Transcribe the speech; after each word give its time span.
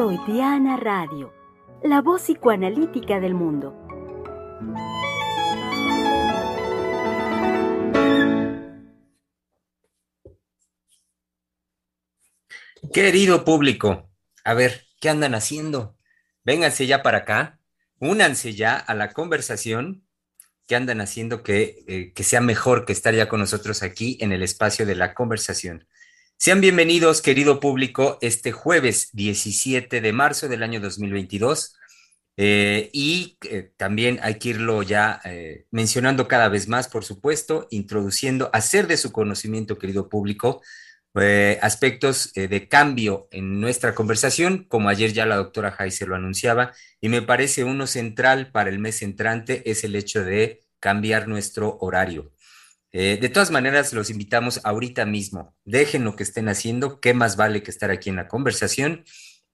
Freudiana 0.00 0.78
Radio, 0.78 1.30
la 1.84 2.00
voz 2.00 2.22
psicoanalítica 2.22 3.20
del 3.20 3.34
mundo. 3.34 3.76
Querido 12.94 13.44
público, 13.44 14.10
a 14.42 14.54
ver, 14.54 14.86
¿qué 15.02 15.10
andan 15.10 15.34
haciendo? 15.34 15.98
Vénganse 16.44 16.86
ya 16.86 17.02
para 17.02 17.18
acá, 17.18 17.60
únanse 17.98 18.54
ya 18.54 18.76
a 18.76 18.94
la 18.94 19.12
conversación 19.12 20.06
que 20.66 20.76
andan 20.76 21.02
haciendo 21.02 21.42
que, 21.42 21.84
eh, 21.86 22.12
que 22.14 22.24
sea 22.24 22.40
mejor 22.40 22.86
que 22.86 22.94
estar 22.94 23.14
ya 23.14 23.28
con 23.28 23.40
nosotros 23.40 23.82
aquí 23.82 24.16
en 24.22 24.32
el 24.32 24.42
espacio 24.42 24.86
de 24.86 24.94
la 24.94 25.12
conversación. 25.12 25.86
Sean 26.42 26.62
bienvenidos, 26.62 27.20
querido 27.20 27.60
público, 27.60 28.16
este 28.22 28.50
jueves 28.50 29.10
17 29.12 30.00
de 30.00 30.12
marzo 30.14 30.48
del 30.48 30.62
año 30.62 30.80
2022. 30.80 31.76
Eh, 32.38 32.88
y 32.94 33.36
eh, 33.42 33.72
también 33.76 34.18
hay 34.22 34.36
que 34.36 34.48
irlo 34.48 34.82
ya 34.82 35.20
eh, 35.26 35.66
mencionando 35.70 36.28
cada 36.28 36.48
vez 36.48 36.66
más, 36.66 36.88
por 36.88 37.04
supuesto, 37.04 37.68
introduciendo, 37.70 38.48
hacer 38.54 38.86
de 38.86 38.96
su 38.96 39.12
conocimiento, 39.12 39.76
querido 39.76 40.08
público, 40.08 40.62
aspectos 41.60 42.32
de 42.32 42.68
cambio 42.68 43.28
en 43.32 43.60
nuestra 43.60 43.94
conversación, 43.94 44.64
como 44.64 44.88
ayer 44.88 45.12
ya 45.12 45.26
la 45.26 45.36
doctora 45.36 45.72
Jaise 45.72 46.06
lo 46.06 46.16
anunciaba, 46.16 46.72
y 47.02 47.10
me 47.10 47.20
parece 47.20 47.64
uno 47.64 47.86
central 47.86 48.50
para 48.50 48.70
el 48.70 48.78
mes 48.78 49.02
entrante 49.02 49.70
es 49.70 49.84
el 49.84 49.94
hecho 49.94 50.24
de 50.24 50.62
cambiar 50.78 51.28
nuestro 51.28 51.76
horario. 51.82 52.32
Eh, 52.92 53.18
de 53.20 53.28
todas 53.28 53.50
maneras, 53.50 53.92
los 53.92 54.10
invitamos 54.10 54.60
ahorita 54.64 55.06
mismo. 55.06 55.54
Dejen 55.64 56.04
lo 56.04 56.16
que 56.16 56.22
estén 56.22 56.48
haciendo, 56.48 57.00
qué 57.00 57.14
más 57.14 57.36
vale 57.36 57.62
que 57.62 57.70
estar 57.70 57.90
aquí 57.90 58.10
en 58.10 58.16
la 58.16 58.28
conversación. 58.28 59.04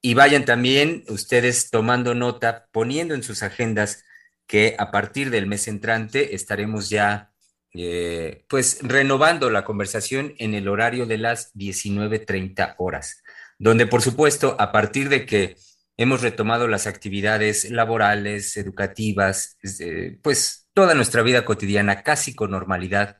Y 0.01 0.13
vayan 0.13 0.45
también 0.45 1.03
ustedes 1.09 1.69
tomando 1.69 2.15
nota, 2.15 2.67
poniendo 2.71 3.15
en 3.15 3.23
sus 3.23 3.43
agendas 3.43 4.03
que 4.47 4.75
a 4.79 4.91
partir 4.91 5.29
del 5.29 5.47
mes 5.47 5.67
entrante 5.67 6.35
estaremos 6.35 6.89
ya 6.89 7.31
eh, 7.73 8.45
pues 8.47 8.79
renovando 8.81 9.49
la 9.49 9.63
conversación 9.63 10.33
en 10.39 10.53
el 10.55 10.67
horario 10.67 11.05
de 11.05 11.17
las 11.17 11.53
19.30 11.53 12.75
horas, 12.77 13.23
donde 13.59 13.85
por 13.85 14.01
supuesto 14.01 14.55
a 14.57 14.71
partir 14.71 15.09
de 15.09 15.25
que 15.25 15.57
hemos 15.97 16.21
retomado 16.21 16.67
las 16.67 16.87
actividades 16.87 17.69
laborales, 17.69 18.55
educativas, 18.57 19.57
eh, 19.79 20.17
pues 20.23 20.69
toda 20.73 20.95
nuestra 20.95 21.21
vida 21.23 21.43
cotidiana 21.43 22.03
casi 22.03 22.33
con 22.33 22.51
normalidad, 22.51 23.17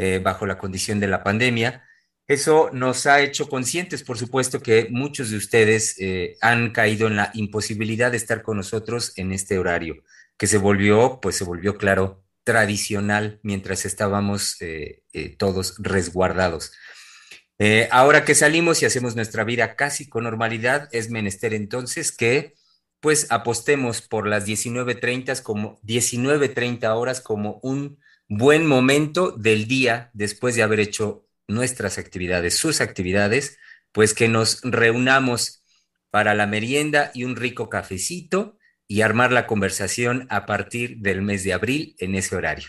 eh, 0.00 0.20
bajo 0.22 0.46
la 0.46 0.58
condición 0.58 1.00
de 1.00 1.08
la 1.08 1.24
pandemia. 1.24 1.82
Eso 2.28 2.70
nos 2.72 3.06
ha 3.06 3.20
hecho 3.20 3.48
conscientes, 3.48 4.04
por 4.04 4.16
supuesto, 4.16 4.60
que 4.60 4.86
muchos 4.92 5.32
de 5.32 5.36
ustedes 5.36 5.96
eh, 5.98 6.36
han 6.40 6.70
caído 6.70 7.08
en 7.08 7.16
la 7.16 7.32
imposibilidad 7.34 8.12
de 8.12 8.16
estar 8.16 8.42
con 8.42 8.58
nosotros 8.58 9.12
en 9.16 9.32
este 9.32 9.58
horario, 9.58 10.04
que 10.36 10.46
se 10.46 10.58
volvió, 10.58 11.18
pues 11.20 11.34
se 11.34 11.42
volvió 11.42 11.76
claro, 11.78 12.22
tradicional 12.44 13.40
mientras 13.42 13.84
estábamos 13.84 14.58
eh, 14.60 15.02
todos 15.36 15.74
resguardados. 15.78 16.70
ahora 17.90 18.24
que 18.24 18.36
salimos 18.36 18.80
y 18.82 18.86
hacemos 18.86 19.16
nuestra 19.16 19.42
vida 19.42 19.74
casi 19.74 20.08
con 20.08 20.22
normalidad, 20.22 20.88
es 20.92 21.10
menester 21.10 21.54
entonces 21.54 22.12
que 22.12 22.54
pues 23.00 23.26
apostemos 23.30 24.00
por 24.00 24.28
las 24.28 24.46
19.30 24.46 25.42
como 25.42 25.80
19.30 25.80 26.86
horas 26.94 27.20
como 27.20 27.58
un 27.64 27.98
buen 28.28 28.66
momento 28.66 29.32
del 29.32 29.66
día 29.66 30.10
después 30.12 30.54
de 30.54 30.62
haber 30.62 30.80
hecho 30.80 31.26
nuestras 31.48 31.98
actividades, 31.98 32.56
sus 32.56 32.80
actividades, 32.80 33.58
pues 33.92 34.12
que 34.14 34.28
nos 34.28 34.60
reunamos 34.62 35.64
para 36.10 36.34
la 36.34 36.46
merienda 36.46 37.10
y 37.14 37.24
un 37.24 37.36
rico 37.36 37.68
cafecito 37.68 38.58
y 38.86 39.00
armar 39.00 39.32
la 39.32 39.46
conversación 39.46 40.26
a 40.30 40.46
partir 40.46 40.98
del 40.98 41.22
mes 41.22 41.42
de 41.44 41.52
abril 41.52 41.96
en 41.98 42.14
ese 42.14 42.36
horario. 42.36 42.68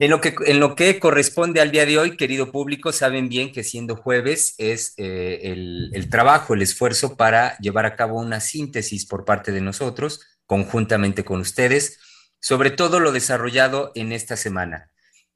En 0.00 0.10
lo, 0.10 0.20
que, 0.20 0.34
en 0.46 0.60
lo 0.60 0.76
que 0.76 1.00
corresponde 1.00 1.60
al 1.60 1.72
día 1.72 1.84
de 1.84 1.98
hoy, 1.98 2.16
querido 2.16 2.52
público, 2.52 2.92
saben 2.92 3.28
bien 3.28 3.50
que 3.50 3.64
siendo 3.64 3.96
jueves 3.96 4.54
es 4.58 4.94
eh, 4.96 5.40
el, 5.42 5.90
el 5.92 6.08
trabajo, 6.08 6.54
el 6.54 6.62
esfuerzo 6.62 7.16
para 7.16 7.58
llevar 7.58 7.84
a 7.84 7.96
cabo 7.96 8.20
una 8.20 8.38
síntesis 8.38 9.06
por 9.06 9.24
parte 9.24 9.50
de 9.50 9.60
nosotros, 9.60 10.20
conjuntamente 10.46 11.24
con 11.24 11.40
ustedes, 11.40 11.98
sobre 12.40 12.70
todo 12.70 13.00
lo 13.00 13.12
desarrollado 13.12 13.92
en 13.94 14.12
esta 14.12 14.36
semana. 14.36 14.90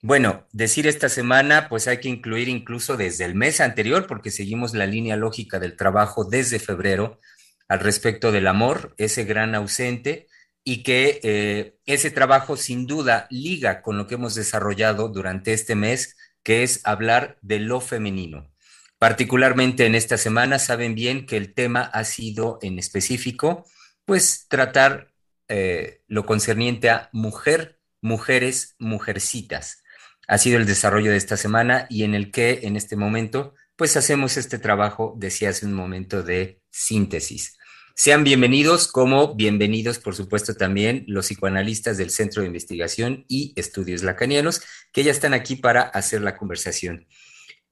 Bueno, 0.05 0.49
decir 0.53 0.89
esta 0.89 1.09
semana, 1.09 1.69
pues 1.69 1.87
hay 1.87 1.99
que 1.99 2.09
incluir 2.09 2.49
incluso 2.49 2.97
desde 2.97 3.25
el 3.25 3.37
mes 3.37 3.61
anterior, 3.61 4.09
porque 4.09 4.33
seguimos 4.33 4.75
la 4.75 4.87
línea 4.87 5.17
lógica 5.17 5.61
del 5.61 5.77
trabajo 5.77 6.25
desde 6.25 6.59
febrero 6.59 7.21
al 7.69 7.79
respecto 7.79 8.33
del 8.33 8.49
amor, 8.49 8.95
ese 8.99 9.25
gran 9.25 9.55
ausente, 9.55 10.27
y 10.65 10.83
que 10.83 11.21
eh, 11.23 11.77
ese 11.87 12.11
trabajo 12.11 12.57
sin 12.57 12.87
duda 12.87 13.29
liga 13.31 13.81
con 13.81 13.97
lo 13.97 14.09
que 14.09 14.17
hemos 14.17 14.35
desarrollado 14.35 15.09
durante 15.09 15.53
este 15.53 15.77
mes, 15.77 16.17
que 16.43 16.65
es 16.65 16.81
hablar 16.83 17.39
de 17.41 17.61
lo 17.61 17.81
femenino. 17.81 18.51
Particularmente 18.99 19.87
en 19.87 19.95
esta 19.95 20.19
semana, 20.19 20.59
saben 20.59 20.97
bien 20.97 21.27
que 21.27 21.37
el 21.37 21.55
tema 21.55 21.83
ha 21.83 22.03
sido 22.03 22.59
en 22.63 22.79
específico, 22.81 23.67
pues 24.05 24.47
tratar 24.49 25.12
eh, 25.55 26.01
lo 26.09 26.25
concerniente 26.25 26.89
a 26.89 27.11
mujer, 27.13 27.79
mujeres, 28.01 28.75
mujercitas. 28.79 29.83
Ha 30.27 30.39
sido 30.39 30.57
el 30.57 30.65
desarrollo 30.65 31.11
de 31.11 31.19
esta 31.19 31.37
semana 31.37 31.87
y 31.91 32.05
en 32.05 32.15
el 32.15 32.31
que 32.31 32.61
en 32.63 32.75
este 32.75 32.97
momento 32.97 33.53
pues 33.77 33.99
hacemos 33.99 34.39
este 34.39 34.59
trabajo, 34.59 35.15
decía 35.19 35.51
hace 35.51 35.67
un 35.67 35.75
momento, 35.75 36.23
de 36.23 36.63
síntesis. 36.71 37.59
Sean 37.95 38.25
bienvenidos, 38.25 38.89
como 38.89 39.35
bienvenidos, 39.35 39.99
por 39.99 40.15
supuesto, 40.15 40.55
también 40.55 41.05
los 41.07 41.27
psicoanalistas 41.27 41.99
del 41.99 42.09
Centro 42.09 42.41
de 42.41 42.49
Investigación 42.49 43.27
y 43.29 43.53
Estudios 43.55 44.03
Lacanianos, 44.03 44.63
que 44.91 45.05
ya 45.05 45.11
están 45.11 45.35
aquí 45.35 45.57
para 45.57 45.83
hacer 45.83 46.23
la 46.23 46.35
conversación. 46.35 47.07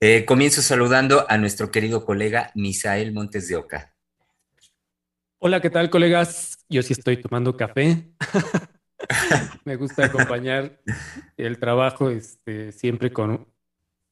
Eh, 0.00 0.26
comienzo 0.26 0.60
saludando 0.60 1.24
a 1.30 1.38
nuestro 1.38 1.70
querido 1.70 2.04
colega 2.04 2.52
Misael 2.54 3.14
Montes 3.14 3.48
de 3.48 3.56
Oca. 3.56 3.89
Hola, 5.42 5.62
¿qué 5.62 5.70
tal, 5.70 5.88
colegas? 5.88 6.66
Yo 6.68 6.82
sí 6.82 6.92
estoy 6.92 7.16
tomando 7.16 7.56
café. 7.56 8.12
Me 9.64 9.76
gusta 9.76 10.04
acompañar 10.04 10.82
el 11.38 11.58
trabajo 11.58 12.10
este, 12.10 12.72
siempre 12.72 13.10
con 13.10 13.48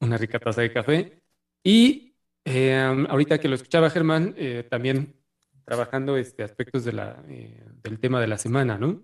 una 0.01 0.17
rica 0.17 0.39
taza 0.39 0.63
de 0.63 0.73
café. 0.73 1.23
Y 1.63 2.17
eh, 2.47 2.75
ahorita 3.11 3.39
que 3.39 3.49
lo 3.49 3.57
escuchaba 3.57 3.91
Germán, 3.91 4.35
eh, 4.39 4.67
también 4.71 5.21
trabajando 5.67 6.17
este, 6.17 6.43
aspectos 6.45 6.87
de 6.87 6.95
la, 6.95 7.23
eh, 7.29 7.63
del 7.83 8.01
tema 8.01 8.23
de 8.23 8.27
la 8.29 8.39
semana, 8.39 8.79
¿no? 8.79 9.03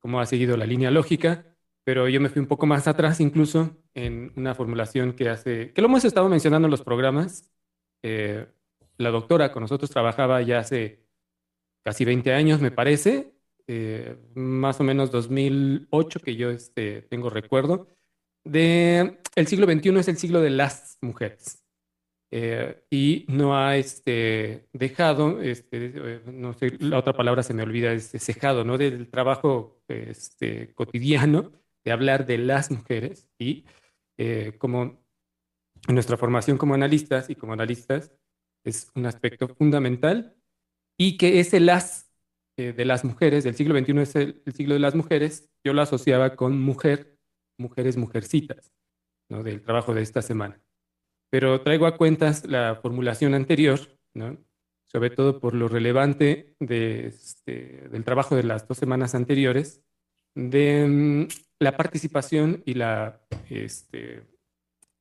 Cómo 0.00 0.18
ha 0.18 0.26
seguido 0.26 0.56
la 0.56 0.66
línea 0.66 0.90
lógica, 0.90 1.56
pero 1.84 2.08
yo 2.08 2.20
me 2.20 2.30
fui 2.30 2.40
un 2.40 2.48
poco 2.48 2.66
más 2.66 2.88
atrás 2.88 3.20
incluso 3.20 3.76
en 3.94 4.32
una 4.34 4.56
formulación 4.56 5.12
que 5.12 5.28
hace, 5.28 5.72
que 5.72 5.82
lo 5.82 5.86
hemos 5.86 6.04
estado 6.04 6.28
mencionando 6.28 6.66
en 6.66 6.72
los 6.72 6.82
programas. 6.82 7.52
la 8.02 9.10
doctora 9.10 9.52
con 9.52 9.62
nosotros 9.62 9.90
trabajaba 9.90 10.42
ya 10.42 10.58
hace 10.58 11.09
casi 11.82 12.04
20 12.04 12.32
años, 12.32 12.60
me 12.60 12.70
parece, 12.70 13.32
eh, 13.66 14.16
más 14.34 14.80
o 14.80 14.84
menos 14.84 15.10
2008 15.10 16.20
que 16.20 16.36
yo 16.36 16.50
este, 16.50 17.02
tengo 17.02 17.30
recuerdo, 17.30 17.88
de 18.44 19.20
el 19.36 19.46
siglo 19.46 19.66
XXI 19.66 19.98
es 20.00 20.08
el 20.08 20.16
siglo 20.16 20.40
de 20.40 20.50
las 20.50 20.98
mujeres. 21.00 21.64
Eh, 22.32 22.84
y 22.90 23.26
no 23.28 23.56
ha 23.56 23.76
este, 23.76 24.68
dejado, 24.72 25.40
este, 25.40 25.92
eh, 25.94 26.20
no 26.26 26.52
sé, 26.54 26.76
la 26.78 26.98
otra 26.98 27.12
palabra 27.12 27.42
se 27.42 27.54
me 27.54 27.62
olvida, 27.62 27.92
es 27.92 28.10
cejado, 28.10 28.64
¿no? 28.64 28.78
Del 28.78 29.08
trabajo 29.08 29.82
este, 29.88 30.72
cotidiano 30.74 31.52
de 31.84 31.92
hablar 31.92 32.26
de 32.26 32.38
las 32.38 32.70
mujeres 32.70 33.28
y 33.38 33.64
como 34.58 35.02
nuestra 35.88 36.18
formación 36.18 36.58
como 36.58 36.74
analistas 36.74 37.30
y 37.30 37.36
como 37.36 37.54
analistas 37.54 38.12
es 38.64 38.90
un 38.94 39.06
aspecto 39.06 39.48
fundamental 39.48 40.36
y 41.00 41.16
que 41.16 41.40
ese 41.40 41.60
las 41.60 42.12
eh, 42.58 42.74
de 42.74 42.84
las 42.84 43.06
mujeres, 43.06 43.42
del 43.42 43.54
siglo 43.54 43.78
XXI 43.78 44.00
es 44.00 44.16
el, 44.16 44.42
siglo 44.54 44.74
de 44.74 44.80
las 44.80 44.94
mujeres, 44.94 45.50
yo 45.64 45.72
lo 45.72 45.80
asociaba 45.80 46.36
con 46.36 46.60
mujer, 46.60 47.18
mujeres, 47.56 47.96
mujercitas, 47.96 48.70
¿no? 49.30 49.42
del 49.42 49.62
trabajo 49.62 49.94
de 49.94 50.02
esta 50.02 50.20
semana. 50.20 50.60
Pero 51.30 51.62
traigo 51.62 51.86
a 51.86 51.96
cuentas 51.96 52.44
la 52.44 52.78
formulación 52.82 53.32
anterior, 53.32 53.80
¿no? 54.12 54.36
sobre 54.92 55.08
todo 55.08 55.40
por 55.40 55.54
lo 55.54 55.68
relevante 55.68 56.54
de, 56.60 57.06
este, 57.06 57.88
del 57.88 58.04
trabajo 58.04 58.36
de 58.36 58.42
las 58.42 58.68
dos 58.68 58.76
semanas 58.76 59.14
anteriores, 59.14 59.82
de 60.34 60.86
mm, 60.86 61.28
la 61.60 61.78
participación 61.78 62.62
y 62.66 62.74
la, 62.74 63.22
este, 63.48 64.22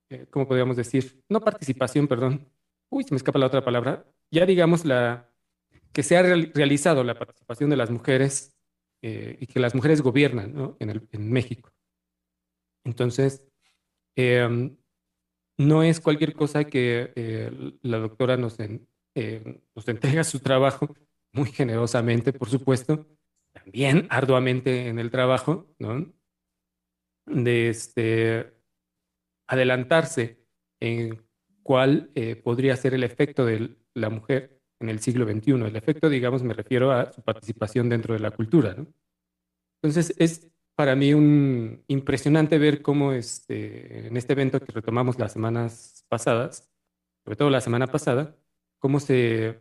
eh, 0.09 0.27
¿cómo 0.29 0.47
podríamos 0.47 0.77
decir? 0.77 1.25
No 1.27 1.41
participación, 1.41 2.07
perdón. 2.07 2.47
Uy, 2.89 3.03
se 3.03 3.13
me 3.13 3.17
escapa 3.17 3.37
la 3.37 3.47
otra 3.47 3.65
palabra. 3.65 4.05
Ya 4.31 4.45
digamos 4.45 4.85
la, 4.85 5.29
que 5.93 6.03
se 6.03 6.17
ha 6.17 6.21
realizado 6.23 7.03
la 7.03 7.17
participación 7.17 7.69
de 7.69 7.77
las 7.77 7.89
mujeres 7.89 8.53
eh, 9.01 9.37
y 9.39 9.47
que 9.47 9.59
las 9.59 9.75
mujeres 9.75 10.01
gobiernan 10.01 10.75
en, 10.79 11.31
México. 11.31 11.71
Entonces, 12.83 13.43
em, 14.15 14.77
no 15.57 15.83
es 15.83 15.99
cualquier 15.99 16.33
cosa 16.33 16.65
que 16.65 17.11
eh, 17.15 17.51
la 17.81 17.97
doctora 17.97 18.37
nos, 18.37 18.57
eh, 18.59 19.61
nos 19.75 19.87
entrega 19.87 20.23
su 20.23 20.39
trabajo 20.39 20.95
muy 21.33 21.51
generosamente, 21.51 22.33
por 22.33 22.49
supuesto, 22.49 23.07
también 23.51 24.07
arduamente 24.09 24.87
en 24.87 24.99
el 24.99 25.11
trabajo. 25.11 25.67
De 27.25 27.69
este, 27.69 28.53
adelantarse 29.47 30.43
en 30.79 31.23
cuál 31.61 32.11
podría 32.43 32.75
ser 32.75 32.95
el 32.95 33.03
efecto 33.03 33.45
de 33.45 33.77
la 33.93 34.09
mujer 34.09 34.58
en 34.79 34.89
el 34.89 34.99
siglo 34.99 35.25
XXI. 35.25 35.51
El 35.51 35.75
efecto, 35.75 36.09
digamos, 36.09 36.43
me 36.43 36.53
refiero 36.53 36.91
a 36.91 37.11
su 37.11 37.21
participación 37.21 37.89
dentro 37.89 38.13
de 38.13 38.19
la 38.19 38.31
cultura, 38.31 38.73
¿no? 38.73 38.87
Entonces, 39.81 40.13
es 40.17 40.49
para 40.75 40.95
mí 40.95 41.13
un 41.13 41.83
impresionante 41.87 42.57
ver 42.57 42.81
cómo 42.81 43.13
este, 43.13 44.07
en 44.07 44.17
este 44.17 44.33
evento 44.33 44.59
que 44.59 44.71
retomamos 44.71 45.19
las 45.19 45.33
semanas 45.33 46.05
pasadas, 46.07 46.69
sobre 47.23 47.35
todo 47.35 47.49
la 47.49 47.61
semana 47.61 47.87
pasada, 47.87 48.35
cómo 48.77 48.99
se, 48.99 49.59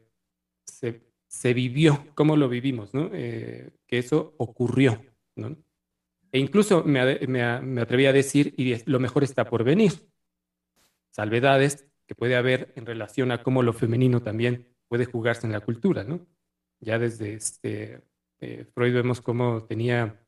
se, 0.64 1.54
vivió, 1.54 2.06
cómo 2.14 2.36
lo 2.36 2.48
vivimos, 2.48 2.94
¿no? 2.94 3.10
Eh, 3.12 3.70
que 3.86 3.98
eso 3.98 4.34
ocurrió, 4.38 5.04
¿no? 5.36 5.56
E 6.30 6.38
incluso 6.38 6.84
me, 6.84 7.18
me, 7.26 7.60
me, 7.60 7.80
atreví 7.80 8.06
a 8.06 8.12
decir, 8.12 8.54
y 8.56 8.88
lo 8.90 9.00
mejor 9.00 9.24
está 9.24 9.48
por 9.48 9.64
venir. 9.64 10.08
Salvedades 11.10 11.88
que 12.06 12.14
puede 12.14 12.36
haber 12.36 12.72
en 12.76 12.86
relación 12.86 13.32
a 13.32 13.42
cómo 13.42 13.62
lo 13.62 13.72
femenino 13.72 14.20
también 14.20 14.68
puede 14.88 15.04
jugarse 15.04 15.46
en 15.46 15.52
la 15.52 15.60
cultura, 15.60 16.04
¿no? 16.04 16.26
Ya 16.80 16.98
desde 16.98 17.34
este, 17.34 18.02
eh, 18.40 18.66
Freud 18.74 18.94
vemos 18.94 19.20
cómo 19.20 19.64
tenía 19.64 20.20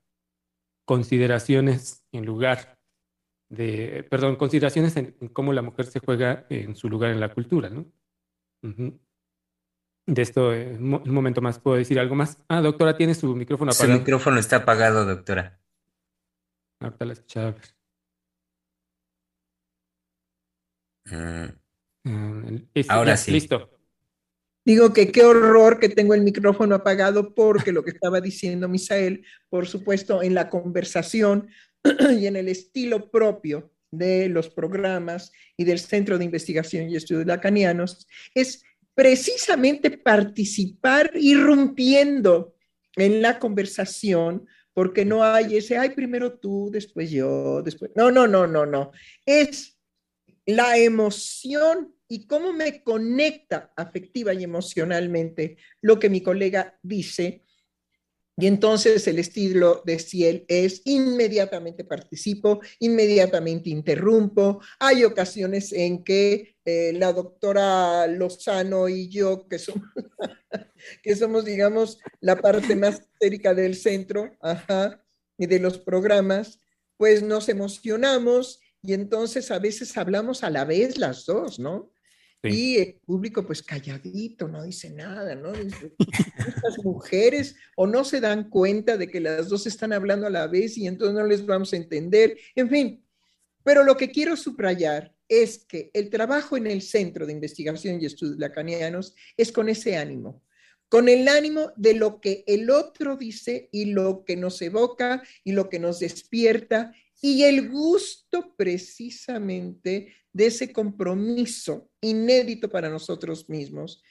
consideraciones 0.85 2.05
en 2.12 2.27
lugar 2.27 2.79
de, 3.49 4.07
perdón, 4.11 4.37
consideraciones 4.37 4.97
en, 4.97 5.12
cómo 5.33 5.53
la 5.53 5.62
mujer 5.62 5.87
se 5.87 6.01
juega 6.01 6.47
en 6.51 6.77
su 6.77 6.89
lugar 6.89 7.11
en 7.11 7.21
la 7.21 7.33
cultura, 7.33 7.69
¿no? 7.69 7.87
De 10.07 10.23
esto, 10.23 10.53
en 10.53 10.93
un 10.93 11.15
momento 11.15 11.41
más, 11.41 11.59
¿puedo 11.59 11.77
decir 11.77 11.99
algo 11.99 12.15
más? 12.15 12.43
Ah, 12.49 12.61
doctora, 12.61 12.97
tiene 12.97 13.15
su 13.15 13.35
micrófono 13.35 13.71
apagado. 13.71 13.93
Su 13.93 13.99
micrófono 14.01 14.39
está 14.41 14.57
apagado, 14.57 15.05
doctora. 15.05 15.61
Ahorita 16.81 17.05
la 17.05 17.12
escuchaba. 17.12 17.55
Mm. 21.05 22.57
Ahora 22.89 23.17
sí. 23.17 23.33
Listo. 23.33 23.80
Digo 24.65 24.93
que 24.93 25.11
qué 25.11 25.25
horror 25.25 25.79
que 25.79 25.89
tengo 25.89 26.15
el 26.15 26.23
micrófono 26.23 26.75
apagado 26.75 27.35
porque 27.35 27.73
lo 27.73 27.83
que 27.83 27.91
estaba 27.91 28.21
diciendo 28.21 28.69
Misael, 28.69 29.25
por 29.49 29.67
supuesto, 29.67 30.23
en 30.23 30.35
la 30.35 30.51
conversación 30.51 31.49
y 32.19 32.27
en 32.27 32.37
el 32.37 32.49
estilo 32.49 33.11
propio 33.11 33.73
de 33.91 34.29
los 34.29 34.51
programas 34.51 35.33
y 35.57 35.65
del 35.65 35.79
Centro 35.79 36.19
de 36.19 36.25
Investigación 36.25 36.89
y 36.89 36.97
Estudios 36.97 37.27
Lacanianos, 37.27 38.07
es 38.35 38.62
precisamente 38.95 39.91
participar 39.91 41.11
irrumpiendo 41.15 42.55
en 42.97 43.23
la 43.23 43.39
conversación, 43.39 44.47
porque 44.75 45.05
no 45.05 45.25
hay 45.25 45.57
ese, 45.57 45.79
ay, 45.79 45.91
primero 45.91 46.39
tú, 46.39 46.71
después 46.71 47.11
yo, 47.11 47.62
después. 47.62 47.91
No, 47.95 48.11
no, 48.11 48.27
no, 48.27 48.47
no, 48.47 48.67
no. 48.67 48.93
Es 49.25 49.79
la 50.45 50.77
emoción 50.77 51.95
y 52.11 52.27
cómo 52.27 52.53
me 52.53 52.83
conecta 52.83 53.73
afectiva 53.77 54.35
y 54.35 54.43
emocionalmente 54.43 55.57
lo 55.81 56.01
que 56.01 56.11
mi 56.11 56.23
colega 56.23 56.77
dice. 56.83 57.45
Y 58.37 58.49
entonces 58.49 59.07
el 59.07 59.21
estilo 59.21 59.81
de 59.87 60.01
Ciel 60.01 60.45
es 60.49 60.83
inmediatamente 60.87 61.85
participo, 61.85 62.61
inmediatamente 62.81 63.71
interrumpo. 63.71 64.61
Hay 64.81 65.05
ocasiones 65.05 65.73
en 65.73 66.03
que 66.03 66.57
eh, 66.65 66.93
la 66.95 67.12
doctora 67.12 68.09
Lozano 68.09 68.89
y 68.89 69.09
yo, 69.09 69.47
que 69.47 69.61
somos, 69.61 71.45
digamos, 71.45 72.01
la 72.21 72.35
parte 72.41 72.75
más 72.75 73.03
histérica 73.03 73.55
del 73.55 73.77
centro 73.77 74.37
y 75.39 75.47
de 75.47 75.61
los 75.61 75.79
programas, 75.79 76.59
pues 76.97 77.23
nos 77.23 77.49
emocionamos 77.49 78.59
y 78.83 78.95
entonces 78.95 79.53
a 79.53 79.61
veces 79.61 79.97
hablamos 79.97 80.43
a 80.43 80.51
la 80.51 80.65
vez 80.65 80.99
las 80.99 81.25
dos, 81.25 81.61
¿no? 81.61 81.93
Y 82.42 82.78
el 82.78 82.94
público 83.04 83.44
pues 83.44 83.62
calladito, 83.62 84.48
no 84.48 84.62
dice 84.62 84.88
nada, 84.90 85.34
¿no? 85.34 85.52
Estas 85.52 86.82
mujeres 86.82 87.54
o 87.76 87.87
no 87.87 88.02
se 88.04 88.20
dan 88.20 88.48
cuenta 88.48 88.96
de 88.96 89.08
que 89.08 89.20
las 89.20 89.48
dos 89.48 89.66
están 89.66 89.92
hablando 89.92 90.26
a 90.26 90.31
la 90.31 90.46
vez 90.46 90.78
y 90.78 90.87
entonces 90.87 91.14
no 91.14 91.26
les 91.26 91.44
vamos 91.44 91.72
a 91.72 91.76
entender, 91.76 92.38
en 92.54 92.70
fin. 92.70 93.04
Pero 93.62 93.84
lo 93.84 93.96
que 93.96 94.10
quiero 94.10 94.37
subrayar 94.37 95.14
es 95.28 95.64
que 95.64 95.90
el 95.92 96.08
trabajo 96.08 96.56
en 96.56 96.66
el 96.66 96.81
Centro 96.81 97.26
de 97.26 97.32
Investigación 97.32 98.00
y 98.00 98.06
Estudios 98.06 98.38
Lacanianos 98.38 99.14
es 99.37 99.52
con 99.52 99.69
ese 99.69 99.96
ánimo, 99.96 100.42
con 100.88 101.10
el 101.10 101.28
ánimo 101.28 101.72
de 101.76 101.94
lo 101.94 102.20
que 102.22 102.42
el 102.46 102.70
otro 102.70 103.16
dice 103.16 103.69
y 103.70 103.87
lo 103.87 104.25
que 104.25 104.37
nos 104.37 104.60
evoca 104.62 105.22
y 105.44 105.52
lo 105.52 105.69
que 105.69 105.78
nos 105.78 106.00
despierta 106.00 106.92
y 107.20 107.43
el 107.44 107.69
gusto 107.69 108.55
precisamente 108.56 110.14
de 110.32 110.46
ese 110.46 110.72
compromiso 110.72 111.90
inédito 112.00 112.70
para 112.70 112.88
nosotros 112.88 113.49
mismos 113.49 114.02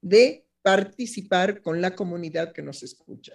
de 0.00 0.46
participar 0.62 1.62
con 1.62 1.80
la 1.80 1.94
comunidad 1.94 2.52
que 2.52 2.62
nos 2.62 2.82
escucha. 2.82 3.32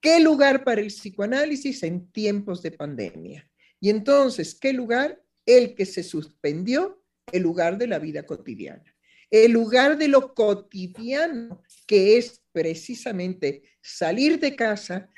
¿Qué 0.00 0.20
lugar 0.20 0.62
para 0.62 0.80
el 0.80 0.88
psicoanálisis 0.88 1.82
en 1.82 2.10
tiempos 2.12 2.62
de 2.62 2.70
pandemia? 2.70 3.50
Y 3.80 3.90
entonces, 3.90 4.54
¿qué 4.54 4.72
lugar? 4.72 5.22
El 5.44 5.74
que 5.74 5.86
se 5.86 6.02
suspendió, 6.02 7.02
el 7.32 7.42
lugar 7.42 7.78
de 7.78 7.88
la 7.88 7.98
vida 7.98 8.24
cotidiana. 8.24 8.95
El 9.30 9.52
lugar 9.52 9.98
de 9.98 10.08
lo 10.08 10.34
cotidiano, 10.34 11.62
que 11.86 12.16
es 12.16 12.42
precisamente 12.52 13.62
salir 13.82 14.38
de 14.38 14.56
casa, 14.56 15.10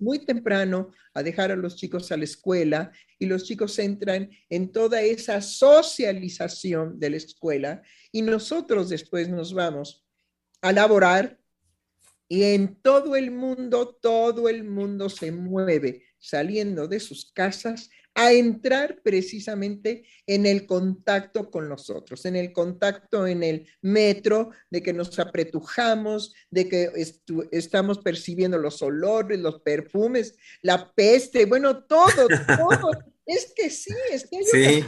muy 0.00 0.24
temprano, 0.24 0.92
a 1.14 1.22
dejar 1.22 1.50
a 1.50 1.56
los 1.56 1.76
chicos 1.76 2.12
a 2.12 2.16
la 2.16 2.24
escuela 2.24 2.92
y 3.18 3.26
los 3.26 3.44
chicos 3.44 3.78
entran 3.78 4.30
en 4.48 4.70
toda 4.70 5.02
esa 5.02 5.40
socialización 5.40 7.00
de 7.00 7.10
la 7.10 7.16
escuela 7.16 7.82
y 8.12 8.22
nosotros 8.22 8.88
después 8.88 9.28
nos 9.28 9.52
vamos 9.52 10.06
a 10.60 10.72
laborar 10.72 11.38
y 12.28 12.42
en 12.42 12.76
todo 12.76 13.16
el 13.16 13.30
mundo, 13.30 13.98
todo 14.00 14.48
el 14.48 14.62
mundo 14.62 15.08
se 15.08 15.32
mueve 15.32 16.04
saliendo 16.18 16.86
de 16.86 17.00
sus 17.00 17.32
casas 17.32 17.90
a 18.20 18.32
entrar 18.32 19.00
precisamente 19.00 20.02
en 20.26 20.44
el 20.44 20.66
contacto 20.66 21.52
con 21.52 21.68
los 21.68 21.88
otros, 21.88 22.26
en 22.26 22.34
el 22.34 22.52
contacto 22.52 23.28
en 23.28 23.44
el 23.44 23.68
metro, 23.80 24.50
de 24.70 24.82
que 24.82 24.92
nos 24.92 25.16
apretujamos, 25.20 26.34
de 26.50 26.68
que 26.68 26.90
estamos 27.52 27.98
percibiendo 27.98 28.58
los 28.58 28.82
olores, 28.82 29.38
los 29.38 29.60
perfumes, 29.60 30.34
la 30.62 30.92
peste, 30.92 31.46
bueno, 31.46 31.84
todo, 31.84 32.26
todo. 32.56 32.90
es 33.26 33.52
que 33.54 33.70
sí, 33.70 33.94
es 34.10 34.28
que 34.28 34.38
hay 34.66 34.84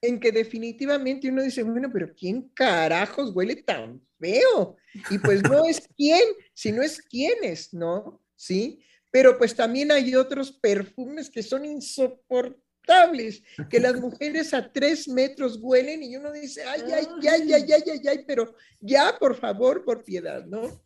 en 0.00 0.18
que 0.18 0.32
definitivamente 0.32 1.28
uno 1.28 1.42
dice, 1.42 1.62
bueno, 1.62 1.90
pero 1.92 2.14
¿quién 2.14 2.48
carajos 2.54 3.34
huele 3.34 3.56
tan 3.56 4.00
feo? 4.18 4.76
Y 5.10 5.18
pues 5.18 5.42
no 5.42 5.66
es 5.66 5.86
quién, 5.94 6.22
sino 6.54 6.82
es 6.82 7.02
quiénes, 7.02 7.74
¿no? 7.74 8.22
¿Sí? 8.34 8.80
Pero 9.14 9.38
pues 9.38 9.54
también 9.54 9.92
hay 9.92 10.16
otros 10.16 10.50
perfumes 10.50 11.30
que 11.30 11.44
son 11.44 11.64
insoportables, 11.64 13.44
que 13.70 13.78
las 13.78 14.00
mujeres 14.00 14.52
a 14.52 14.72
tres 14.72 15.06
metros 15.06 15.60
huelen 15.62 16.02
y 16.02 16.16
uno 16.16 16.32
dice, 16.32 16.64
ay, 16.64 16.82
ay, 16.92 17.06
ay, 17.22 17.52
ay, 17.52 17.72
ay, 17.74 17.82
ay, 17.92 18.00
ay, 18.08 18.24
pero 18.26 18.56
ya, 18.80 19.16
por 19.16 19.36
favor, 19.36 19.84
por 19.84 20.02
piedad, 20.02 20.44
¿no? 20.46 20.82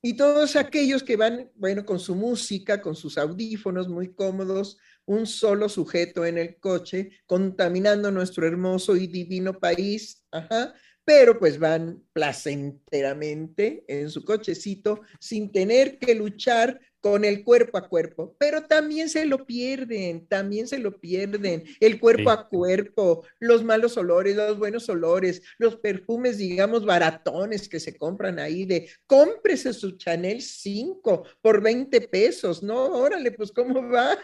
Y 0.00 0.14
todos 0.16 0.54
aquellos 0.54 1.02
que 1.02 1.16
van, 1.16 1.50
bueno, 1.56 1.84
con 1.84 1.98
su 1.98 2.14
música, 2.14 2.80
con 2.80 2.94
sus 2.94 3.18
audífonos 3.18 3.88
muy 3.88 4.14
cómodos, 4.14 4.78
un 5.04 5.26
solo 5.26 5.68
sujeto 5.68 6.24
en 6.24 6.38
el 6.38 6.60
coche, 6.60 7.10
contaminando 7.26 8.12
nuestro 8.12 8.46
hermoso 8.46 8.94
y 8.94 9.08
divino 9.08 9.58
país, 9.58 10.22
ajá, 10.30 10.72
pero 11.04 11.36
pues 11.36 11.58
van 11.58 12.00
placenteramente 12.12 13.84
en 13.88 14.08
su 14.08 14.24
cochecito 14.24 15.00
sin 15.18 15.50
tener 15.50 15.98
que 15.98 16.14
luchar 16.14 16.80
con 17.02 17.24
el 17.24 17.42
cuerpo 17.42 17.78
a 17.78 17.88
cuerpo, 17.88 18.36
pero 18.38 18.62
también 18.62 19.08
se 19.08 19.26
lo 19.26 19.44
pierden, 19.44 20.28
también 20.28 20.68
se 20.68 20.78
lo 20.78 21.00
pierden, 21.00 21.64
el 21.80 21.98
cuerpo 21.98 22.30
a 22.30 22.48
cuerpo, 22.48 23.26
los 23.40 23.64
malos 23.64 23.96
olores, 23.96 24.36
los 24.36 24.56
buenos 24.56 24.88
olores, 24.88 25.42
los 25.58 25.76
perfumes, 25.76 26.38
digamos, 26.38 26.86
baratones 26.86 27.68
que 27.68 27.80
se 27.80 27.96
compran 27.96 28.38
ahí 28.38 28.66
de 28.66 28.88
cómprese 29.08 29.72
su 29.72 29.98
Chanel 29.98 30.40
5 30.40 31.24
por 31.40 31.60
20 31.60 32.02
pesos, 32.02 32.62
¿no? 32.62 32.86
Órale, 32.86 33.32
pues 33.32 33.50
¿cómo 33.50 33.82
va? 33.88 34.16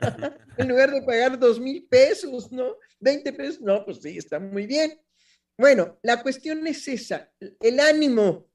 en 0.58 0.68
lugar 0.68 0.90
de 0.90 1.00
pagar 1.02 1.38
dos 1.38 1.58
mil 1.58 1.86
pesos, 1.88 2.52
¿no? 2.52 2.76
20 3.00 3.32
pesos, 3.32 3.62
no, 3.62 3.82
pues 3.82 4.00
sí, 4.02 4.18
está 4.18 4.38
muy 4.38 4.66
bien. 4.66 5.00
Bueno, 5.56 5.98
la 6.02 6.22
cuestión 6.22 6.66
es 6.66 6.86
esa, 6.86 7.32
el 7.60 7.80
ánimo 7.80 8.46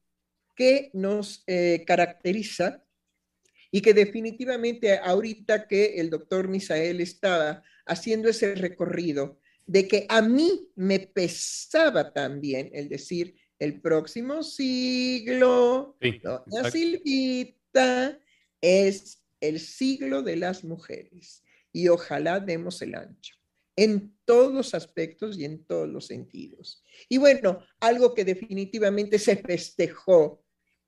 que 0.54 0.90
nos 0.92 1.42
eh, 1.48 1.82
caracteriza 1.84 2.84
y 3.74 3.80
que 3.80 3.94
definitivamente 3.94 4.98
ahorita 4.98 5.66
que 5.66 5.98
el 5.98 6.10
doctor 6.10 6.46
Misael 6.46 7.00
estaba 7.00 7.64
haciendo 7.86 8.28
ese 8.28 8.54
recorrido, 8.54 9.40
de 9.66 9.88
que 9.88 10.06
a 10.08 10.20
mí 10.20 10.68
me 10.76 11.00
pesaba 11.00 12.12
también 12.12 12.70
el 12.74 12.88
decir, 12.88 13.34
el 13.58 13.80
próximo 13.80 14.42
siglo, 14.42 15.96
Sí. 16.00 16.20
Silvita, 16.70 18.20
es 18.60 19.22
el 19.40 19.58
siglo 19.58 20.22
de 20.22 20.36
las 20.36 20.64
mujeres 20.64 21.42
y 21.72 21.88
ojalá 21.88 22.40
demos 22.40 22.82
el 22.82 22.94
ancho 22.94 23.36
en 23.76 24.14
todos 24.26 24.52
los 24.52 24.74
aspectos 24.74 25.38
y 25.38 25.46
en 25.46 25.64
todos 25.64 25.88
los 25.88 26.06
sentidos. 26.06 26.82
Y 27.08 27.16
bueno, 27.16 27.64
algo 27.80 28.14
que 28.14 28.24
definitivamente 28.24 29.18
se 29.18 29.36
festejó 29.36 30.41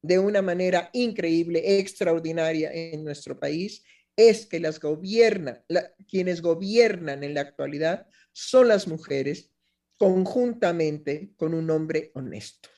de 0.05 0.19
una 0.19 0.43
manera 0.43 0.91
increíble, 0.93 1.79
extraordinaria 1.79 2.71
en 2.71 3.03
nuestro 3.05 3.41
país, 3.41 3.83
es 4.15 4.45
que 4.45 4.61
las 4.61 4.79
gobierna, 4.79 5.65
quienes 6.07 6.43
gobiernan 6.43 7.25
en 7.25 7.33
la 7.33 7.41
actualidad 7.41 8.07
son 8.31 8.69
las 8.69 8.87
mujeres 8.87 9.51
conjuntamente 9.97 11.33
con 11.37 11.55
un 11.55 11.71
hombre 11.71 12.11
honesto. 12.15 12.69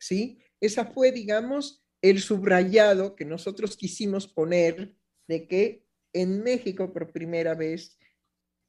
¿Sí? 0.00 0.40
Esa 0.60 0.86
fue, 0.86 1.12
digamos, 1.12 1.86
el 2.02 2.20
subrayado 2.20 3.14
que 3.14 3.24
nosotros 3.24 3.76
quisimos 3.76 4.26
poner 4.26 4.96
de 5.28 5.46
que 5.46 5.86
en 6.12 6.42
México 6.42 6.92
por 6.92 7.12
primera 7.12 7.54
vez 7.54 8.00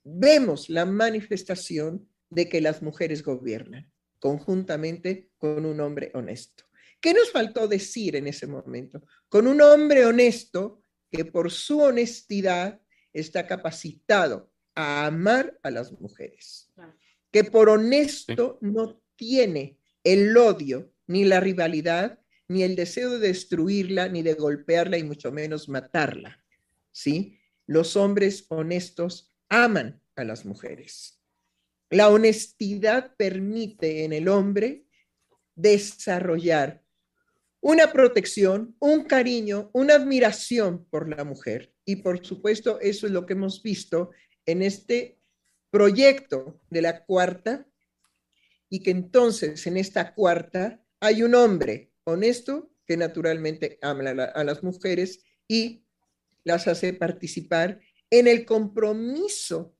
vemos 0.03 0.69
la 0.69 0.85
manifestación 0.85 2.07
de 2.29 2.49
que 2.49 2.61
las 2.61 2.83
mujeres 2.83 3.23
gobiernan 3.23 3.91
conjuntamente 4.19 5.31
con 5.39 5.65
un 5.65 5.79
hombre 5.79 6.11
honesto. 6.13 6.66
¿Qué 6.99 7.13
nos 7.13 7.31
faltó 7.31 7.67
decir 7.67 8.15
en 8.15 8.27
ese 8.27 8.47
momento? 8.47 9.03
Con 9.29 9.47
un 9.47 9.61
hombre 9.61 10.05
honesto 10.05 10.81
que 11.11 11.25
por 11.25 11.51
su 11.51 11.79
honestidad 11.79 12.81
está 13.13 13.47
capacitado 13.47 14.51
a 14.75 15.05
amar 15.05 15.59
a 15.63 15.71
las 15.71 15.91
mujeres, 15.99 16.71
que 17.31 17.43
por 17.43 17.69
honesto 17.69 18.57
no 18.61 19.01
tiene 19.15 19.79
el 20.03 20.35
odio, 20.37 20.93
ni 21.07 21.25
la 21.25 21.39
rivalidad, 21.39 22.19
ni 22.47 22.63
el 22.63 22.75
deseo 22.75 23.11
de 23.11 23.27
destruirla, 23.27 24.07
ni 24.07 24.21
de 24.21 24.33
golpearla, 24.33 24.97
y 24.97 25.03
mucho 25.03 25.31
menos 25.31 25.67
matarla. 25.69 26.43
¿Sí? 26.91 27.39
Los 27.65 27.95
hombres 27.95 28.45
honestos 28.49 29.33
aman 29.49 30.01
a 30.15 30.23
las 30.23 30.45
mujeres. 30.45 31.21
La 31.89 32.09
honestidad 32.09 33.15
permite 33.15 34.03
en 34.03 34.13
el 34.13 34.27
hombre 34.27 34.85
desarrollar 35.55 36.83
una 37.67 37.91
protección, 37.91 38.77
un 38.79 39.03
cariño, 39.03 39.69
una 39.74 39.95
admiración 39.95 40.86
por 40.89 41.09
la 41.09 41.25
mujer. 41.25 41.74
Y 41.83 41.97
por 41.97 42.25
supuesto, 42.25 42.79
eso 42.79 43.07
es 43.07 43.12
lo 43.12 43.25
que 43.25 43.33
hemos 43.33 43.62
visto 43.62 44.12
en 44.45 44.62
este 44.62 45.19
proyecto 45.69 46.62
de 46.69 46.81
la 46.81 47.03
cuarta, 47.03 47.67
y 48.69 48.79
que 48.79 48.91
entonces 48.91 49.67
en 49.67 49.75
esta 49.75 50.13
cuarta 50.13 50.81
hay 51.01 51.24
un 51.24 51.36
hombre 51.36 51.91
honesto 52.05 52.71
que 52.86 52.95
naturalmente 52.95 53.77
ama 53.81 54.12
a, 54.12 54.13
la- 54.13 54.24
a 54.24 54.43
las 54.45 54.63
mujeres 54.63 55.25
y 55.45 55.83
las 56.45 56.69
hace 56.69 56.93
participar 56.93 57.81
en 58.09 58.27
el 58.27 58.45
compromiso 58.45 59.75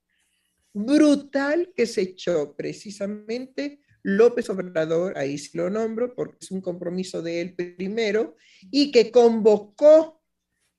brutal 0.74 1.72
que 1.74 1.86
se 1.86 2.02
echó 2.02 2.54
precisamente 2.54 3.80
López 4.10 4.50
Obrador, 4.50 5.18
ahí 5.18 5.38
sí 5.38 5.58
lo 5.58 5.70
nombro 5.70 6.16
porque 6.16 6.38
es 6.40 6.50
un 6.52 6.62
compromiso 6.62 7.22
de 7.22 7.42
él 7.42 7.56
primero, 7.56 8.38
y 8.72 8.90
que 8.94 9.12
convocó 9.12 10.24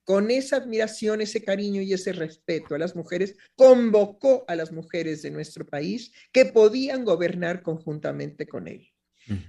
con 0.04 0.30
esa 0.30 0.56
admiración, 0.56 1.20
ese 1.20 1.44
cariño 1.44 1.82
y 1.82 1.92
ese 1.92 2.14
respeto 2.14 2.74
a 2.74 2.78
las 2.78 2.96
mujeres, 2.96 3.36
convocó 3.54 4.46
a 4.48 4.56
las 4.56 4.72
mujeres 4.72 5.20
de 5.20 5.30
nuestro 5.30 5.66
país 5.66 6.10
que 6.32 6.46
podían 6.46 7.04
gobernar 7.04 7.62
conjuntamente 7.62 8.46
con 8.46 8.66
él. 8.66 8.88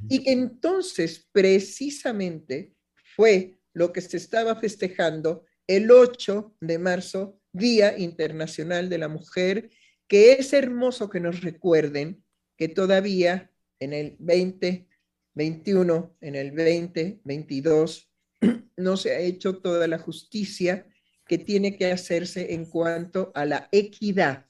Y 0.09 0.23
que 0.23 0.33
entonces 0.33 1.29
precisamente 1.31 2.73
fue 3.15 3.61
lo 3.71 3.93
que 3.93 4.01
se 4.01 4.17
estaba 4.17 4.57
festejando 4.57 5.45
el 5.67 5.89
8 5.89 6.53
de 6.59 6.79
marzo, 6.79 7.39
Día 7.53 7.97
Internacional 7.97 8.89
de 8.89 8.97
la 8.97 9.07
Mujer, 9.07 9.69
que 10.09 10.33
es 10.33 10.51
hermoso 10.51 11.09
que 11.09 11.21
nos 11.21 11.39
recuerden 11.39 12.25
que 12.57 12.67
todavía 12.67 13.49
en 13.79 13.93
el 13.93 14.15
2021, 14.19 16.17
en 16.21 16.35
el 16.35 16.49
2022, 16.55 18.11
no 18.77 18.97
se 18.97 19.11
ha 19.11 19.19
hecho 19.19 19.57
toda 19.59 19.87
la 19.87 19.99
justicia 19.99 20.87
que 21.25 21.37
tiene 21.37 21.77
que 21.77 21.91
hacerse 21.91 22.53
en 22.53 22.65
cuanto 22.65 23.31
a 23.35 23.45
la 23.45 23.69
equidad 23.71 24.47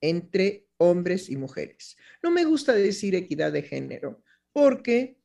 entre 0.00 0.66
hombres 0.78 1.30
y 1.30 1.36
mujeres. 1.36 1.96
No 2.22 2.30
me 2.30 2.44
gusta 2.44 2.72
decir 2.72 3.14
equidad 3.14 3.52
de 3.52 3.62
género, 3.62 4.22
porque 4.52 5.18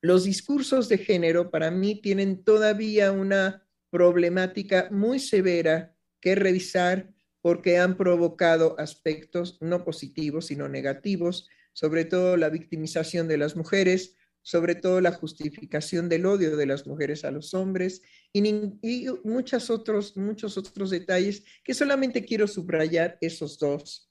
los 0.00 0.24
discursos 0.24 0.88
de 0.88 0.98
género 0.98 1.50
para 1.50 1.70
mí 1.70 2.00
tienen 2.00 2.42
todavía 2.44 3.12
una 3.12 3.66
problemática 3.90 4.88
muy 4.90 5.18
severa 5.18 5.94
que 6.20 6.34
revisar 6.34 7.12
porque 7.40 7.78
han 7.78 7.96
provocado 7.96 8.78
aspectos 8.78 9.58
no 9.60 9.84
positivos, 9.84 10.46
sino 10.46 10.68
negativos, 10.68 11.48
sobre 11.72 12.04
todo 12.04 12.36
la 12.36 12.48
victimización 12.48 13.28
de 13.28 13.38
las 13.38 13.56
mujeres, 13.56 14.16
sobre 14.42 14.74
todo 14.74 15.00
la 15.00 15.12
justificación 15.12 16.08
del 16.08 16.26
odio 16.26 16.56
de 16.56 16.66
las 16.66 16.86
mujeres 16.86 17.24
a 17.24 17.30
los 17.30 17.54
hombres 17.54 18.02
y, 18.32 18.48
y 18.82 19.06
muchos 19.24 19.68
otros, 19.68 20.16
muchos 20.16 20.56
otros 20.56 20.90
detalles 20.90 21.44
que 21.62 21.74
solamente 21.74 22.24
quiero 22.24 22.46
subrayar 22.46 23.18
esos 23.20 23.58
dos, 23.58 24.10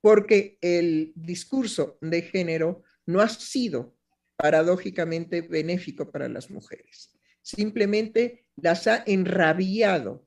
porque 0.00 0.58
el 0.60 1.12
discurso 1.16 1.98
de 2.00 2.22
género 2.22 2.84
no 3.06 3.20
ha 3.20 3.28
sido 3.28 3.96
paradójicamente 4.36 5.42
benéfico 5.42 6.10
para 6.10 6.28
las 6.28 6.50
mujeres. 6.50 7.12
Simplemente 7.42 8.46
las 8.56 8.86
ha 8.86 9.02
enrabiado 9.06 10.26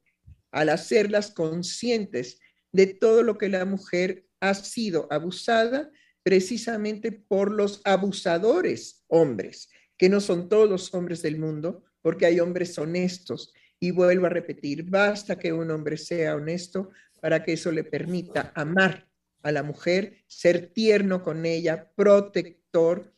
al 0.52 0.70
hacerlas 0.70 1.32
conscientes 1.32 2.40
de 2.72 2.88
todo 2.88 3.24
lo 3.24 3.38
que 3.38 3.50
la 3.50 3.66
mujer 3.66 4.28
ha 4.40 4.54
sido 4.54 5.08
abusada 5.12 5.92
precisamente 6.26 7.12
por 7.12 7.52
los 7.52 7.82
abusadores 7.84 9.06
hombres, 9.10 9.70
que 9.96 10.10
no 10.10 10.20
son 10.20 10.50
todos 10.50 10.68
los 10.68 10.92
hombres 10.96 11.22
del 11.22 11.38
mundo, 11.38 11.84
porque 12.02 12.26
hay 12.26 12.40
hombres 12.40 12.80
honestos. 12.80 13.54
Y 13.80 13.92
vuelvo 13.92 14.26
a 14.26 14.30
repetir, 14.30 14.90
basta 14.90 15.38
que 15.38 15.54
un 15.54 15.70
hombre 15.70 15.98
sea 15.98 16.36
honesto 16.36 16.90
para 17.22 17.44
que 17.44 17.54
eso 17.54 17.72
le 17.72 17.84
permita 17.84 18.52
amar 18.56 19.08
a 19.44 19.52
la 19.52 19.62
mujer, 19.62 20.24
ser 20.26 20.74
tierno 20.74 21.22
con 21.22 21.46
ella, 21.46 21.92
protector, 21.96 23.14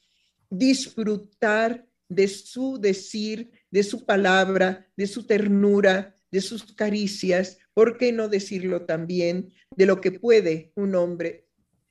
disfrutar 0.49 1.87
de 2.09 2.27
su 2.27 2.77
decir, 2.77 3.51
de 3.71 3.83
su 3.83 4.05
palabra, 4.05 4.85
de 4.97 5.07
su 5.07 5.25
ternura, 5.25 6.13
de 6.29 6.41
sus 6.41 6.73
caricias, 6.73 7.57
¿por 7.73 7.97
qué 7.97 8.11
no 8.11 8.27
decirlo 8.27 8.85
también 8.85 9.53
de 9.77 9.85
lo 9.85 10.01
que 10.01 10.11
puede 10.11 10.73
un 10.75 10.93
hombre 10.95 11.46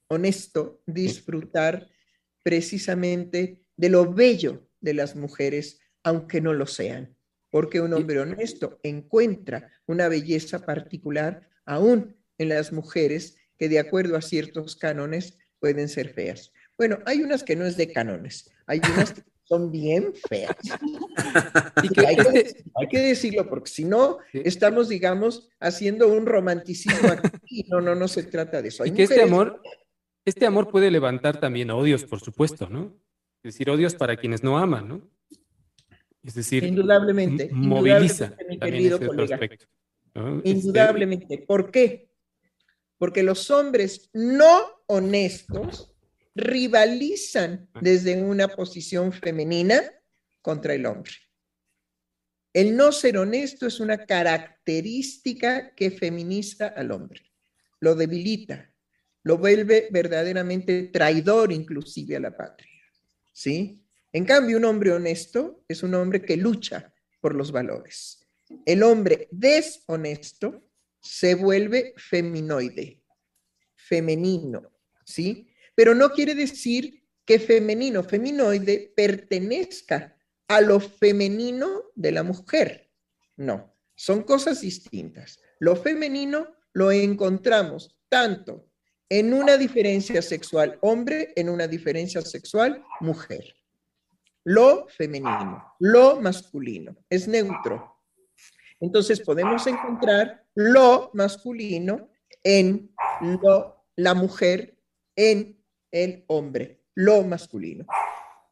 honesto 0.09 0.83
disfrutar 0.87 1.89
precisamente 2.43 3.63
de 3.77 3.89
lo 3.89 4.13
bello 4.13 4.69
de 4.81 4.95
las 4.95 5.17
mujeres, 5.17 5.81
aunque 6.03 6.41
no 6.41 6.53
lo 6.53 6.67
sean? 6.67 7.17
Porque 7.51 7.81
un 7.81 7.95
hombre 7.95 8.21
honesto 8.21 8.79
encuentra 8.83 9.71
una 9.87 10.09
belleza 10.09 10.65
particular 10.65 11.49
aún 11.65 12.17
en 12.39 12.49
las 12.51 12.73
mujeres 12.73 13.37
que 13.59 13.69
de 13.69 13.79
acuerdo 13.79 14.17
a 14.17 14.23
ciertos 14.23 14.77
cánones 14.77 15.39
pueden 15.59 15.89
ser 15.89 16.13
feas. 16.13 16.53
Bueno, 16.77 16.99
hay 17.07 17.23
unas 17.23 17.43
que 17.43 17.57
no 17.57 17.65
es 17.65 17.77
de 17.77 17.93
cánones, 17.93 18.51
hay 18.67 18.81
unas 18.93 19.13
que 19.13 19.23
son 19.45 19.71
bien 19.71 20.13
feas. 20.29 20.57
Y 21.83 21.89
que 21.91 22.07
hay, 22.07 22.17
que, 22.17 22.65
hay 22.75 22.89
que 22.89 22.99
decirlo, 22.99 23.49
porque 23.49 23.71
si 23.71 23.85
no, 23.85 24.19
estamos, 24.33 24.89
digamos, 24.89 25.51
haciendo 25.61 26.09
un 26.09 26.25
romanticismo 26.25 27.11
aquí. 27.11 27.67
No, 27.69 27.83
no, 27.83 27.95
no 27.95 28.09
se 28.09 28.23
trata 28.23 28.63
de 28.63 28.69
eso. 28.69 28.83
Hay 28.83 28.91
Y 28.91 28.95
que 28.95 29.03
este 29.03 29.23
amor, 29.23 29.61
este 30.27 30.45
amor 30.45 30.71
puede 30.71 30.91
levantar 30.91 31.41
también 31.41 31.71
odios, 31.71 32.05
por 32.05 32.21
supuesto, 32.21 32.69
¿no? 32.69 32.95
Es 33.43 33.55
decir, 33.55 33.71
odios 33.71 33.95
para 33.95 34.17
quienes 34.17 34.43
no 34.43 34.59
aman, 34.59 34.89
¿no? 34.89 35.11
Es 36.23 36.35
decir, 36.35 36.65
Indudablemente, 36.65 37.49
moviliza 37.53 38.25
indudablemente, 38.25 38.45
mi 38.49 38.59
también 38.59 38.83
querido 38.83 38.97
ese 38.97 39.07
colega. 39.07 39.39
Este, 39.41 40.49
Indudablemente. 40.51 41.39
¿Por 41.39 41.71
qué? 41.71 42.11
Porque 42.99 43.23
los 43.23 43.51
hombres 43.51 44.11
no 44.13 44.83
honestos 44.87 45.95
rivalizan 46.35 47.69
desde 47.81 48.21
una 48.21 48.49
posición 48.49 49.13
femenina 49.13 49.81
contra 50.43 50.75
el 50.75 50.87
hombre. 50.87 51.13
El 52.53 52.77
no 52.77 52.91
ser 52.91 53.19
honesto 53.19 53.67
es 53.67 53.79
una 53.79 54.07
característica 54.07 55.75
que 55.75 55.91
feminiza 55.91 56.69
al 56.69 56.91
hombre, 56.91 57.23
lo 57.81 57.95
debilita, 57.95 58.73
lo 59.27 59.39
vuelve 59.39 59.89
verdaderamente 59.91 60.85
traidor 60.85 61.51
inclusive 61.51 62.15
a 62.15 62.21
la 62.21 62.37
patria. 62.37 62.81
¿Sí? 63.33 63.85
En 64.13 64.25
cambio, 64.25 64.57
un 64.57 64.65
hombre 64.65 64.93
honesto 64.93 65.65
es 65.67 65.83
un 65.83 65.95
hombre 65.95 66.23
que 66.23 66.37
lucha 66.37 66.95
por 67.21 67.35
los 67.35 67.51
valores. 67.51 68.25
El 68.65 68.85
hombre 68.85 69.27
deshonesto 69.33 70.71
se 71.01 71.35
vuelve 71.35 71.93
feminoide, 71.97 73.03
femenino, 73.75 74.71
¿sí? 75.05 75.49
Pero 75.75 75.93
no 75.93 76.11
quiere 76.11 76.37
decir 76.37 77.03
que 77.25 77.41
femenino, 77.41 78.05
feminoide, 78.05 78.93
pertenezca 78.95 80.17
a 80.47 80.61
lo 80.61 80.79
femenino 80.79 81.87
de 81.97 82.13
la 82.13 82.23
mujer. 82.23 82.93
No, 83.37 83.77
son 83.97 84.23
cosas 84.23 84.61
distintas. 84.61 85.41
Lo 85.59 85.75
femenino 85.75 86.55
lo 86.73 86.93
encontramos 86.93 87.99
tanto 88.09 88.71
en 89.09 89.33
una 89.33 89.57
diferencia 89.57 90.21
sexual 90.23 90.79
hombre, 90.81 91.33
en 91.37 91.49
una 91.49 91.67
diferencia 91.67 92.21
sexual 92.23 92.85
mujer. 93.01 93.55
Lo 94.45 94.87
femenino, 94.89 95.75
lo 95.81 96.21
masculino, 96.21 96.97
es 97.11 97.27
neutro. 97.27 97.97
Entonces 98.81 99.21
podemos 99.21 99.67
encontrar 99.67 100.45
lo 100.55 101.11
masculino 101.15 102.09
en 102.45 102.93
lo, 103.21 103.85
la 103.97 104.15
mujer, 104.15 104.77
en 105.17 105.59
el 105.91 106.25
hombre, 106.29 106.83
lo 106.95 107.23
masculino. 107.25 107.87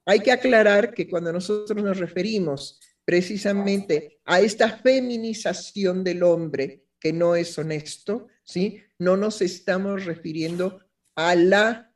Hay 0.06 0.20
que 0.20 0.32
aclarar 0.32 0.92
que 0.92 1.08
cuando 1.08 1.32
nosotros 1.32 1.82
nos 1.82 1.98
referimos 1.98 2.80
precisamente 3.04 4.20
a 4.24 4.40
esta 4.40 4.78
feminización 4.78 6.02
del 6.02 6.22
hombre 6.22 6.84
que 6.98 7.12
no 7.12 7.36
es 7.36 7.56
honesto, 7.58 8.28
¿sí? 8.42 8.82
No 9.04 9.18
nos 9.18 9.42
estamos 9.42 10.06
refiriendo 10.06 10.80
a 11.14 11.34
la 11.34 11.92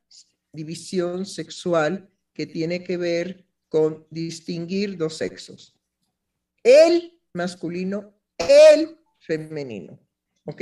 división 0.53 1.25
sexual 1.25 2.11
que 2.35 2.45
tiene 2.45 2.85
que 2.85 2.99
ver 2.99 3.47
con 3.71 4.07
distinguir 4.11 4.99
dos 4.99 5.17
sexos. 5.17 5.75
El 6.63 7.19
masculino, 7.33 8.15
el 8.37 8.99
femenino. 9.21 9.99
¿Ok? 10.45 10.61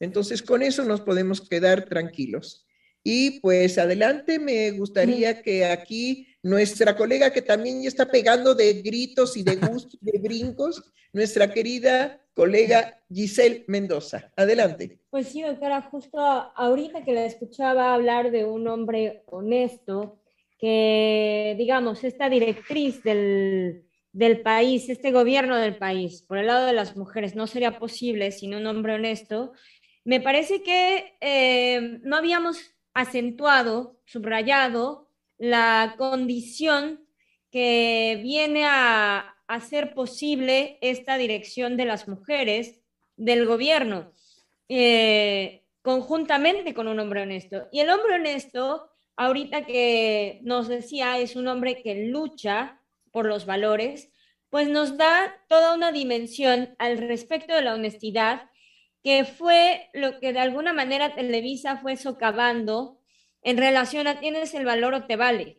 Entonces, 0.00 0.42
con 0.42 0.62
eso 0.62 0.82
nos 0.84 1.02
podemos 1.02 1.46
quedar 1.46 1.84
tranquilos. 1.84 2.66
Y 3.04 3.40
pues 3.40 3.76
adelante, 3.76 4.38
me 4.38 4.70
gustaría 4.70 5.42
que 5.42 5.66
aquí 5.66 6.26
nuestra 6.42 6.96
colega 6.96 7.32
que 7.32 7.42
también 7.42 7.82
ya 7.82 7.88
está 7.88 8.06
pegando 8.06 8.54
de 8.54 8.82
gritos 8.82 9.36
y 9.36 9.42
de 9.42 9.56
gustos, 9.56 9.98
de 10.00 10.18
brincos, 10.18 10.92
nuestra 11.12 11.52
querida 11.52 12.20
colega 12.34 13.00
Giselle 13.12 13.64
Mendoza. 13.68 14.32
Adelante. 14.36 14.98
Pues 15.10 15.28
sí, 15.28 15.42
doctora, 15.42 15.82
justo 15.82 16.18
ahorita 16.18 17.04
que 17.04 17.12
la 17.12 17.26
escuchaba 17.26 17.94
hablar 17.94 18.30
de 18.30 18.44
un 18.44 18.66
hombre 18.66 19.22
honesto, 19.26 20.18
que 20.58 21.54
digamos, 21.58 22.04
esta 22.04 22.30
directriz 22.30 23.02
del, 23.02 23.84
del 24.12 24.40
país, 24.40 24.88
este 24.88 25.12
gobierno 25.12 25.56
del 25.56 25.76
país, 25.76 26.22
por 26.22 26.38
el 26.38 26.46
lado 26.46 26.66
de 26.66 26.72
las 26.72 26.96
mujeres, 26.96 27.34
no 27.34 27.46
sería 27.46 27.78
posible 27.78 28.32
sin 28.32 28.54
un 28.54 28.66
hombre 28.66 28.94
honesto, 28.94 29.52
me 30.04 30.20
parece 30.20 30.62
que 30.62 31.16
eh, 31.20 32.00
no 32.02 32.16
habíamos 32.16 32.58
acentuado, 32.94 34.00
subrayado 34.04 35.11
la 35.42 35.96
condición 35.98 37.04
que 37.50 38.20
viene 38.22 38.64
a 38.64 39.34
hacer 39.48 39.92
posible 39.92 40.78
esta 40.80 41.18
dirección 41.18 41.76
de 41.76 41.84
las 41.84 42.06
mujeres 42.06 42.80
del 43.16 43.44
gobierno, 43.44 44.12
eh, 44.68 45.64
conjuntamente 45.82 46.74
con 46.74 46.86
un 46.86 47.00
hombre 47.00 47.22
honesto. 47.22 47.66
Y 47.72 47.80
el 47.80 47.90
hombre 47.90 48.14
honesto, 48.14 48.88
ahorita 49.16 49.66
que 49.66 50.38
nos 50.44 50.68
decía, 50.68 51.18
es 51.18 51.34
un 51.34 51.48
hombre 51.48 51.82
que 51.82 52.06
lucha 52.06 52.80
por 53.10 53.26
los 53.26 53.44
valores, 53.44 54.12
pues 54.48 54.68
nos 54.68 54.96
da 54.96 55.34
toda 55.48 55.74
una 55.74 55.90
dimensión 55.90 56.76
al 56.78 56.98
respecto 56.98 57.52
de 57.52 57.62
la 57.62 57.74
honestidad, 57.74 58.48
que 59.02 59.24
fue 59.24 59.88
lo 59.92 60.20
que 60.20 60.32
de 60.32 60.38
alguna 60.38 60.72
manera 60.72 61.16
Televisa 61.16 61.78
fue 61.78 61.96
socavando 61.96 63.01
en 63.42 63.56
relación 63.56 64.06
a 64.06 64.20
tienes 64.20 64.54
el 64.54 64.64
valor 64.64 64.94
o 64.94 65.04
te 65.04 65.16
vale. 65.16 65.58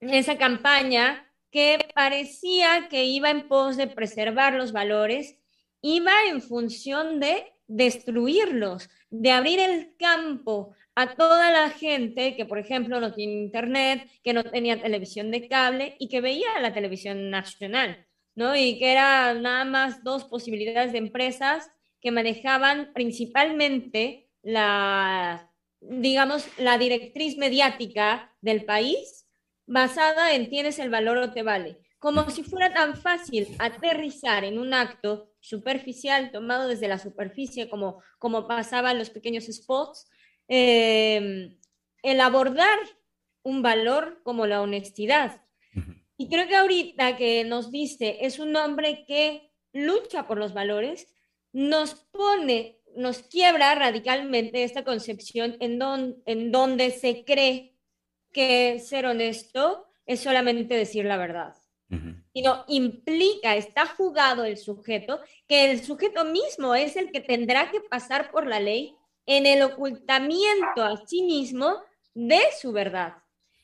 Esa 0.00 0.36
campaña 0.36 1.26
que 1.50 1.78
parecía 1.94 2.88
que 2.88 3.04
iba 3.04 3.30
en 3.30 3.48
pos 3.48 3.76
de 3.76 3.86
preservar 3.86 4.54
los 4.54 4.72
valores, 4.72 5.38
iba 5.80 6.12
en 6.28 6.42
función 6.42 7.20
de 7.20 7.52
destruirlos, 7.66 8.90
de 9.10 9.30
abrir 9.30 9.60
el 9.60 9.96
campo 9.96 10.74
a 10.94 11.14
toda 11.14 11.50
la 11.50 11.70
gente 11.70 12.36
que, 12.36 12.46
por 12.46 12.58
ejemplo, 12.58 13.00
no 13.00 13.12
tiene 13.12 13.34
internet, 13.34 14.08
que 14.22 14.32
no 14.32 14.44
tenía 14.44 14.80
televisión 14.80 15.30
de 15.30 15.48
cable 15.48 15.96
y 15.98 16.08
que 16.08 16.20
veía 16.20 16.60
la 16.60 16.72
televisión 16.72 17.30
nacional, 17.30 18.06
¿no? 18.34 18.56
Y 18.56 18.78
que 18.78 18.92
eran 18.92 19.42
nada 19.42 19.64
más 19.64 20.02
dos 20.02 20.24
posibilidades 20.24 20.92
de 20.92 20.98
empresas 20.98 21.70
que 22.00 22.10
manejaban 22.10 22.92
principalmente 22.94 24.28
la 24.42 25.50
digamos, 25.80 26.46
la 26.58 26.78
directriz 26.78 27.36
mediática 27.36 28.34
del 28.40 28.64
país 28.64 29.26
basada 29.66 30.34
en 30.34 30.48
tienes 30.48 30.78
el 30.78 30.90
valor 30.90 31.18
o 31.18 31.32
te 31.32 31.42
vale. 31.42 31.78
Como 31.98 32.28
si 32.30 32.42
fuera 32.42 32.72
tan 32.72 32.96
fácil 32.96 33.48
aterrizar 33.58 34.44
en 34.44 34.58
un 34.58 34.74
acto 34.74 35.32
superficial 35.40 36.30
tomado 36.30 36.68
desde 36.68 36.88
la 36.88 36.98
superficie, 36.98 37.68
como, 37.68 38.02
como 38.18 38.46
pasaba 38.46 38.92
en 38.92 38.98
los 38.98 39.10
pequeños 39.10 39.46
spots, 39.46 40.08
eh, 40.48 41.56
el 42.02 42.20
abordar 42.20 42.78
un 43.42 43.62
valor 43.62 44.20
como 44.22 44.46
la 44.46 44.60
honestidad. 44.62 45.42
Y 46.16 46.28
creo 46.28 46.48
que 46.48 46.56
ahorita 46.56 47.16
que 47.16 47.44
nos 47.44 47.70
dice 47.70 48.18
es 48.22 48.38
un 48.38 48.56
hombre 48.56 49.04
que 49.06 49.52
lucha 49.72 50.26
por 50.26 50.38
los 50.38 50.54
valores, 50.54 51.12
nos 51.52 51.94
pone 51.94 52.75
nos 52.96 53.22
quiebra 53.22 53.74
radicalmente 53.74 54.64
esta 54.64 54.84
concepción 54.84 55.56
en, 55.60 55.80
en 56.26 56.52
donde 56.52 56.90
se 56.90 57.24
cree 57.24 57.74
que 58.32 58.78
ser 58.80 59.06
honesto 59.06 59.86
es 60.06 60.20
solamente 60.20 60.74
decir 60.74 61.04
la 61.04 61.16
verdad. 61.16 61.54
Sino 62.32 62.64
implica, 62.68 63.56
está 63.56 63.86
jugado 63.86 64.44
el 64.44 64.58
sujeto, 64.58 65.20
que 65.46 65.70
el 65.70 65.82
sujeto 65.82 66.24
mismo 66.24 66.74
es 66.74 66.96
el 66.96 67.10
que 67.10 67.20
tendrá 67.20 67.70
que 67.70 67.80
pasar 67.80 68.30
por 68.30 68.46
la 68.46 68.60
ley 68.60 68.94
en 69.24 69.46
el 69.46 69.62
ocultamiento 69.62 70.82
a 70.82 70.96
sí 71.06 71.22
mismo 71.22 71.80
de 72.12 72.40
su 72.60 72.72
verdad. 72.72 73.14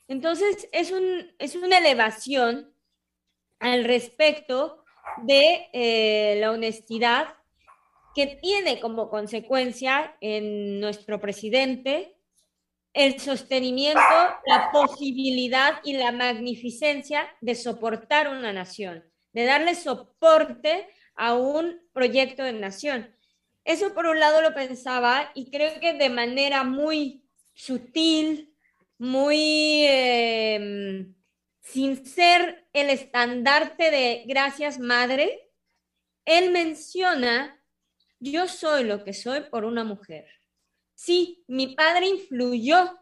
Entonces, 0.09 0.69
es, 0.73 0.91
un, 0.91 1.33
es 1.39 1.57
una 1.57 1.79
elevación 1.79 2.73
al 3.59 3.85
respecto 3.85 4.85
de 5.23 5.69
eh, 5.73 6.37
la 6.41 6.51
honestidad 6.53 7.35
que 8.15 8.27
tiene 8.27 8.81
como 8.81 9.09
consecuencia 9.09 10.17
en 10.21 10.81
nuestro 10.81 11.21
presidente 11.21 12.17
el 12.93 13.19
sostenimiento, 13.21 14.01
la 14.47 14.71
posibilidad 14.71 15.81
y 15.83 15.95
la 15.95 16.13
magnificencia 16.13 17.27
de 17.41 17.55
soportar 17.55 18.29
una 18.29 18.53
nación, 18.53 19.03
de 19.33 19.45
darle 19.45 19.75
soporte 19.75 20.89
a 21.15 21.35
un 21.35 21.81
proyecto 21.93 22.43
de 22.45 22.53
nación. 22.53 23.15
Eso 23.65 23.95
por 23.95 24.07
un 24.07 24.19
lado 24.19 24.43
lo 24.43 24.55
pensaba 24.55 25.31
y 25.35 25.51
creo 25.51 25.81
que 25.81 25.95
de 25.95 26.11
manera 26.11 26.65
muy 26.65 27.25
sutil, 27.55 28.55
muy 28.99 29.87
em, 29.89 31.15
sin 31.61 32.05
ser 32.05 32.69
el 32.73 32.91
estandarte 32.91 33.91
de 33.91 34.25
gracias 34.27 34.79
madre, 34.79 35.51
él 36.25 36.51
menciona 36.51 37.62
yo 38.23 38.47
soy 38.47 38.85
lo 38.85 39.03
que 39.03 39.13
soy 39.13 39.41
por 39.51 39.65
una 39.65 39.83
mujer. 39.83 40.27
Sí, 40.95 41.43
mi 41.49 41.75
padre 41.75 42.07
influyó, 42.07 42.99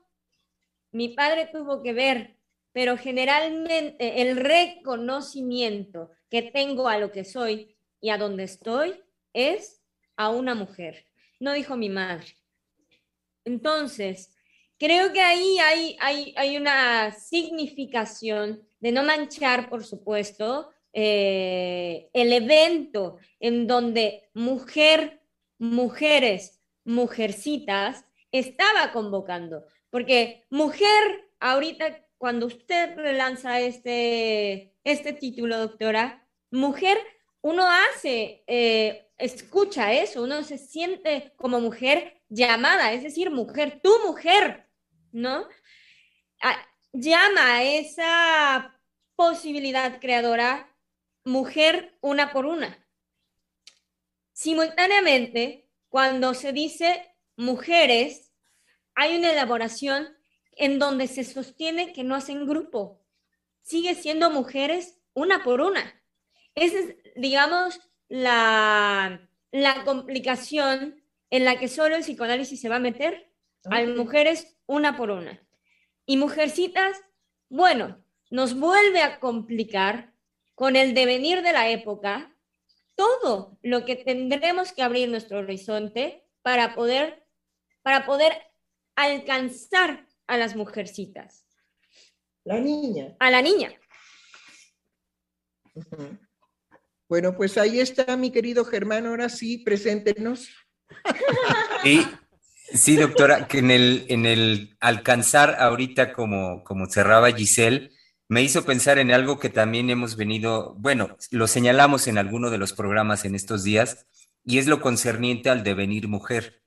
mi 0.92 1.10
padre 1.10 1.50
tuvo 1.52 1.82
que 1.82 1.92
ver, 1.92 2.36
pero 2.72 2.96
generalmente 2.96 4.22
el 4.22 4.36
reconocimiento 4.36 6.10
que 6.30 6.42
tengo 6.42 6.88
a 6.88 6.98
lo 6.98 7.12
que 7.12 7.24
soy 7.24 7.76
y 8.00 8.08
a 8.10 8.16
donde 8.16 8.44
estoy 8.44 8.94
es 9.34 9.82
a 10.16 10.30
una 10.30 10.54
mujer, 10.54 11.04
no 11.38 11.52
dijo 11.52 11.76
mi 11.76 11.90
madre. 11.90 12.36
Entonces, 13.44 14.34
creo 14.78 15.12
que 15.12 15.20
ahí 15.20 15.58
hay, 15.58 15.96
hay, 16.00 16.34
hay 16.36 16.56
una 16.56 17.12
significación 17.12 18.62
de 18.80 18.92
no 18.92 19.02
manchar, 19.02 19.68
por 19.68 19.84
supuesto, 19.84 20.70
eh, 20.92 22.10
el 22.12 22.32
evento 22.32 23.18
en 23.38 23.66
donde 23.66 24.28
mujer, 24.34 25.22
mujeres, 25.58 26.60
mujercitas 26.84 28.04
estaba 28.32 28.92
convocando. 28.92 29.64
Porque 29.90 30.46
mujer, 30.50 31.30
ahorita 31.40 32.04
cuando 32.18 32.46
usted 32.46 32.96
relanza 32.96 33.60
este, 33.60 34.74
este 34.84 35.12
título, 35.12 35.58
doctora, 35.58 36.26
mujer, 36.50 36.98
uno 37.40 37.66
hace, 37.66 38.44
eh, 38.46 39.10
escucha 39.16 39.92
eso, 39.92 40.22
uno 40.22 40.42
se 40.42 40.58
siente 40.58 41.32
como 41.36 41.60
mujer 41.60 42.22
llamada, 42.28 42.92
es 42.92 43.02
decir, 43.02 43.30
mujer, 43.30 43.80
tu 43.82 43.90
mujer, 44.06 44.68
¿no? 45.12 45.46
Ah, 46.42 46.56
llama 46.92 47.54
a 47.56 47.62
esa 47.64 48.80
posibilidad 49.16 50.00
creadora 50.00 50.69
mujer 51.30 51.96
una 52.00 52.32
por 52.32 52.44
una. 52.44 52.84
Simultáneamente, 54.32 55.68
cuando 55.88 56.34
se 56.34 56.52
dice 56.52 57.14
mujeres, 57.36 58.32
hay 58.94 59.16
una 59.16 59.30
elaboración 59.30 60.08
en 60.56 60.78
donde 60.78 61.06
se 61.06 61.22
sostiene 61.22 61.92
que 61.92 62.02
no 62.02 62.16
hacen 62.16 62.48
grupo. 62.48 63.00
Sigue 63.62 63.94
siendo 63.94 64.30
mujeres 64.30 64.98
una 65.14 65.44
por 65.44 65.60
una. 65.60 66.02
Esa 66.56 66.80
es, 66.80 66.96
digamos, 67.14 67.80
la, 68.08 69.28
la 69.52 69.84
complicación 69.84 71.00
en 71.30 71.44
la 71.44 71.60
que 71.60 71.68
solo 71.68 71.94
el 71.94 72.02
psicoanálisis 72.02 72.60
se 72.60 72.68
va 72.68 72.76
a 72.76 72.80
meter 72.80 73.30
a 73.66 73.82
mujeres 73.84 74.56
una 74.66 74.96
por 74.96 75.10
una. 75.10 75.40
Y 76.06 76.16
mujercitas, 76.16 77.00
bueno, 77.48 78.02
nos 78.30 78.58
vuelve 78.58 79.02
a 79.02 79.20
complicar 79.20 80.09
con 80.60 80.76
el 80.76 80.92
devenir 80.92 81.40
de 81.40 81.54
la 81.54 81.70
época 81.70 82.36
todo 82.94 83.58
lo 83.62 83.86
que 83.86 83.96
tendremos 83.96 84.72
que 84.72 84.82
abrir 84.82 85.08
nuestro 85.08 85.38
horizonte 85.38 86.28
para 86.42 86.74
poder, 86.74 87.26
para 87.80 88.04
poder 88.04 88.34
alcanzar 88.94 90.06
a 90.26 90.36
las 90.36 90.56
mujercitas. 90.56 91.46
La 92.44 92.60
niña. 92.60 93.16
A 93.20 93.30
la 93.30 93.40
niña. 93.40 93.72
Bueno, 97.08 97.34
pues 97.34 97.56
ahí 97.56 97.80
está 97.80 98.18
mi 98.18 98.30
querido 98.30 98.66
Germán, 98.66 99.06
ahora 99.06 99.30
sí, 99.30 99.56
preséntenos. 99.64 100.50
Sí, 101.82 102.06
sí, 102.74 102.96
doctora, 102.96 103.48
que 103.48 103.60
en 103.60 103.70
el, 103.70 104.04
en 104.10 104.26
el 104.26 104.76
alcanzar 104.80 105.56
ahorita 105.58 106.12
como, 106.12 106.62
como 106.64 106.84
cerraba 106.84 107.32
Giselle, 107.32 107.90
me 108.30 108.42
hizo 108.42 108.64
pensar 108.64 109.00
en 109.00 109.10
algo 109.10 109.40
que 109.40 109.48
también 109.48 109.90
hemos 109.90 110.14
venido, 110.14 110.76
bueno, 110.78 111.16
lo 111.32 111.48
señalamos 111.48 112.06
en 112.06 112.16
alguno 112.16 112.50
de 112.50 112.58
los 112.58 112.72
programas 112.72 113.24
en 113.24 113.34
estos 113.34 113.64
días, 113.64 114.06
y 114.44 114.58
es 114.58 114.68
lo 114.68 114.80
concerniente 114.80 115.50
al 115.50 115.64
devenir 115.64 116.06
mujer. 116.06 116.62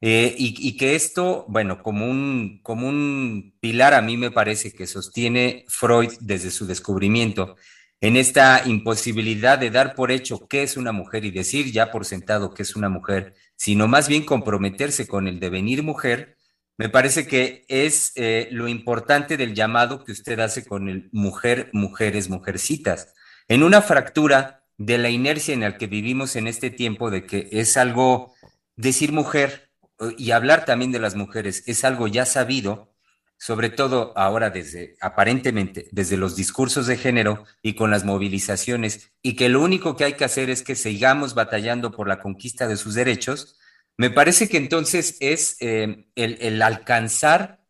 Eh, 0.00 0.36
y, 0.38 0.76
que 0.76 0.94
esto, 0.94 1.46
bueno, 1.48 1.82
como 1.82 2.08
un, 2.08 2.60
como 2.62 2.88
un 2.88 3.56
pilar 3.58 3.92
a 3.92 4.02
mí 4.02 4.16
me 4.16 4.30
parece 4.30 4.72
que 4.72 4.86
sostiene 4.86 5.64
Freud 5.66 6.12
desde 6.20 6.52
su 6.52 6.64
descubrimiento, 6.68 7.56
en 8.00 8.16
esta 8.16 8.62
imposibilidad 8.64 9.58
de 9.58 9.70
dar 9.70 9.96
por 9.96 10.12
hecho 10.12 10.46
qué 10.46 10.62
es 10.62 10.76
una 10.76 10.92
mujer 10.92 11.24
y 11.24 11.32
decir 11.32 11.72
ya 11.72 11.90
por 11.90 12.04
sentado 12.04 12.54
que 12.54 12.62
es 12.62 12.76
una 12.76 12.88
mujer, 12.88 13.34
sino 13.56 13.88
más 13.88 14.06
bien 14.06 14.24
comprometerse 14.24 15.08
con 15.08 15.26
el 15.26 15.40
devenir 15.40 15.82
mujer, 15.82 16.36
me 16.80 16.88
parece 16.88 17.26
que 17.26 17.66
es 17.68 18.12
eh, 18.14 18.48
lo 18.52 18.66
importante 18.66 19.36
del 19.36 19.54
llamado 19.54 20.02
que 20.02 20.12
usted 20.12 20.40
hace 20.40 20.64
con 20.64 20.88
el 20.88 21.10
mujer, 21.12 21.68
mujeres, 21.74 22.30
mujercitas. 22.30 23.12
En 23.48 23.62
una 23.62 23.82
fractura 23.82 24.64
de 24.78 24.96
la 24.96 25.10
inercia 25.10 25.52
en 25.52 25.60
la 25.60 25.76
que 25.76 25.88
vivimos 25.88 26.36
en 26.36 26.46
este 26.46 26.70
tiempo 26.70 27.10
de 27.10 27.26
que 27.26 27.50
es 27.52 27.76
algo, 27.76 28.32
decir 28.76 29.12
mujer 29.12 29.72
y 30.16 30.30
hablar 30.30 30.64
también 30.64 30.90
de 30.90 31.00
las 31.00 31.16
mujeres 31.16 31.64
es 31.66 31.84
algo 31.84 32.08
ya 32.08 32.24
sabido, 32.24 32.94
sobre 33.36 33.68
todo 33.68 34.14
ahora 34.16 34.48
desde, 34.48 34.96
aparentemente, 35.02 35.86
desde 35.92 36.16
los 36.16 36.34
discursos 36.34 36.86
de 36.86 36.96
género 36.96 37.44
y 37.60 37.74
con 37.74 37.90
las 37.90 38.04
movilizaciones, 38.04 39.12
y 39.20 39.36
que 39.36 39.50
lo 39.50 39.60
único 39.60 39.96
que 39.96 40.04
hay 40.04 40.14
que 40.14 40.24
hacer 40.24 40.48
es 40.48 40.62
que 40.62 40.76
sigamos 40.76 41.34
batallando 41.34 41.90
por 41.90 42.08
la 42.08 42.22
conquista 42.22 42.66
de 42.68 42.78
sus 42.78 42.94
derechos, 42.94 43.58
me 43.96 44.10
parece 44.10 44.48
que 44.48 44.56
entonces 44.56 45.16
es 45.20 45.56
eh, 45.60 46.06
el, 46.14 46.62
alcanzar, 46.62 47.60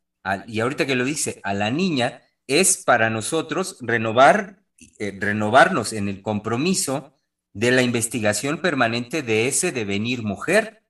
y 0.46 0.60
ahorita 0.60 0.86
que 0.86 0.94
lo 0.94 1.04
dice, 1.04 1.40
a 1.42 1.54
la 1.54 1.70
niña, 1.70 2.22
es 2.46 2.78
para 2.84 3.10
nosotros 3.10 3.78
renovar, 3.80 4.62
eh, 4.98 5.16
renovarnos 5.18 5.92
en 5.92 6.08
el 6.08 6.22
compromiso 6.22 7.14
de 7.52 7.72
la 7.72 7.82
investigación 7.82 8.58
permanente 8.58 9.22
de 9.22 9.48
ese 9.48 9.72
devenir 9.72 10.22
mujer, 10.22 10.82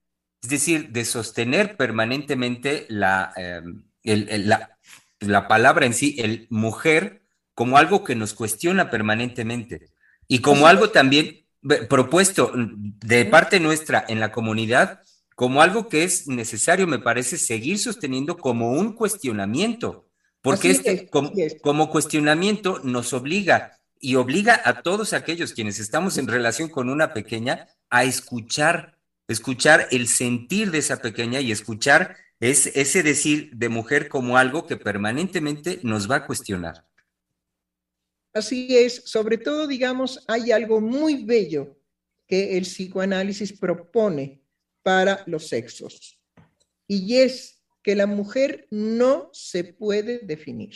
es 0.43 0.49
decir, 0.49 0.89
de 0.89 1.05
sostener 1.05 1.77
permanentemente 1.77 2.85
la... 2.89 3.33
Em, 3.35 3.83
la, 4.03 4.79
la 5.21 5.47
palabra 5.47 5.85
en 5.85 5.93
sí, 5.93 6.15
el 6.19 6.47
mujer, 6.49 7.21
como 7.53 7.77
algo 7.77 8.03
que 8.03 8.15
nos 8.15 8.33
cuestiona 8.33 8.89
permanentemente. 8.89 9.89
Y 10.27 10.39
como 10.39 10.67
algo 10.67 10.89
también 10.89 11.45
propuesto 11.89 12.51
de 12.55 13.25
parte 13.25 13.59
nuestra 13.59 14.03
en 14.07 14.19
la 14.19 14.31
comunidad, 14.31 15.01
como 15.41 15.63
algo 15.63 15.89
que 15.89 16.03
es 16.03 16.27
necesario, 16.27 16.85
me 16.85 16.99
parece, 16.99 17.35
seguir 17.35 17.79
sosteniendo 17.79 18.37
como 18.37 18.73
un 18.73 18.93
cuestionamiento, 18.93 20.07
porque 20.39 20.69
este, 20.69 21.09
como, 21.09 21.89
cuestionamiento 21.89 22.79
nos 22.83 23.11
obliga 23.11 23.79
y 23.99 24.17
obliga 24.17 24.61
a 24.63 24.83
todos 24.83 25.13
aquellos 25.13 25.53
quienes 25.53 25.79
estamos 25.79 26.19
en 26.19 26.27
relación 26.27 26.69
con 26.69 26.91
una 26.91 27.11
pequeña 27.11 27.65
a 27.89 28.03
escuchar, 28.03 28.99
escuchar 29.27 29.87
el 29.89 30.07
sentir 30.07 30.69
de 30.69 30.77
esa 30.77 31.01
pequeña 31.01 31.41
y 31.41 31.51
escuchar 31.51 32.17
es 32.39 32.67
ese 32.75 33.01
decir 33.01 33.49
de 33.55 33.69
mujer 33.69 34.09
como 34.09 34.37
algo 34.37 34.67
que 34.67 34.77
permanentemente 34.77 35.79
nos 35.81 36.07
va 36.07 36.17
a 36.17 36.27
cuestionar. 36.27 36.85
Así 38.31 38.77
es, 38.77 39.01
sobre 39.05 39.39
todo, 39.39 39.65
digamos, 39.65 40.23
hay 40.27 40.51
algo 40.51 40.79
muy 40.81 41.25
bello 41.25 41.79
que 42.27 42.59
el 42.59 42.65
psicoanálisis 42.65 43.53
propone 43.53 44.40
para 44.83 45.23
los 45.27 45.47
sexos, 45.47 46.19
y 46.87 47.17
es 47.17 47.61
que 47.83 47.95
la 47.95 48.05
mujer 48.07 48.67
no 48.69 49.29
se 49.33 49.63
puede 49.63 50.19
definir, 50.19 50.75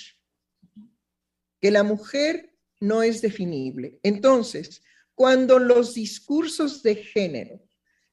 que 1.62 1.72
la 1.72 1.84
mujer 1.84 2.56
no 2.80 3.04
es 3.04 3.22
definible. 3.22 4.00
Entonces, 4.04 4.84
cuando 5.14 5.60
los 5.60 5.94
discursos 5.94 6.84
de 6.84 6.96
género 6.96 7.62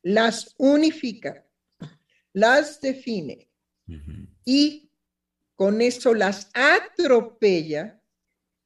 las 0.02 0.55
unifican 0.59 1.44
las 2.33 2.81
define 2.81 3.48
y 4.44 4.90
con 5.55 5.81
eso 5.81 6.14
las 6.14 6.50
atropella 6.55 8.00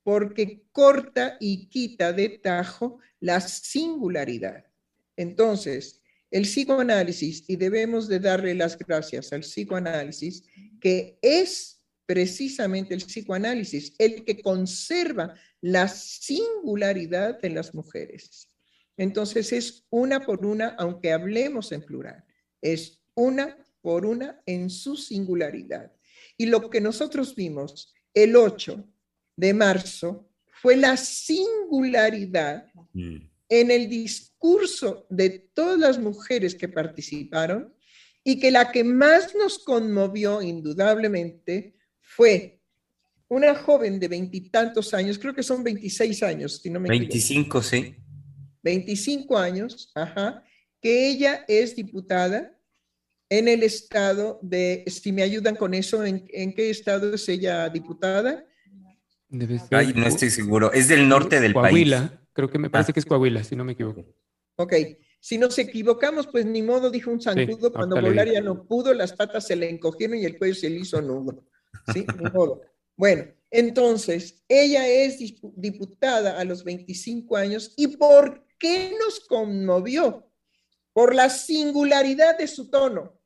porque 0.03 0.63
corta 0.71 1.37
y 1.41 1.67
quita 1.69 2.13
de 2.13 2.29
tajo 2.29 3.01
la 3.19 3.41
singularidad. 3.41 4.65
Entonces, 5.17 6.01
el 6.37 6.43
psicoanálisis, 6.43 7.45
y 7.49 7.57
debemos 7.57 8.09
de 8.09 8.21
darle 8.21 8.55
las 8.55 8.77
gracias 8.77 9.33
al 9.33 9.41
psicoanálisis, 9.41 10.45
que 10.83 11.19
es 11.23 11.83
precisamente 12.05 12.93
el 12.93 13.01
psicoanálisis 13.01 13.95
el 13.99 14.23
que 14.23 14.43
conserva 14.43 15.35
la 15.63 15.89
singularidad 15.89 17.41
de 17.41 17.49
las 17.49 17.75
mujeres. 17.75 18.51
Entonces 18.99 19.51
es 19.51 19.87
una 19.89 20.27
por 20.27 20.45
una, 20.45 20.77
aunque 20.79 21.11
hablemos 21.11 21.73
en 21.73 21.81
plural, 21.81 22.23
es 22.61 23.01
una 23.15 23.57
por 23.81 24.05
una 24.05 24.43
en 24.45 24.69
su 24.69 24.99
singularidad. 24.99 25.91
Y 26.37 26.47
lo 26.47 26.69
que 26.69 26.83
nosotros 26.83 27.35
vimos 27.35 27.95
el 28.13 28.37
8 28.37 28.87
de 29.37 29.55
marzo 29.55 30.29
fue 30.61 30.77
la 30.77 30.99
singularidad 30.99 32.67
mm. 32.93 33.36
En 33.49 33.71
el 33.71 33.89
discurso 33.89 35.07
de 35.11 35.31
todas 35.55 35.79
las 35.79 35.99
mujeres 35.99 36.55
que 36.55 36.69
participaron 36.69 37.75
y 38.25 38.41
que 38.41 38.51
la 38.51 38.73
que 38.73 38.83
más 38.83 39.35
nos 39.35 39.59
conmovió 39.61 40.43
indudablemente 40.43 41.77
fue 42.01 42.61
una 43.29 43.55
joven 43.55 43.99
de 43.99 44.09
veintitantos 44.09 44.95
años, 44.95 45.19
creo 45.19 45.35
que 45.35 45.43
son 45.43 45.63
26 45.63 46.23
años, 46.23 46.61
si 46.63 46.71
no 46.71 46.81
me 46.81 46.89
25, 46.89 47.63
sí. 47.63 47.97
25 48.63 49.39
años, 49.39 49.91
ajá, 49.95 50.45
que 50.81 51.09
ella 51.09 51.45
es 51.49 51.77
diputada 51.77 52.53
en 53.29 53.49
el 53.49 53.63
estado 53.63 54.39
de, 54.43 54.85
si 54.87 55.13
me 55.13 55.23
ayudan 55.23 55.57
con 55.57 55.75
eso, 55.75 56.05
¿en, 56.05 56.27
qué 56.55 56.71
estado 56.71 57.15
es 57.15 57.29
ella 57.29 57.69
diputada? 57.69 58.45
Ay, 59.71 59.93
no 59.95 60.07
estoy 60.07 60.31
seguro. 60.31 60.73
Es 60.73 60.89
del 60.89 61.09
norte 61.09 61.41
del 61.41 61.53
Coahuila. 61.53 62.09
país. 62.09 62.26
Creo 62.37 62.49
que 62.49 62.59
me 62.59 62.71
parece 62.71 62.93
ah. 62.93 62.95
que 62.95 63.01
es 63.01 63.07
Coahuila, 63.07 63.43
si 63.43 63.57
no 63.57 63.65
me 63.65 63.73
equivoco. 63.73 64.05
Ok. 64.55 64.75
Si 65.19 65.39
nos 65.39 65.59
equivocamos, 65.59 66.29
pues 66.29 66.47
ni 66.47 66.63
modo, 66.63 66.89
dijo 66.91 67.11
un 67.11 67.21
zancudo, 67.21 67.73
cuando 67.73 68.01
volar 68.01 68.31
ya 68.31 68.41
no 68.41 68.65
pudo, 68.65 68.95
las 68.95 69.13
patas 69.13 69.45
se 69.47 69.57
le 69.57 69.69
encogieron 69.69 70.19
y 70.19 70.25
el 70.25 70.39
cuello 70.39 70.55
se 70.55 70.71
le 70.71 70.79
hizo 70.79 71.03
nudo. 71.03 71.45
¿Sí? 71.93 72.07
Ni 72.17 72.31
modo. 72.31 72.61
Bueno, 72.97 73.25
entonces, 73.51 74.45
ella 74.49 74.87
es 74.87 75.19
diputada 75.57 76.39
a 76.39 76.45
los 76.45 76.63
25 76.63 77.37
años. 77.37 77.75
¿Y 77.77 77.97
por 77.97 78.47
qué 78.59 78.93
nos 79.05 79.21
conmovió? 79.21 80.31
Por 80.93 81.15
la 81.15 81.29
singularidad 81.29 82.39
de 82.39 82.47
su 82.47 82.71
tono 82.71 83.17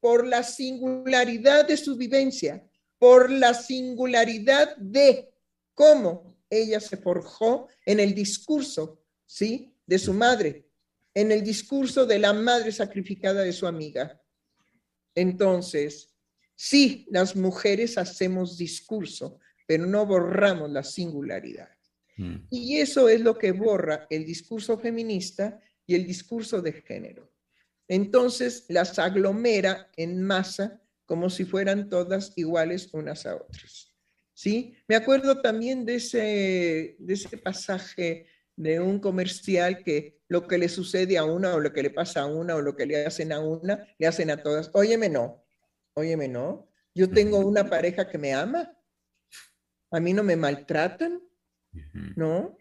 por 0.00 0.26
la 0.26 0.42
singularidad 0.42 1.68
de 1.68 1.76
su 1.76 1.96
vivencia, 1.96 2.66
por 2.98 3.30
la 3.30 3.54
singularidad 3.54 4.76
de 4.76 5.32
cómo 5.74 6.29
ella 6.50 6.80
se 6.80 6.96
forjó 6.96 7.68
en 7.86 8.00
el 8.00 8.14
discurso, 8.14 9.02
¿sí? 9.24 9.72
De 9.86 9.98
su 9.98 10.12
madre, 10.12 10.68
en 11.14 11.32
el 11.32 11.42
discurso 11.42 12.04
de 12.04 12.18
la 12.18 12.32
madre 12.32 12.72
sacrificada 12.72 13.42
de 13.42 13.52
su 13.52 13.66
amiga. 13.66 14.20
Entonces, 15.14 16.14
sí, 16.54 17.06
las 17.10 17.34
mujeres 17.36 17.96
hacemos 17.96 18.58
discurso, 18.58 19.38
pero 19.66 19.86
no 19.86 20.04
borramos 20.04 20.70
la 20.70 20.84
singularidad. 20.84 21.70
Mm. 22.16 22.36
Y 22.50 22.78
eso 22.78 23.08
es 23.08 23.20
lo 23.20 23.38
que 23.38 23.52
borra 23.52 24.06
el 24.10 24.24
discurso 24.24 24.78
feminista 24.78 25.60
y 25.86 25.94
el 25.94 26.06
discurso 26.06 26.60
de 26.60 26.72
género 26.72 27.30
entonces 27.90 28.66
las 28.68 29.00
aglomera 29.00 29.90
en 29.96 30.22
masa 30.22 30.80
como 31.06 31.28
si 31.28 31.44
fueran 31.44 31.88
todas 31.88 32.32
iguales 32.36 32.88
unas 32.92 33.26
a 33.26 33.34
otras. 33.34 33.89
¿Sí? 34.40 34.74
Me 34.88 34.96
acuerdo 34.96 35.42
también 35.42 35.84
de 35.84 35.96
ese, 35.96 36.96
de 36.98 37.12
ese 37.12 37.36
pasaje 37.36 38.24
de 38.56 38.80
un 38.80 38.98
comercial 38.98 39.84
que 39.84 40.22
lo 40.28 40.48
que 40.48 40.56
le 40.56 40.70
sucede 40.70 41.18
a 41.18 41.24
una 41.24 41.54
o 41.54 41.60
lo 41.60 41.74
que 41.74 41.82
le 41.82 41.90
pasa 41.90 42.22
a 42.22 42.26
una 42.26 42.56
o 42.56 42.62
lo 42.62 42.74
que 42.74 42.86
le 42.86 43.04
hacen 43.04 43.32
a 43.32 43.40
una, 43.40 43.86
le 43.98 44.06
hacen 44.06 44.30
a 44.30 44.42
todas. 44.42 44.70
Óyeme, 44.72 45.10
no, 45.10 45.44
óyeme, 45.92 46.26
no. 46.26 46.70
Yo 46.94 47.10
tengo 47.10 47.40
una 47.40 47.68
pareja 47.68 48.08
que 48.08 48.16
me 48.16 48.32
ama. 48.32 48.74
A 49.90 50.00
mí 50.00 50.14
no 50.14 50.22
me 50.22 50.36
maltratan, 50.36 51.20
¿no? 52.16 52.56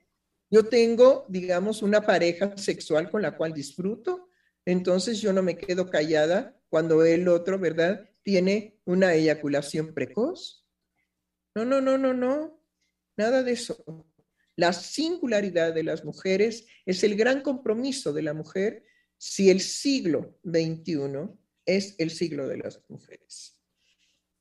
Yo 0.49 0.65
tengo, 0.65 1.27
digamos, 1.29 1.81
una 1.81 2.01
pareja 2.01 2.57
sexual 2.57 3.09
con 3.09 3.21
la 3.21 3.37
cual 3.37 3.53
disfruto. 3.53 4.27
Entonces 4.65 5.21
yo 5.21 5.31
no 5.31 5.41
me 5.41 5.57
quedo 5.57 5.89
callada 5.89 6.61
cuando 6.67 7.05
el 7.05 7.29
otro, 7.29 7.57
¿verdad? 7.57 8.09
tiene 8.21 8.81
una 8.83 9.13
eyaculación 9.13 9.93
precoz. 9.93 10.68
No, 11.59 11.65
no, 11.65 11.81
no, 11.81 11.97
no, 11.97 12.13
no. 12.13 12.63
Nada 13.17 13.43
de 13.43 13.51
eso. 13.51 13.83
La 14.55 14.71
singularidad 14.71 15.73
de 15.73 15.83
las 15.83 16.05
mujeres 16.05 16.67
es 16.85 17.03
el 17.03 17.17
gran 17.17 17.41
compromiso 17.41 18.13
de 18.13 18.21
la 18.21 18.33
mujer 18.33 18.85
si 19.17 19.49
el 19.49 19.59
siglo 19.59 20.39
XXI 20.45 21.29
es 21.65 21.95
el 21.97 22.11
siglo 22.11 22.47
de 22.47 22.57
las 22.59 22.81
mujeres. 22.87 23.59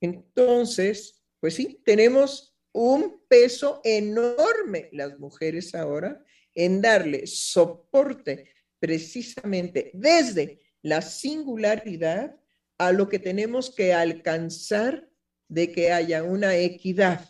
Entonces, 0.01 1.25
pues 1.41 1.55
sí, 1.55 1.83
tenemos 1.85 2.57
un 2.73 3.25
peso 3.27 3.81
enorme 3.83 4.89
las 4.93 5.19
mujeres 5.19 5.75
ahora 5.75 6.25
en 6.55 6.81
darle 6.81 7.27
soporte 7.27 8.53
precisamente 8.79 9.91
desde 9.93 10.61
la 10.83 11.03
singularidad 11.03 12.37
a 12.79 12.93
lo 12.93 13.09
que 13.09 13.19
tenemos 13.19 13.75
que 13.75 13.93
alcanzar 13.93 15.08
de 15.49 15.73
que 15.73 15.93
haya 15.93 16.23
una 16.23 16.57
equidad 16.57 17.29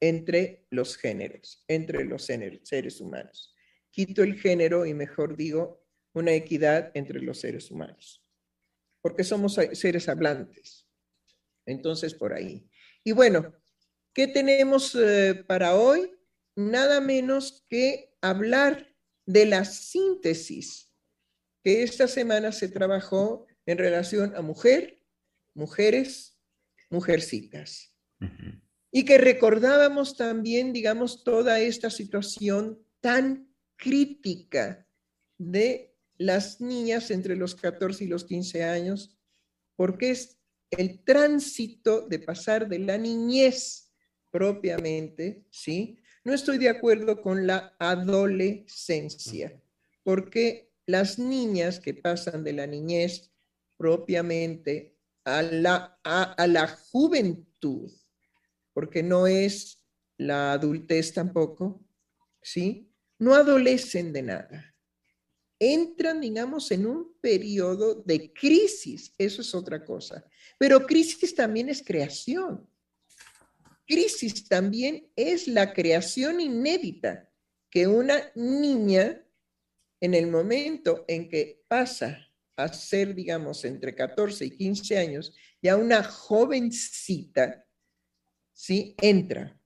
entre 0.00 0.66
los 0.70 0.96
géneros, 0.96 1.64
entre 1.68 2.04
los 2.04 2.24
seres 2.24 3.00
humanos. 3.00 3.54
Quito 3.90 4.22
el 4.22 4.38
género 4.38 4.86
y 4.86 4.94
mejor 4.94 5.36
digo 5.36 5.84
una 6.12 6.32
equidad 6.32 6.90
entre 6.94 7.20
los 7.20 7.40
seres 7.40 7.70
humanos, 7.70 8.24
porque 9.02 9.24
somos 9.24 9.58
seres 9.72 10.08
hablantes. 10.08 10.86
Entonces, 11.66 12.14
por 12.14 12.32
ahí. 12.32 12.68
Y 13.04 13.12
bueno, 13.12 13.54
¿qué 14.12 14.26
tenemos 14.26 14.94
eh, 14.94 15.44
para 15.46 15.76
hoy? 15.76 16.10
Nada 16.56 17.00
menos 17.00 17.64
que 17.68 18.16
hablar 18.20 18.94
de 19.26 19.46
la 19.46 19.64
síntesis 19.64 20.92
que 21.62 21.82
esta 21.82 22.08
semana 22.08 22.52
se 22.52 22.68
trabajó 22.68 23.46
en 23.66 23.78
relación 23.78 24.34
a 24.34 24.42
mujer, 24.42 25.02
mujeres, 25.54 26.39
mujercitas. 26.90 27.94
Y 28.92 29.04
que 29.04 29.18
recordábamos 29.18 30.16
también, 30.16 30.72
digamos, 30.72 31.24
toda 31.24 31.60
esta 31.60 31.88
situación 31.88 32.84
tan 33.00 33.54
crítica 33.76 34.86
de 35.38 35.96
las 36.18 36.60
niñas 36.60 37.10
entre 37.10 37.36
los 37.36 37.54
14 37.54 38.04
y 38.04 38.08
los 38.08 38.24
15 38.24 38.64
años, 38.64 39.16
porque 39.76 40.10
es 40.10 40.38
el 40.70 41.02
tránsito 41.02 42.06
de 42.06 42.18
pasar 42.18 42.68
de 42.68 42.80
la 42.80 42.98
niñez 42.98 43.90
propiamente, 44.30 45.44
¿sí? 45.50 45.98
No 46.22 46.34
estoy 46.34 46.58
de 46.58 46.68
acuerdo 46.68 47.22
con 47.22 47.46
la 47.46 47.74
adolescencia, 47.78 49.60
porque 50.02 50.70
las 50.86 51.18
niñas 51.18 51.80
que 51.80 51.94
pasan 51.94 52.44
de 52.44 52.52
la 52.52 52.66
niñez 52.66 53.32
propiamente 53.78 54.99
a 55.24 55.42
la, 55.42 55.98
a, 56.02 56.46
la 56.46 56.66
juventud, 56.66 57.90
porque 58.72 59.02
no 59.02 59.26
es 59.26 59.82
la 60.16 60.52
adultez 60.52 61.12
tampoco, 61.12 61.84
¿sí? 62.42 62.90
No 63.18 63.34
adolecen 63.34 64.12
de 64.12 64.22
nada. 64.22 64.74
Entran, 65.58 66.20
digamos, 66.20 66.70
en 66.70 66.86
un 66.86 67.14
periodo 67.20 67.96
de 67.96 68.32
crisis, 68.32 69.12
eso 69.18 69.42
es 69.42 69.54
otra 69.54 69.84
cosa. 69.84 70.24
Pero 70.58 70.86
crisis 70.86 71.34
también 71.34 71.68
es 71.68 71.82
creación. 71.82 72.66
Crisis 73.86 74.48
también 74.48 75.10
es 75.16 75.48
la 75.48 75.72
creación 75.72 76.40
inédita 76.40 77.28
que 77.68 77.86
una 77.86 78.30
niña, 78.34 79.22
en 80.00 80.14
el 80.14 80.28
momento 80.28 81.04
en 81.08 81.28
que 81.28 81.62
pasa 81.68 82.29
a 82.62 82.72
ser, 82.72 83.14
digamos, 83.14 83.64
entre 83.64 83.94
14 83.94 84.44
y 84.46 84.50
15 84.50 84.98
años, 84.98 85.34
ya 85.62 85.76
una 85.76 86.02
jovencita, 86.02 87.66
¿sí? 88.52 88.94
Entra. 89.00 89.56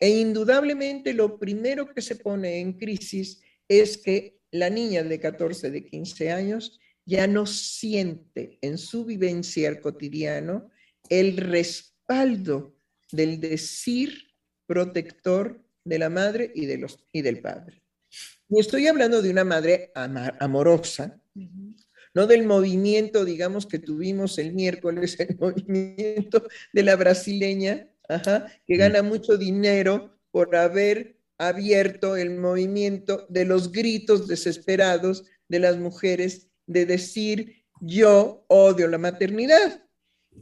E 0.00 0.08
indudablemente 0.10 1.12
lo 1.12 1.38
primero 1.38 1.92
que 1.92 2.02
se 2.02 2.16
pone 2.16 2.60
en 2.60 2.74
crisis 2.74 3.40
es 3.66 3.98
que 3.98 4.38
la 4.50 4.70
niña 4.70 5.02
de 5.02 5.20
14, 5.20 5.70
de 5.70 5.84
15 5.84 6.30
años 6.30 6.78
ya 7.04 7.26
no 7.26 7.46
siente 7.46 8.58
en 8.60 8.78
su 8.78 9.04
vivencia 9.04 9.80
cotidiano 9.80 10.70
el 11.08 11.36
respaldo 11.36 12.76
del 13.10 13.40
decir 13.40 14.34
protector 14.66 15.64
de 15.84 15.98
la 15.98 16.10
madre 16.10 16.52
y, 16.54 16.66
de 16.66 16.78
los, 16.78 17.06
y 17.12 17.22
del 17.22 17.40
padre. 17.40 17.82
Y 18.48 18.60
estoy 18.60 18.86
hablando 18.86 19.22
de 19.22 19.30
una 19.30 19.44
madre 19.44 19.90
amorosa, 19.94 21.20
no 22.18 22.26
del 22.26 22.44
movimiento, 22.46 23.24
digamos, 23.24 23.64
que 23.64 23.78
tuvimos 23.78 24.38
el 24.38 24.52
miércoles, 24.52 25.16
el 25.20 25.38
movimiento 25.38 26.42
de 26.72 26.82
la 26.82 26.96
brasileña, 26.96 27.88
que 28.66 28.74
mm. 28.74 28.78
gana 28.78 29.02
mucho 29.04 29.36
dinero 29.36 30.18
por 30.32 30.56
haber 30.56 31.16
abierto 31.38 32.16
el 32.16 32.30
movimiento 32.30 33.24
de 33.28 33.44
los 33.44 33.70
gritos 33.70 34.26
desesperados 34.26 35.26
de 35.46 35.60
las 35.60 35.76
mujeres 35.76 36.48
de 36.66 36.86
decir 36.86 37.64
yo 37.80 38.44
odio 38.48 38.88
la 38.88 38.98
maternidad. 38.98 39.84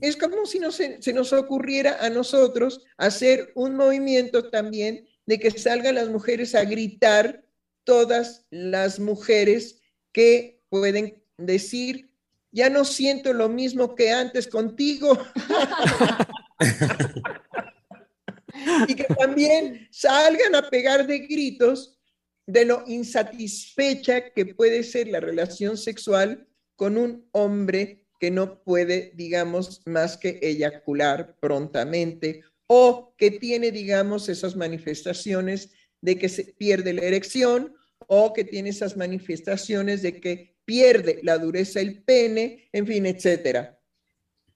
Es 0.01 0.17
como 0.17 0.47
si 0.47 0.59
no 0.59 0.73
se, 0.73 1.03
se 1.03 1.13
nos 1.13 1.35
ocurriera 1.35 1.99
a 2.01 2.09
nosotros 2.09 2.87
hacer 2.97 3.53
un 3.55 3.77
movimiento 3.77 4.49
también 4.49 5.07
de 5.27 5.39
que 5.39 5.51
salgan 5.51 5.97
las 5.97 6.09
mujeres 6.09 6.55
a 6.55 6.65
gritar, 6.65 7.45
todas 7.85 8.47
las 8.49 8.99
mujeres 8.99 9.83
que 10.13 10.63
pueden 10.71 11.23
decir, 11.39 12.11
ya 12.53 12.71
no 12.71 12.85
siento 12.85 13.33
lo 13.33 13.49
mismo 13.49 13.95
que 13.95 14.13
antes 14.13 14.47
contigo. 14.47 15.19
y 18.89 18.95
que 18.95 19.05
también 19.05 19.89
salgan 19.91 20.55
a 20.55 20.69
pegar 20.71 21.07
de 21.07 21.21
gritos 21.21 21.99
de 22.47 22.65
lo 22.65 22.85
insatisfecha 22.87 24.31
que 24.31 24.47
puede 24.47 24.83
ser 24.83 25.09
la 25.09 25.21
relación 25.21 25.77
sexual 25.77 26.47
con 26.77 26.97
un 26.97 27.29
hombre 27.33 28.07
que 28.21 28.31
no 28.31 28.63
puede, 28.63 29.13
digamos, 29.15 29.83
más 29.85 30.17
que 30.17 30.39
eyacular 30.43 31.37
prontamente 31.41 32.43
o 32.67 33.15
que 33.17 33.33
tiene, 33.33 33.71
digamos, 33.71 34.29
esas 34.29 34.57
manifestaciones 34.57 35.73
de 36.01 36.17
que 36.17 36.29
se 36.29 36.45
pierde 36.45 36.93
la 36.93 37.03
erección 37.03 37.75
o 38.07 38.33
que 38.33 38.45
tiene 38.45 38.71
esas 38.71 38.97
manifestaciones 38.97 40.03
de 40.03 40.21
que 40.21 40.56
pierde 40.67 41.21
la 41.23 41.39
dureza 41.39 41.81
el 41.81 42.03
pene, 42.03 42.69
en 42.73 42.87
fin, 42.87 43.07
etcétera, 43.07 43.81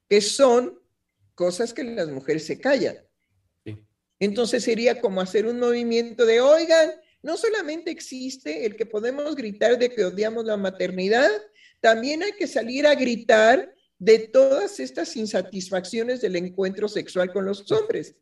que 0.07 0.21
son 0.21 0.79
cosas 1.35 1.73
que 1.73 1.85
las 1.85 2.09
mujeres 2.09 2.45
se 2.45 2.61
callan. 2.61 2.99
Entonces 4.19 4.63
sería 4.63 5.01
como 5.01 5.23
hacer 5.23 5.47
un 5.47 5.59
movimiento 5.59 6.27
de, 6.27 6.43
oigan, 6.43 6.91
no 7.23 7.39
solamente 7.39 7.91
existe 7.91 8.67
el 8.67 8.77
que 8.77 8.85
podemos 8.85 9.35
gritar 9.35 9.79
de 9.79 9.89
que 9.89 10.05
odiamos 10.05 10.45
la 10.45 10.59
maternidad, 10.59 11.31
también 11.81 12.23
hay 12.23 12.33
que 12.33 12.47
salir 12.47 12.87
a 12.87 12.95
gritar 12.95 13.75
de 13.99 14.19
todas 14.19 14.81
estas 14.81 15.17
insatisfacciones 15.17 16.21
del 16.21 16.37
encuentro 16.37 16.89
sexual 16.89 17.33
con 17.33 17.47
los 17.47 17.71
hombres. 17.73 18.17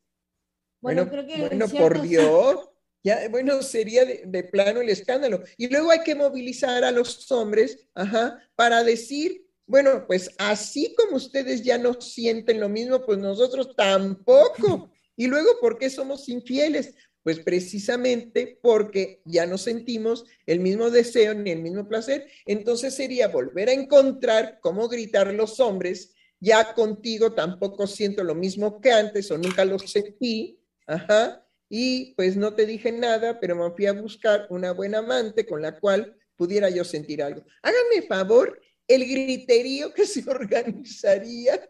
Bueno, 0.80 1.06
bueno, 1.06 1.68
por 1.68 2.00
Dios, 2.02 2.68
ya, 3.04 3.28
bueno, 3.28 3.62
sería 3.62 4.04
de, 4.04 4.44
plano 4.44 4.80
el 4.80 4.88
escándalo. 4.88 5.42
Y 5.56 5.68
luego 5.68 5.90
hay 5.90 6.00
que 6.00 6.14
movilizar 6.14 6.84
a 6.84 6.90
los 6.90 7.30
hombres, 7.30 7.88
ajá, 7.94 8.42
para 8.56 8.82
decir, 8.82 9.46
bueno, 9.66 10.06
pues 10.06 10.30
así 10.38 10.94
como 10.94 11.16
ustedes 11.16 11.62
ya 11.62 11.78
no 11.78 12.00
sienten 12.00 12.60
lo 12.60 12.68
mismo, 12.68 13.04
pues 13.04 13.18
nosotros 13.18 13.74
tampoco. 13.76 14.90
Y 15.16 15.26
luego, 15.26 15.58
¿por 15.60 15.78
qué 15.78 15.90
somos 15.90 16.28
infieles? 16.28 16.94
Pues 17.22 17.40
precisamente 17.40 18.58
porque 18.62 19.20
ya 19.24 19.46
no 19.46 19.58
sentimos 19.58 20.24
el 20.46 20.60
mismo 20.60 20.90
deseo 20.90 21.34
ni 21.34 21.50
el 21.50 21.60
mismo 21.60 21.86
placer. 21.88 22.28
Entonces 22.46 22.94
sería 22.94 23.28
volver 23.28 23.68
a 23.68 23.72
encontrar 23.72 24.58
cómo 24.60 24.88
gritar 24.88 25.32
los 25.34 25.60
hombres, 25.60 26.14
ya 26.40 26.72
contigo 26.74 27.32
tampoco 27.32 27.86
siento 27.86 28.22
lo 28.24 28.34
mismo 28.34 28.80
que 28.80 28.92
antes 28.92 29.30
o 29.30 29.38
nunca 29.38 29.64
lo 29.64 29.78
sentí, 29.78 30.60
ajá, 30.86 31.44
y 31.68 32.14
pues 32.14 32.36
no 32.36 32.54
te 32.54 32.66
dije 32.66 32.92
nada, 32.92 33.40
pero 33.40 33.56
me 33.56 33.74
fui 33.74 33.86
a 33.86 33.92
buscar 33.92 34.46
una 34.50 34.72
buena 34.72 34.98
amante 34.98 35.46
con 35.46 35.60
la 35.60 35.78
cual 35.78 36.16
pudiera 36.36 36.70
yo 36.70 36.84
sentir 36.84 37.22
algo. 37.22 37.44
Háganme 37.62 38.06
favor, 38.06 38.60
el 38.86 39.06
griterío 39.06 39.92
que 39.92 40.06
se 40.06 40.24
organizaría 40.30 41.68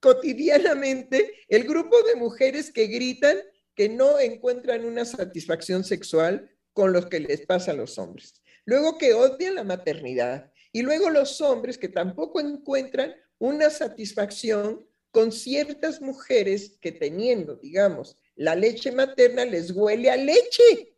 cotidianamente 0.00 1.32
el 1.48 1.64
grupo 1.64 2.02
de 2.02 2.16
mujeres 2.16 2.72
que 2.72 2.88
gritan 2.88 3.38
que 3.74 3.88
no 3.88 4.18
encuentran 4.18 4.84
una 4.84 5.04
satisfacción 5.04 5.84
sexual 5.84 6.50
con 6.72 6.92
lo 6.92 7.08
que 7.08 7.20
les 7.20 7.46
pasa 7.46 7.70
a 7.70 7.74
los 7.74 7.98
hombres. 7.98 8.42
Luego 8.64 8.98
que 8.98 9.14
odian 9.14 9.54
la 9.54 9.64
maternidad. 9.64 10.52
Y 10.72 10.82
luego 10.82 11.10
los 11.10 11.40
hombres 11.40 11.78
que 11.78 11.88
tampoco 11.88 12.40
encuentran 12.40 13.14
una 13.38 13.70
satisfacción 13.70 14.86
con 15.10 15.30
ciertas 15.30 16.00
mujeres 16.00 16.78
que 16.80 16.92
teniendo, 16.92 17.56
digamos, 17.56 18.18
la 18.36 18.54
leche 18.54 18.92
materna 18.92 19.44
les 19.44 19.70
huele 19.70 20.10
a 20.10 20.16
leche. 20.16 20.94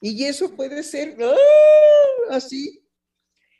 Y 0.00 0.24
eso 0.24 0.54
puede 0.54 0.82
ser 0.82 1.16
¡ah! 1.20 1.34
así 2.30 2.84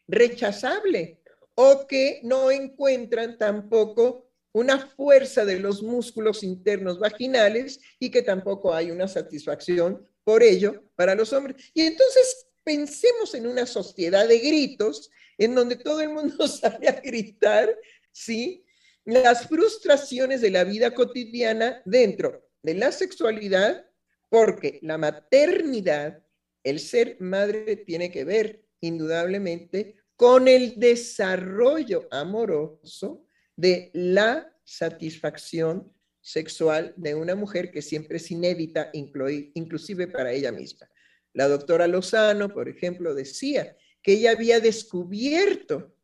rechazable 0.06 1.20
o 1.54 1.87
que 1.87 2.20
no 2.22 2.50
encuentran 2.50 3.37
tampoco 3.37 4.30
una 4.52 4.78
fuerza 4.78 5.44
de 5.44 5.58
los 5.58 5.82
músculos 5.82 6.42
internos 6.42 6.98
vaginales 6.98 7.80
y 7.98 8.11
que 8.11 8.22
tampoco 8.22 8.72
hay 8.72 8.90
una 8.90 9.08
satisfacción 9.08 10.08
por 10.24 10.42
ello 10.42 10.84
para 10.94 11.14
los 11.14 11.32
hombres. 11.32 11.70
Y 11.74 11.82
entonces 11.82 12.46
pensemos 12.64 13.34
en 13.34 13.46
una 13.46 13.66
sociedad 13.66 14.26
de 14.26 14.38
gritos 14.38 15.11
en 15.37 15.54
donde 15.54 15.76
todo 15.76 16.00
el 16.00 16.11
mundo 16.11 16.46
sale 16.48 16.88
a 16.88 17.00
gritar, 17.00 17.74
¿sí? 18.12 18.64
Las 19.08 19.48
frustraciones 19.48 20.42
de 20.42 20.50
la 20.50 20.64
vida 20.64 20.92
cotidiana 20.92 21.80
dentro 21.86 22.46
de 22.62 22.74
la 22.74 22.92
sexualidad, 22.92 23.86
porque 24.28 24.80
la 24.82 24.98
maternidad, 24.98 26.22
el 26.62 26.78
ser 26.78 27.16
madre 27.18 27.76
tiene 27.76 28.10
que 28.10 28.24
ver 28.24 28.66
indudablemente 28.82 29.96
con 30.14 30.46
el 30.46 30.78
desarrollo 30.78 32.06
amoroso 32.10 33.24
de 33.56 33.90
la 33.94 34.54
satisfacción 34.62 35.90
sexual 36.20 36.92
de 36.98 37.14
una 37.14 37.34
mujer 37.34 37.70
que 37.70 37.80
siempre 37.80 38.18
es 38.18 38.30
inédita, 38.30 38.90
inclusive 38.92 40.08
para 40.08 40.32
ella 40.32 40.52
misma. 40.52 40.86
La 41.32 41.48
doctora 41.48 41.86
Lozano, 41.86 42.50
por 42.50 42.68
ejemplo, 42.68 43.14
decía 43.14 43.74
que 44.02 44.12
ella 44.12 44.32
había 44.32 44.60
descubierto 44.60 45.96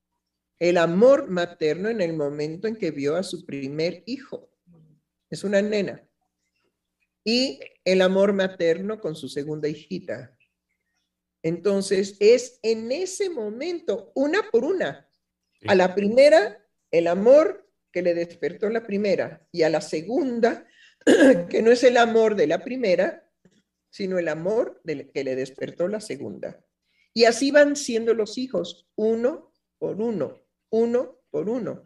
el 0.65 0.79
amor 0.79 1.29
materno 1.29 1.91
en 1.91 2.01
el 2.01 2.15
momento 2.15 2.67
en 2.67 2.77
que 2.77 2.91
vio 2.91 3.17
a 3.17 3.23
su 3.23 3.45
primer 3.45 4.03
hijo. 4.07 4.51
Es 5.29 5.45
una 5.45 5.61
nena. 5.61 6.09
Y 7.23 7.61
el 7.85 8.01
amor 8.01 8.33
materno 8.33 8.99
con 8.99 9.15
su 9.15 9.29
segunda 9.29 9.69
hijita. 9.69 10.35
Entonces, 11.43 12.17
es 12.19 12.61
en 12.63 12.91
ese 12.93 13.29
momento, 13.29 14.11
una 14.15 14.51
por 14.51 14.65
una. 14.65 15.07
A 15.67 15.75
la 15.75 15.95
primera, 15.95 16.67
el 16.91 17.09
amor 17.09 17.69
que 17.93 18.01
le 18.01 18.15
despertó 18.15 18.71
la 18.71 18.87
primera, 18.87 19.47
y 19.53 19.65
a 19.65 19.69
la 19.69 19.83
segunda, 19.83 20.67
que 21.51 21.61
no 21.61 21.73
es 21.73 21.85
el 21.85 21.99
amor 21.99 22.37
de 22.37 22.47
la 22.47 22.65
primera, 22.65 23.31
sino 23.91 24.19
el 24.19 24.29
amor 24.29 24.81
que 25.13 25.25
le 25.25 25.37
despertó 25.37 25.89
la 25.89 26.01
segunda. 26.01 26.65
Y 27.13 27.25
así 27.25 27.51
van 27.51 27.77
siendo 27.77 28.15
los 28.15 28.39
hijos, 28.39 28.89
uno 28.97 29.53
por 29.79 30.01
uno, 30.01 30.44
uno 30.75 31.21
por 31.31 31.49
uno. 31.49 31.85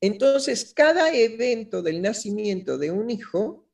Entonces, 0.00 0.72
cada 0.74 1.14
evento 1.14 1.82
del 1.82 2.02
nacimiento 2.02 2.76
de 2.76 2.90
un 2.90 3.10
hijo 3.10 3.68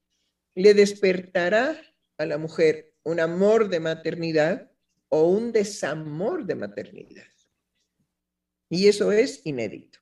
le 0.55 0.75
despertará 0.75 1.81
a 2.19 2.27
la 2.27 2.39
mujer 2.39 2.95
un 3.03 3.21
amor 3.21 3.69
de 3.69 3.81
maternidad 3.81 4.71
o 5.09 5.29
un 5.29 5.53
desamor 5.53 6.45
de 6.45 6.55
maternidad. 6.55 7.27
Y 8.69 8.89
eso 8.89 9.11
es 9.13 9.41
inédito. 9.45 9.99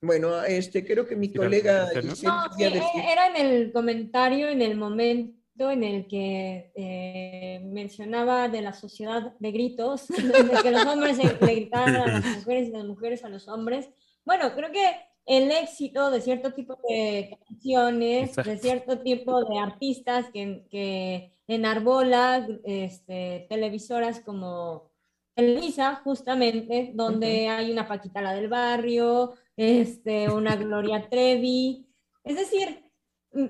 Bueno, 0.00 0.42
este 0.42 0.84
creo 0.84 1.06
que 1.06 1.16
mi 1.16 1.32
colega 1.32 1.88
era 1.92 3.28
en 3.28 3.36
el 3.36 3.72
comentario 3.72 4.48
en 4.48 4.62
el 4.62 4.76
momento 4.76 5.45
en 5.58 5.84
el 5.84 6.06
que 6.06 6.70
eh, 6.74 7.60
mencionaba 7.64 8.48
de 8.48 8.62
la 8.62 8.72
sociedad 8.72 9.34
de 9.38 9.52
gritos, 9.52 10.08
de 10.08 10.62
que 10.62 10.70
los 10.70 10.86
hombres 10.86 11.18
le 11.18 11.32
gritaban 11.34 11.96
a 11.96 12.06
las 12.06 12.24
mujeres 12.38 12.68
y 12.68 12.72
las 12.72 12.84
mujeres 12.84 13.24
a 13.24 13.28
los 13.28 13.48
hombres. 13.48 13.88
Bueno, 14.24 14.52
creo 14.54 14.70
que 14.70 14.96
el 15.26 15.50
éxito 15.50 16.10
de 16.10 16.20
cierto 16.20 16.52
tipo 16.52 16.78
de 16.88 17.38
canciones, 17.48 18.36
de 18.36 18.58
cierto 18.58 19.00
tipo 19.00 19.44
de 19.44 19.58
artistas 19.58 20.26
que, 20.32 20.66
que 20.70 21.32
enarbola 21.48 22.46
este, 22.64 23.46
televisoras 23.48 24.20
como 24.20 24.90
Televisa, 25.34 25.96
justamente, 25.96 26.92
donde 26.94 27.48
hay 27.48 27.70
una 27.70 27.86
Paquita 27.86 28.22
la 28.22 28.32
del 28.32 28.48
barrio, 28.48 29.34
este, 29.56 30.30
una 30.30 30.56
Gloria 30.56 31.08
Trevi. 31.10 31.86
Es 32.24 32.36
decir, 32.36 32.85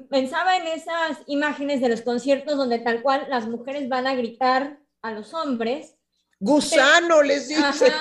pensaba 0.09 0.57
en 0.57 0.67
esas 0.67 1.19
imágenes 1.27 1.81
de 1.81 1.89
los 1.89 2.03
conciertos 2.03 2.57
donde 2.57 2.79
tal 2.79 3.03
cual 3.03 3.27
las 3.29 3.47
mujeres 3.47 3.89
van 3.89 4.07
a 4.07 4.15
gritar 4.15 4.79
a 5.03 5.13
los 5.13 5.33
hombres. 5.35 5.97
Gusano, 6.39 7.23
les 7.23 7.49
dice. 7.49 7.93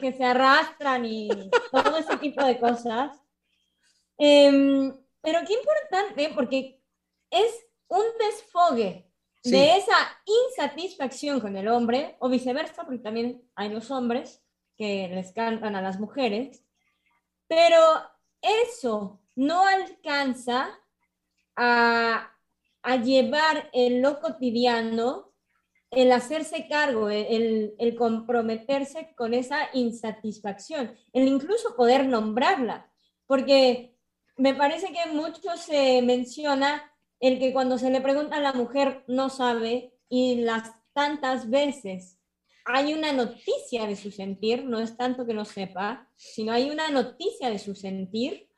que 0.00 0.12
se 0.12 0.24
arrastran 0.24 1.04
y 1.06 1.28
todo 1.72 1.96
ese 1.96 2.16
tipo 2.18 2.44
de 2.44 2.58
cosas. 2.58 3.18
Em, 4.18 4.92
pero 5.20 5.40
qué 5.46 5.54
importante, 5.54 6.32
porque 6.34 6.82
es 7.30 7.66
un 7.88 8.04
desfogue 8.18 9.10
de 9.42 9.76
esa 9.76 9.96
insatisfacción 10.24 11.40
con 11.40 11.56
el 11.56 11.68
hombre, 11.68 12.16
o 12.18 12.28
viceversa, 12.28 12.84
porque 12.84 12.98
también 12.98 13.42
hay 13.54 13.68
los 13.68 13.90
hombres 13.90 14.42
que 14.76 15.08
les 15.08 15.32
cantan 15.32 15.76
a 15.76 15.82
las 15.82 15.98
mujeres, 16.00 16.62
pero 17.46 17.78
eso 18.42 19.20
no 19.36 19.64
alcanza 19.64 20.78
a, 21.54 22.32
llevar 23.02 23.68
en 23.72 24.00
lo 24.00 24.20
cotidiano 24.20 25.32
el 25.90 26.12
hacerse 26.12 26.68
cargo, 26.68 27.10
el, 27.10 27.96
comprometerse 27.98 29.12
con 29.16 29.34
esa 29.34 29.68
insatisfacción, 29.72 30.94
el 31.12 31.26
incluso 31.26 31.74
poder 31.76 32.06
nombrarla, 32.06 32.90
porque 33.26 33.96
me 34.36 34.54
parece 34.54 34.92
que 34.92 35.10
mucho 35.12 35.56
se 35.56 36.00
menciona 36.02 36.92
el 37.18 37.38
que 37.38 37.52
cuando 37.52 37.78
se 37.78 37.90
le 37.90 38.00
pregunta 38.00 38.36
a 38.36 38.40
la 38.40 38.52
mujer 38.52 39.04
no 39.08 39.30
sabe 39.30 39.94
y 40.08 40.36
las 40.36 40.72
tantas 40.92 41.50
veces 41.50 42.18
hay 42.66 42.94
una 42.94 43.12
noticia 43.12 43.86
de 43.86 43.96
su 43.96 44.10
sentir, 44.10 44.64
no 44.64 44.80
es 44.80 44.96
tanto 44.96 45.24
que 45.24 45.34
no 45.34 45.44
sepa, 45.44 46.08
sino 46.16 46.52
hay 46.52 46.70
una 46.70 46.90
noticia 46.90 47.48
de 47.48 47.60
su 47.60 47.74
sentir. 47.76 48.48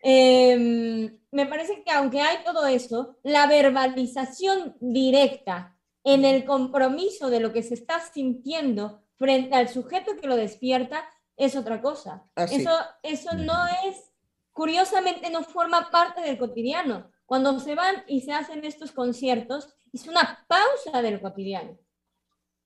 Em, 0.00 1.18
me 1.30 1.46
parece 1.46 1.82
que 1.82 1.90
aunque 1.90 2.20
hay 2.20 2.44
todo 2.44 2.66
eso, 2.66 3.16
la 3.22 3.46
verbalización 3.46 4.76
directa 4.80 5.76
en 6.04 6.24
el 6.24 6.44
compromiso 6.44 7.30
de 7.30 7.40
lo 7.40 7.52
que 7.52 7.62
se 7.62 7.74
está 7.74 8.00
sintiendo 8.00 9.02
frente 9.16 9.54
al 9.54 9.68
sujeto 9.68 10.16
que 10.16 10.28
lo 10.28 10.36
despierta 10.36 11.04
es 11.36 11.56
otra 11.56 11.82
cosa. 11.82 12.24
Ah, 12.36 12.44
eso, 12.44 12.70
eso 13.02 13.34
no 13.34 13.66
es, 13.86 14.10
curiosamente, 14.52 15.30
no 15.30 15.42
forma 15.42 15.90
parte 15.90 16.20
del 16.20 16.38
cotidiano. 16.38 17.10
Cuando 17.26 17.58
se 17.60 17.74
van 17.74 18.04
y 18.06 18.22
se 18.22 18.32
hacen 18.32 18.64
estos 18.64 18.92
conciertos, 18.92 19.74
es 19.92 20.06
una 20.06 20.46
pausa 20.48 21.02
del 21.02 21.20
cotidiano. 21.20 21.76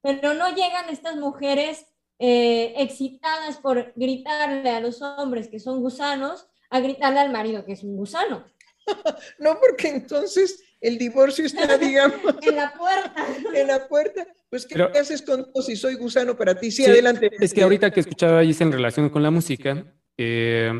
Pero 0.02 0.34
no 0.34 0.48
llegan 0.50 0.88
estas 0.88 1.16
mujeres 1.16 1.86
eh, 2.18 2.74
excitadas 2.76 3.56
por 3.56 3.92
gritarle 3.96 4.70
a 4.70 4.80
los 4.80 5.02
hombres 5.02 5.48
que 5.48 5.58
son 5.58 5.80
gusanos 5.80 6.46
a 6.72 6.80
gritarle 6.80 7.20
al 7.20 7.30
marido 7.30 7.64
que 7.64 7.72
es 7.72 7.84
un 7.84 7.96
gusano. 7.96 8.44
no, 9.38 9.58
porque 9.60 9.88
entonces 9.88 10.64
el 10.80 10.98
divorcio 10.98 11.44
está, 11.44 11.78
digamos, 11.78 12.20
en 12.42 12.56
la 12.56 12.72
puerta. 12.72 13.26
en 13.54 13.66
la 13.66 13.88
puerta. 13.88 14.26
Pues, 14.48 14.66
¿qué 14.66 14.82
haces 14.82 15.22
con 15.22 15.46
si 15.62 15.76
soy 15.76 15.94
gusano 15.94 16.36
para 16.36 16.58
ti? 16.58 16.70
Sí, 16.70 16.84
adelante. 16.84 17.30
Es 17.40 17.54
que 17.54 17.62
ahorita 17.62 17.90
que 17.90 18.00
escuchaba 18.00 18.40
ahí 18.40 18.56
en 18.58 18.72
relación 18.72 19.08
con 19.10 19.22
la 19.22 19.30
música, 19.30 19.84
eh, 20.16 20.72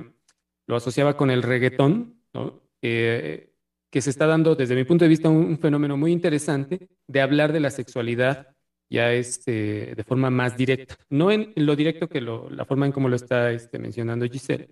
lo 0.66 0.76
asociaba 0.76 1.16
con 1.16 1.30
el 1.30 1.43
reggaetón, 1.43 2.20
¿no? 2.32 2.62
Eh, 2.82 3.53
que 3.90 4.01
se 4.01 4.11
está 4.11 4.26
dando 4.26 4.55
desde 4.55 4.74
mi 4.74 4.84
punto 4.84 5.05
de 5.05 5.11
vista 5.11 5.28
un, 5.28 5.59
fenómeno 5.59 5.97
muy 5.99 6.12
interesante 6.12 6.88
de 7.07 7.20
hablar 7.20 7.53
de 7.53 7.61
la 7.61 7.70
sexualidad 7.70 8.49
ya 8.88 9.12
este, 9.12 9.95
de 9.95 10.05
forma 10.05 10.28
más 10.28 10.57
directa, 10.57 10.97
no 11.09 11.30
en, 11.30 11.53
lo 11.57 11.76
directo 11.76 12.09
que 12.09 12.20
lo, 12.20 12.51
la 12.51 12.66
forma 12.66 12.84
en 12.84 12.93
cómo 12.93 13.09
lo 13.09 13.16
está 13.16 13.51
este, 13.51 13.78
mencionando 13.78 14.26
Giselle, 14.26 14.68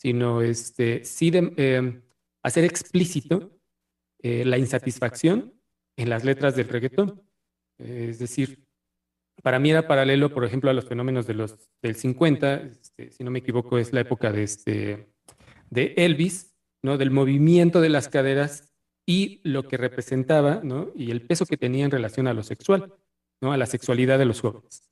sino 0.00 0.40
este, 0.40 1.04
sí 1.04 1.30
de 1.30 1.52
em, 1.58 2.02
hacer 2.42 2.64
explícito 2.64 3.50
eh, 4.22 4.46
la 4.46 4.56
insatisfacción 4.56 5.52
en 5.96 6.08
las 6.08 6.24
letras 6.24 6.56
del 6.56 6.68
reggaetón. 6.68 7.22
es 7.78 8.18
decir, 8.18 8.64
para 9.42 9.58
mí 9.58 9.70
era 9.70 9.86
paralelo, 9.86 10.32
por 10.32 10.44
ejemplo, 10.44 10.70
a 10.70 10.72
los 10.72 10.86
fenómenos 10.86 11.26
de 11.26 11.34
los, 11.34 11.70
del 11.82 11.96
50, 11.96 12.62
este, 12.62 13.10
si 13.10 13.24
no 13.24 13.30
me 13.30 13.40
equivoco, 13.40 13.78
es 13.78 13.92
la 13.92 14.00
época 14.00 14.32
de, 14.32 14.42
este, 14.42 15.12
de 15.68 15.94
Elvis, 15.98 16.54
¿no? 16.82 16.96
Del 16.96 17.10
movimiento 17.10 17.82
de 17.82 17.90
las 17.90 18.08
caderas 18.08 18.72
y 19.06 19.42
lo 19.44 19.68
que 19.68 19.76
representaba, 19.76 20.62
¿no? 20.64 20.92
Y 20.94 21.10
el 21.10 21.26
peso 21.26 21.44
que 21.44 21.58
tenía 21.58 21.84
en 21.84 21.90
relación 21.90 22.26
a 22.26 22.34
lo 22.34 22.42
sexual, 22.42 22.94
¿no? 23.42 23.52
A 23.52 23.58
la 23.58 23.66
sexualidad 23.66 24.18
de 24.18 24.24
los 24.24 24.40
jóvenes. 24.40 24.90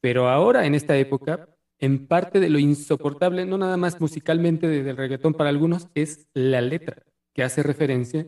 Pero 0.00 0.28
ahora, 0.28 0.66
en 0.66 0.74
esta 0.74 0.96
época, 0.96 1.48
en 1.80 2.06
parte 2.06 2.40
de 2.40 2.50
lo 2.50 2.58
insoportable, 2.58 3.46
no 3.46 3.56
nada 3.56 3.76
más 3.78 4.00
musicalmente 4.00 4.68
del 4.68 4.96
reggaetón 4.96 5.32
para 5.34 5.48
algunos, 5.48 5.88
es 5.94 6.28
la 6.34 6.60
letra, 6.60 7.02
que 7.34 7.42
hace 7.42 7.62
referencia 7.62 8.26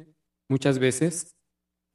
muchas 0.48 0.78
veces, 0.78 1.36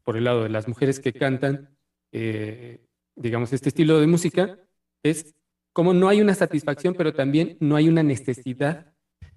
por 0.03 0.17
el 0.17 0.25
lado 0.25 0.43
de 0.43 0.49
las 0.49 0.67
mujeres 0.67 0.99
que 0.99 1.13
cantan, 1.13 1.75
eh, 2.11 2.85
digamos, 3.15 3.51
este 3.53 3.69
estilo 3.69 3.99
de 3.99 4.07
música, 4.07 4.59
es 5.03 5.35
como 5.73 5.93
no 5.93 6.09
hay 6.09 6.21
una 6.21 6.35
satisfacción, 6.35 6.93
pero 6.93 7.13
también 7.13 7.57
no 7.59 7.75
hay 7.75 7.89
una 7.89 8.03
necesidad. 8.03 8.93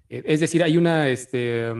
Eh, 0.07 0.23
es 0.25 0.39
decir, 0.39 0.63
hay 0.63 0.77
una, 0.77 1.09
este, 1.09 1.73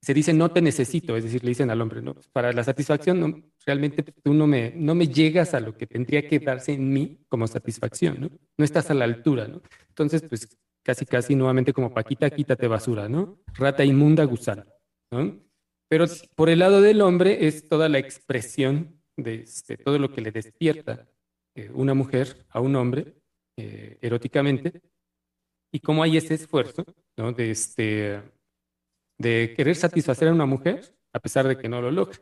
se 0.00 0.14
dice 0.14 0.32
no 0.32 0.50
te 0.50 0.60
necesito, 0.60 1.16
es 1.16 1.24
decir, 1.24 1.44
le 1.44 1.50
dicen 1.50 1.70
al 1.70 1.80
hombre, 1.80 2.02
¿no? 2.02 2.16
Para 2.32 2.52
la 2.52 2.64
satisfacción, 2.64 3.51
realmente 3.64 4.02
tú 4.02 4.34
no 4.34 4.46
me, 4.46 4.72
no 4.74 4.94
me 4.94 5.08
llegas 5.08 5.54
a 5.54 5.60
lo 5.60 5.76
que 5.76 5.86
tendría 5.86 6.26
que 6.26 6.38
darse 6.38 6.72
en 6.72 6.92
mí 6.92 7.24
como 7.28 7.46
satisfacción, 7.46 8.20
¿no? 8.20 8.30
No 8.58 8.64
estás 8.64 8.90
a 8.90 8.94
la 8.94 9.04
altura, 9.04 9.48
¿no? 9.48 9.62
Entonces, 9.88 10.22
pues 10.22 10.48
casi, 10.82 11.06
casi 11.06 11.34
nuevamente 11.34 11.72
como 11.72 11.92
Paquita, 11.92 12.30
quítate 12.30 12.66
basura, 12.66 13.08
¿no? 13.08 13.38
Rata 13.54 13.84
inmunda, 13.84 14.24
gusano, 14.24 14.64
¿no? 15.10 15.40
Pero 15.88 16.06
por 16.34 16.48
el 16.48 16.60
lado 16.60 16.80
del 16.80 17.02
hombre 17.02 17.46
es 17.46 17.68
toda 17.68 17.88
la 17.88 17.98
expresión 17.98 19.00
de, 19.16 19.42
este, 19.42 19.76
todo 19.76 19.98
lo 19.98 20.12
que 20.12 20.22
le 20.22 20.32
despierta 20.32 21.06
eh, 21.54 21.70
una 21.74 21.94
mujer 21.94 22.46
a 22.48 22.60
un 22.60 22.76
hombre 22.76 23.14
eh, 23.58 23.98
eróticamente 24.00 24.80
y 25.70 25.80
cómo 25.80 26.02
hay 26.02 26.16
ese 26.16 26.34
esfuerzo, 26.34 26.84
¿no? 27.16 27.32
De 27.32 27.50
este 27.50 28.22
de 29.18 29.54
querer 29.56 29.76
satisfacer 29.76 30.28
a 30.28 30.32
una 30.32 30.46
mujer 30.46 30.96
a 31.12 31.20
pesar 31.20 31.46
de 31.46 31.56
que 31.56 31.68
no 31.68 31.80
lo 31.80 31.90
logra. 31.90 32.18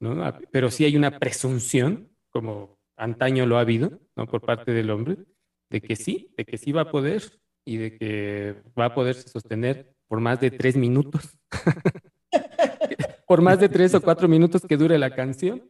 ¿No? 0.00 0.16
Pero 0.50 0.70
sí 0.70 0.84
hay 0.84 0.96
una 0.96 1.18
presunción, 1.18 2.08
como 2.30 2.78
antaño 2.96 3.46
lo 3.46 3.58
ha 3.58 3.62
habido, 3.62 4.00
¿no? 4.16 4.26
por 4.26 4.40
parte 4.40 4.72
del 4.72 4.90
hombre, 4.90 5.16
de 5.70 5.80
que 5.80 5.96
sí, 5.96 6.32
de 6.36 6.44
que 6.44 6.58
sí 6.58 6.72
va 6.72 6.82
a 6.82 6.90
poder 6.90 7.22
y 7.64 7.76
de 7.76 7.96
que 7.96 8.56
va 8.78 8.86
a 8.86 8.94
poderse 8.94 9.28
sostener 9.28 9.94
por 10.06 10.20
más 10.20 10.40
de 10.40 10.50
tres 10.50 10.76
minutos, 10.76 11.38
por 13.26 13.42
más 13.42 13.60
de 13.60 13.68
tres 13.68 13.94
o 13.94 14.00
cuatro 14.00 14.26
minutos 14.26 14.62
que 14.66 14.76
dure 14.76 14.98
la 14.98 15.14
canción. 15.14 15.62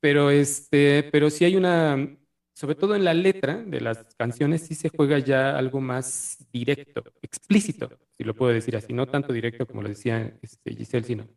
Pero, 0.00 0.30
este, 0.30 1.08
pero 1.12 1.30
sí 1.30 1.44
hay 1.44 1.56
una, 1.56 2.16
sobre 2.54 2.74
todo 2.74 2.96
en 2.96 3.04
la 3.04 3.14
letra 3.14 3.62
de 3.62 3.80
las 3.80 4.14
canciones, 4.16 4.62
sí 4.62 4.74
se 4.74 4.88
juega 4.88 5.18
ya 5.18 5.56
algo 5.56 5.80
más 5.80 6.38
directo, 6.52 7.04
explícito, 7.22 7.90
si 8.16 8.24
lo 8.24 8.34
puedo 8.34 8.52
decir 8.52 8.76
así, 8.76 8.92
no 8.92 9.06
tanto 9.06 9.32
directo 9.32 9.66
como 9.66 9.82
lo 9.82 9.88
decía 9.88 10.36
este, 10.42 10.74
Giselle, 10.74 11.06
sino 11.06 11.28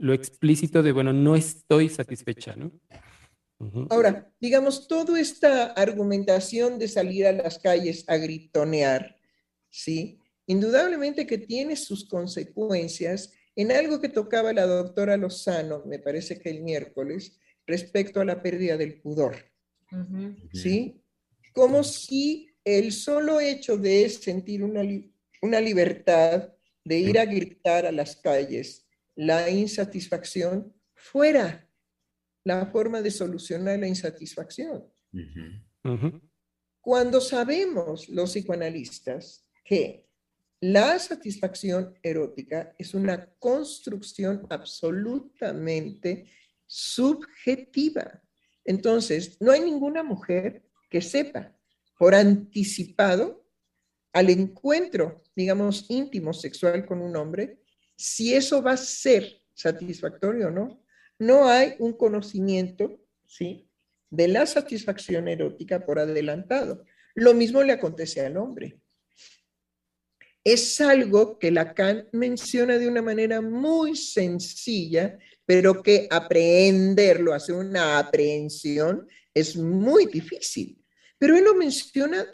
lo 0.00 0.14
explícito 0.14 0.82
de, 0.82 0.92
bueno, 0.92 1.12
no 1.12 1.36
estoy 1.36 1.90
satisfecha, 1.90 2.56
¿no? 2.56 2.72
Ahora, 3.90 4.32
digamos, 4.40 4.88
toda 4.88 5.20
esta 5.20 5.72
argumentación 5.72 6.78
de 6.78 6.88
salir 6.88 7.26
a 7.26 7.32
las 7.32 7.58
calles 7.58 8.04
a 8.08 8.16
gritonear, 8.16 9.16
¿sí? 9.68 10.18
Indudablemente 10.46 11.26
que 11.26 11.36
tiene 11.36 11.76
sus 11.76 12.08
consecuencias 12.08 13.34
en 13.54 13.72
algo 13.72 14.00
que 14.00 14.08
tocaba 14.08 14.54
la 14.54 14.64
doctora 14.64 15.18
Lozano, 15.18 15.84
me 15.84 15.98
parece 15.98 16.40
que 16.40 16.48
el 16.48 16.62
miércoles, 16.62 17.38
respecto 17.66 18.20
a 18.20 18.24
la 18.24 18.42
pérdida 18.42 18.78
del 18.78 19.00
pudor. 19.02 19.36
¿sí? 20.54 21.02
Como 21.52 21.84
si 21.84 22.48
el 22.64 22.92
solo 22.92 23.38
hecho 23.38 23.76
de 23.76 24.08
sentir 24.08 24.64
una, 24.64 24.82
una 25.42 25.60
libertad, 25.60 26.48
de 26.84 26.98
ir 26.98 27.18
a 27.18 27.26
gritar 27.26 27.84
a 27.84 27.92
las 27.92 28.16
calles, 28.16 28.86
la 29.20 29.50
insatisfacción, 29.50 30.72
fuera 30.94 31.68
la 32.42 32.64
forma 32.64 33.02
de 33.02 33.10
solucionar 33.10 33.78
la 33.78 33.86
insatisfacción. 33.86 34.82
Cuando 36.80 37.20
sabemos 37.20 38.08
los 38.08 38.30
psicoanalistas 38.32 39.46
que 39.62 40.08
la 40.60 40.98
satisfacción 40.98 41.98
erótica 42.02 42.74
es 42.78 42.94
una 42.94 43.26
construcción 43.38 44.46
absolutamente 44.48 46.24
subjetiva. 46.64 48.22
Entonces, 48.64 49.36
no 49.38 49.52
hay 49.52 49.60
ninguna 49.60 50.02
mujer 50.02 50.64
que 50.88 51.02
sepa 51.02 51.54
por 51.98 52.14
anticipado 52.14 53.46
al 54.14 54.30
encuentro, 54.30 55.22
digamos, 55.36 55.84
íntimo 55.90 56.32
sexual 56.32 56.86
con 56.86 57.02
un 57.02 57.16
hombre, 57.16 57.59
si 58.00 58.34
eso 58.34 58.62
va 58.62 58.72
a 58.72 58.76
ser 58.76 59.40
satisfactorio 59.54 60.48
o 60.48 60.50
no. 60.50 60.82
No 61.18 61.48
hay 61.48 61.74
un 61.78 61.92
conocimiento, 61.92 62.98
¿sí? 63.26 63.68
De 64.08 64.26
la 64.26 64.46
satisfacción 64.46 65.28
erótica 65.28 65.84
por 65.84 65.98
adelantado. 65.98 66.84
Lo 67.14 67.34
mismo 67.34 67.62
le 67.62 67.72
acontece 67.72 68.20
al 68.20 68.36
hombre. 68.36 68.80
Es 70.42 70.80
algo 70.80 71.38
que 71.38 71.50
Lacan 71.50 72.08
menciona 72.12 72.78
de 72.78 72.88
una 72.88 73.02
manera 73.02 73.42
muy 73.42 73.94
sencilla 73.94 75.18
pero 75.50 75.82
que 75.82 76.06
aprenderlo, 76.08 77.34
hacer 77.34 77.56
una 77.56 77.98
aprehensión, 77.98 79.08
es 79.34 79.56
muy 79.56 80.06
difícil. 80.06 80.80
Pero 81.18 81.36
él 81.36 81.42
lo 81.42 81.56
menciona 81.56 82.24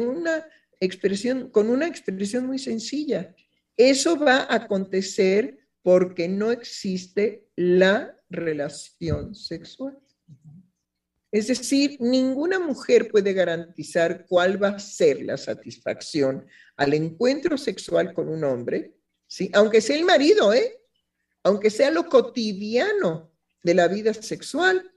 una 0.00 0.48
expresión, 0.80 1.50
con 1.50 1.68
una 1.68 1.86
expresión 1.86 2.46
muy 2.46 2.58
sencilla. 2.58 3.34
Eso 3.76 4.16
va 4.16 4.38
a 4.38 4.54
acontecer 4.54 5.58
porque 5.82 6.28
no 6.28 6.50
existe 6.50 7.46
la 7.56 8.16
relación 8.30 9.34
sexual. 9.34 9.98
Es 11.34 11.48
decir, 11.48 11.96
ninguna 11.98 12.60
mujer 12.60 13.10
puede 13.10 13.32
garantizar 13.32 14.24
cuál 14.28 14.62
va 14.62 14.68
a 14.68 14.78
ser 14.78 15.20
la 15.22 15.36
satisfacción 15.36 16.46
al 16.76 16.94
encuentro 16.94 17.58
sexual 17.58 18.14
con 18.14 18.28
un 18.28 18.44
hombre, 18.44 18.94
¿sí? 19.26 19.50
aunque 19.52 19.80
sea 19.80 19.96
el 19.96 20.04
marido, 20.04 20.54
¿eh? 20.54 20.80
aunque 21.42 21.70
sea 21.70 21.90
lo 21.90 22.08
cotidiano 22.08 23.32
de 23.64 23.74
la 23.74 23.88
vida 23.88 24.14
sexual, 24.14 24.92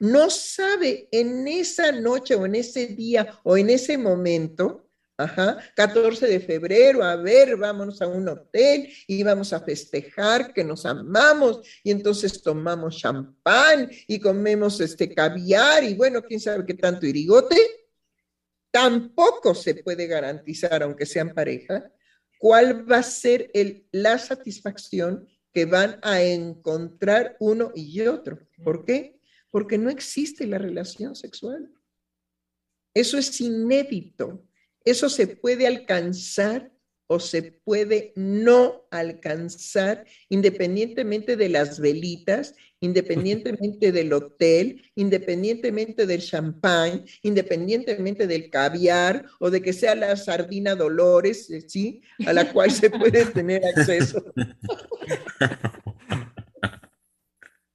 no 0.00 0.30
sabe 0.30 1.08
en 1.12 1.46
esa 1.46 1.92
noche 1.92 2.34
o 2.34 2.46
en 2.46 2.54
ese 2.54 2.86
día 2.86 3.38
o 3.44 3.56
en 3.56 3.70
ese 3.70 3.98
momento, 3.98 4.83
ajá, 5.16 5.58
14 5.76 6.26
de 6.26 6.40
febrero, 6.40 7.02
a 7.04 7.16
ver, 7.16 7.56
vámonos 7.56 8.02
a 8.02 8.08
un 8.08 8.28
hotel 8.28 8.88
y 9.06 9.22
vamos 9.22 9.52
a 9.52 9.60
festejar 9.60 10.52
que 10.52 10.64
nos 10.64 10.84
amamos 10.86 11.60
y 11.82 11.90
entonces 11.90 12.42
tomamos 12.42 12.98
champán 12.98 13.90
y 14.08 14.18
comemos 14.18 14.80
este 14.80 15.14
caviar 15.14 15.84
y 15.84 15.94
bueno, 15.94 16.22
quién 16.22 16.40
sabe 16.40 16.66
qué 16.66 16.74
tanto 16.74 17.06
irigote. 17.06 17.56
Tampoco 18.70 19.54
se 19.54 19.76
puede 19.76 20.08
garantizar, 20.08 20.82
aunque 20.82 21.06
sean 21.06 21.32
pareja, 21.32 21.92
cuál 22.38 22.90
va 22.90 22.98
a 22.98 23.02
ser 23.04 23.50
la 23.92 24.18
satisfacción 24.18 25.28
que 25.52 25.64
van 25.64 26.00
a 26.02 26.20
encontrar 26.20 27.36
uno 27.38 27.70
y 27.76 28.00
otro. 28.02 28.40
¿Por 28.64 28.84
qué? 28.84 29.20
Porque 29.50 29.78
no 29.78 29.88
existe 29.88 30.44
la 30.46 30.58
relación 30.58 31.14
sexual. 31.14 31.70
Eso 32.92 33.16
es 33.16 33.40
inédito. 33.40 34.44
Eso 34.84 35.08
se 35.08 35.26
puede 35.26 35.66
alcanzar 35.66 36.74
o 37.06 37.20
se 37.20 37.42
puede 37.42 38.12
no 38.16 38.86
alcanzar 38.90 40.06
independientemente 40.28 41.36
de 41.36 41.48
las 41.50 41.78
velitas, 41.78 42.54
independientemente 42.80 43.92
del 43.92 44.12
hotel, 44.12 44.82
independientemente 44.94 46.06
del 46.06 46.22
champán, 46.22 47.04
independientemente 47.22 48.26
del 48.26 48.50
caviar 48.50 49.26
o 49.38 49.50
de 49.50 49.60
que 49.60 49.72
sea 49.72 49.94
la 49.94 50.16
sardina 50.16 50.74
Dolores, 50.74 51.48
¿sí? 51.68 52.02
A 52.26 52.32
la 52.32 52.52
cual 52.52 52.70
se 52.70 52.90
puede 52.90 53.26
tener 53.26 53.64
acceso. 53.64 54.24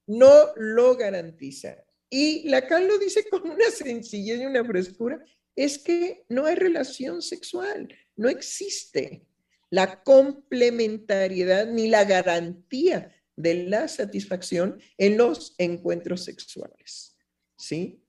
No 0.07 0.47
lo 0.55 0.95
garantiza. 0.95 1.75
Y 2.09 2.49
Lacan 2.49 2.87
lo 2.87 2.97
dice 2.97 3.29
con 3.29 3.47
una 3.47 3.69
sencillez 3.69 4.39
y 4.41 4.45
una 4.45 4.65
frescura, 4.65 5.23
es 5.59 5.77
que 5.77 6.25
no 6.29 6.45
hay 6.45 6.55
relación 6.55 7.21
sexual, 7.21 7.93
no 8.15 8.29
existe 8.29 9.25
la 9.69 10.01
complementariedad 10.03 11.67
ni 11.67 11.89
la 11.89 12.05
garantía 12.05 13.13
de 13.35 13.65
la 13.65 13.89
satisfacción 13.89 14.79
en 14.97 15.17
los 15.17 15.55
encuentros 15.57 16.23
sexuales. 16.23 17.17
¿Sí? 17.57 18.01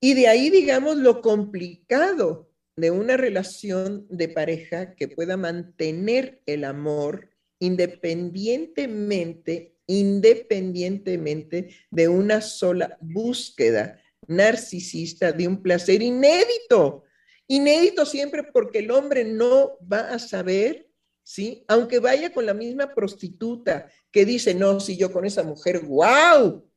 Y 0.00 0.14
de 0.14 0.26
ahí, 0.26 0.50
digamos, 0.50 0.96
lo 0.96 1.22
complicado 1.22 2.50
de 2.74 2.90
una 2.90 3.16
relación 3.16 4.04
de 4.10 4.28
pareja 4.28 4.96
que 4.96 5.06
pueda 5.06 5.36
mantener 5.36 6.42
el 6.46 6.64
amor 6.64 7.30
independientemente, 7.60 9.76
independientemente 9.86 11.68
de 11.92 12.08
una 12.08 12.40
sola 12.40 12.98
búsqueda 13.00 14.00
narcisista 14.28 15.32
de 15.32 15.48
un 15.48 15.62
placer 15.62 16.02
inédito 16.02 17.04
Inédito 17.48 18.04
siempre 18.04 18.42
porque 18.42 18.80
el 18.80 18.90
hombre 18.90 19.24
no 19.24 19.78
va 19.80 20.00
a 20.10 20.18
saber, 20.18 20.88
¿sí? 21.22 21.64
Aunque 21.68 22.00
vaya 22.00 22.32
con 22.32 22.44
la 22.44 22.54
misma 22.54 22.92
prostituta 22.92 23.88
que 24.10 24.24
dice, 24.24 24.54
no, 24.54 24.80
si 24.80 24.96
yo 24.96 25.12
con 25.12 25.24
esa 25.24 25.44
mujer, 25.44 25.84
wow, 25.84 26.68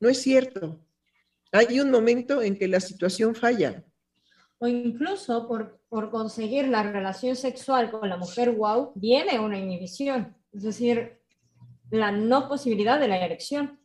no 0.00 0.08
es 0.08 0.22
cierto. 0.22 0.80
Hay 1.52 1.80
un 1.80 1.90
momento 1.90 2.40
en 2.40 2.56
que 2.56 2.66
la 2.66 2.80
situación 2.80 3.34
falla. 3.34 3.84
o 4.58 4.66
incluso 4.66 5.46
por, 5.46 5.80
por 5.90 6.10
conseguir 6.10 6.68
la 6.68 6.82
relación 6.82 7.36
sexual 7.36 7.90
con 7.90 8.08
la 8.08 8.16
mujer 8.16 8.52
wow, 8.52 8.92
viene 8.94 9.38
una 9.38 9.58
inhibición, 9.58 10.34
es 10.50 10.62
decir, 10.62 11.20
la 11.90 12.10
no 12.10 12.48
posibilidad 12.48 12.98
de 12.98 13.08
la 13.08 13.22
erección. 13.22 13.78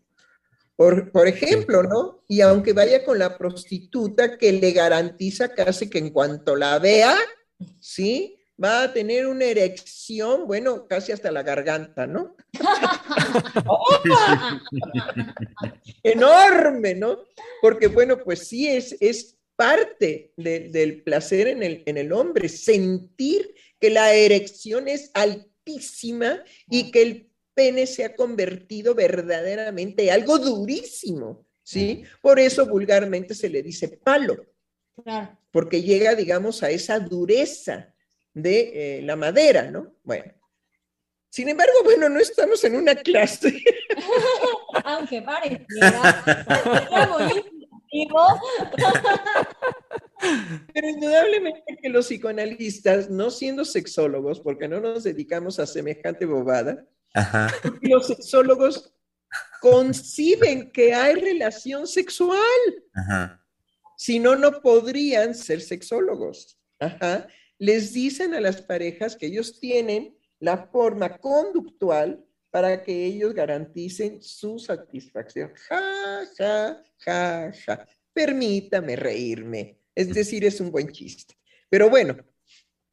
Por, 0.82 1.12
por, 1.12 1.28
ejemplo, 1.28 1.84
¿no? 1.84 2.24
Y 2.28 2.42
aunque 2.42 2.74
vaya 2.74 3.06
con 3.06 3.20
la 3.20 3.38
prostituta 3.38 4.40
que 4.40 4.52
le 4.52 4.72
garantiza 4.72 5.54
casi 5.54 5.92
que 5.92 6.00
en 6.00 6.10
cuanto 6.10 6.56
la 6.56 6.80
vea, 6.80 7.16
¿sí? 7.80 8.40
Va 8.62 8.82
a 8.82 8.92
tener 8.92 9.28
una 9.28 9.46
erección, 9.46 10.48
bueno, 10.48 10.88
casi 10.88 11.12
hasta 11.12 11.30
la 11.30 11.44
garganta, 11.44 12.08
¿no? 12.08 12.36
Enorme, 16.04 16.96
¿no? 16.96 17.26
Porque, 17.62 17.86
bueno, 17.86 18.18
pues 18.18 18.48
sí 18.48 18.68
es, 18.68 18.98
es 19.00 19.38
parte 19.56 20.34
del 20.36 21.04
placer 21.04 21.48
en 21.48 21.62
el, 21.62 21.84
en 21.86 21.98
el 21.98 22.12
hombre, 22.12 22.50
sentir 22.50 23.54
que 23.80 23.92
la 23.92 24.16
erección 24.16 24.88
es 24.88 25.12
altísima 25.14 26.40
y 26.68 26.90
que 26.90 27.02
el 27.04 27.31
pene 27.54 27.88
se 27.88 28.06
ha 28.06 28.16
convertido 28.16 28.96
verdaderamente 28.96 30.06
en 30.06 30.14
algo 30.14 30.40
durísimo, 30.40 31.46
¿sí? 31.64 32.04
Por 32.22 32.40
eso 32.40 32.66
vulgarmente 32.66 33.36
se 33.36 33.50
le 33.50 33.62
dice 33.62 33.88
palo, 33.90 34.46
porque 35.52 35.82
llega, 35.82 36.16
digamos, 36.16 36.64
a 36.64 36.70
esa 36.70 37.00
dureza 37.00 37.94
de 38.34 38.98
eh, 38.98 39.02
la 39.02 39.16
madera, 39.16 39.70
¿no? 39.70 39.94
Bueno. 40.04 40.34
Sin 41.30 41.48
embargo, 41.48 41.74
bueno, 41.86 42.10
no 42.10 42.20
estamos 42.20 42.62
en 42.66 42.76
una 42.76 42.94
clase. 42.94 43.64
Aunque 44.84 45.22
pareciera, 45.22 46.24
Pero 50.74 50.88
indudablemente 50.88 51.78
que 51.82 51.90
los 51.90 52.08
psicoanalistas, 52.08 53.10
no 53.10 53.30
siendo 53.30 53.66
sexólogos, 53.66 54.40
porque 54.40 54.68
no 54.68 54.80
nos 54.80 55.04
dedicamos 55.04 55.60
a 55.60 55.66
semejante 55.66 56.26
bobada, 56.26 56.86
los 57.82 58.08
sexólogos 58.08 58.94
conciben 59.60 60.72
que 60.72 60.94
hay 60.94 61.16
relación 61.16 61.88
sexual. 61.88 62.40
Si 63.98 64.20
no, 64.20 64.36
no 64.36 64.62
podrían 64.62 65.36
ser 65.36 65.62
sexólogos. 65.62 66.60
Les 67.58 67.94
dicen 67.94 68.34
a 68.34 68.42
las 68.42 68.62
parejas 68.62 69.16
que 69.16 69.28
ellos 69.28 69.60
tienen 69.60 70.18
la 70.40 70.68
forma 70.68 71.18
conductual 71.18 72.26
para 72.50 72.84
que 72.84 73.06
ellos 73.06 73.34
garanticen 73.34 74.22
su 74.22 74.60
satisfacción. 74.60 75.54
Ja, 75.70 76.22
ja, 76.38 76.84
ja, 76.98 77.52
ja. 77.66 77.88
Permítame 78.14 78.96
reírme. 78.96 79.80
Es 79.96 80.14
decir, 80.14 80.44
es 80.44 80.60
un 80.60 80.72
buen 80.72 80.92
chiste. 80.92 81.36
Pero 81.70 81.90
bueno, 81.90 82.18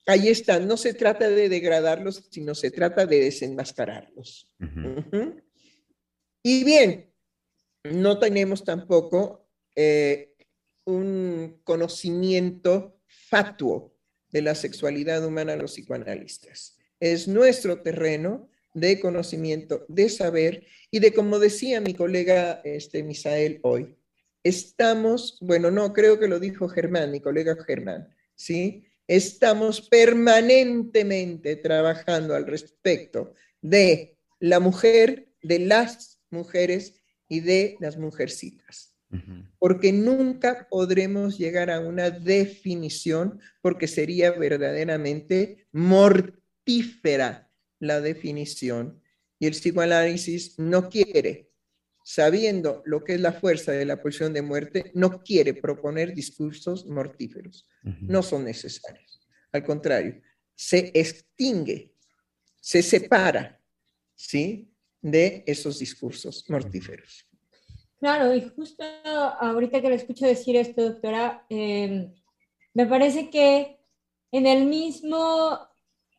ahí 0.08 0.28
está. 0.28 0.58
No 0.58 0.76
se 0.76 0.94
trata 0.94 1.28
de 1.28 1.48
degradarlos, 1.48 2.24
sino 2.30 2.54
se 2.54 2.70
trata 2.70 3.06
de 3.06 3.20
desenmascararlos. 3.20 4.48
Y 6.42 6.64
bien, 6.64 7.12
no 7.84 8.18
tenemos 8.18 8.64
tampoco 8.64 9.46
eh, 9.76 10.34
un 10.84 11.60
conocimiento 11.62 13.00
fatuo 13.06 13.94
de 14.30 14.42
la 14.42 14.54
sexualidad 14.54 15.24
humana 15.24 15.56
los 15.56 15.72
psicoanalistas. 15.72 16.78
Es 17.00 17.28
nuestro 17.28 17.82
terreno 17.82 18.50
de 18.74 19.00
conocimiento, 19.00 19.84
de 19.88 20.08
saber 20.08 20.66
y 20.90 21.00
de, 21.00 21.12
como 21.12 21.38
decía 21.38 21.80
mi 21.80 21.94
colega 21.94 22.60
este, 22.64 23.02
Misael 23.02 23.60
hoy, 23.62 23.96
estamos, 24.42 25.38
bueno, 25.40 25.70
no, 25.70 25.92
creo 25.92 26.18
que 26.18 26.28
lo 26.28 26.40
dijo 26.40 26.68
Germán, 26.68 27.10
mi 27.10 27.20
colega 27.20 27.56
Germán, 27.66 28.08
¿sí? 28.34 28.87
Estamos 29.08 29.80
permanentemente 29.80 31.56
trabajando 31.56 32.34
al 32.34 32.46
respecto 32.46 33.32
de 33.62 34.18
la 34.38 34.60
mujer, 34.60 35.32
de 35.42 35.58
las 35.60 36.20
mujeres 36.30 37.00
y 37.26 37.40
de 37.40 37.76
las 37.80 37.96
mujercitas. 37.96 38.94
Porque 39.58 39.90
nunca 39.90 40.68
podremos 40.68 41.38
llegar 41.38 41.70
a 41.70 41.80
una 41.80 42.10
definición 42.10 43.40
porque 43.62 43.88
sería 43.88 44.32
verdaderamente 44.32 45.66
mortífera 45.72 47.50
la 47.80 48.02
definición 48.02 49.00
y 49.38 49.46
el 49.46 49.52
psicoanálisis 49.52 50.58
no 50.58 50.90
quiere, 50.90 51.47
sabiendo 52.08 52.82
lo 52.86 53.04
que 53.04 53.14
es 53.14 53.20
la 53.20 53.32
fuerza 53.32 53.72
de 53.72 53.84
la 53.84 54.00
pulsión 54.00 54.32
de 54.32 54.40
muerte, 54.40 54.90
no 54.94 55.22
quiere 55.22 55.52
proponer 55.52 56.14
discursos 56.14 56.86
mortíferos. 56.86 57.68
No 57.82 58.22
son 58.22 58.44
necesarios. 58.44 59.20
Al 59.52 59.62
contrario, 59.62 60.20
se 60.54 60.90
extingue, 60.94 61.92
se 62.60 62.82
separa, 62.82 63.60
¿sí? 64.14 64.72
De 65.02 65.44
esos 65.46 65.78
discursos 65.78 66.44
mortíferos. 66.48 67.26
Claro, 67.98 68.34
y 68.34 68.48
justo 68.56 68.84
ahorita 69.04 69.82
que 69.82 69.88
le 69.90 69.96
escucho 69.96 70.26
decir 70.26 70.56
esto, 70.56 70.82
doctora, 70.82 71.44
em, 71.50 72.14
me 72.72 72.86
parece 72.86 73.28
que 73.28 73.80
en 74.32 74.46
el 74.46 74.64
mismo 74.64 75.68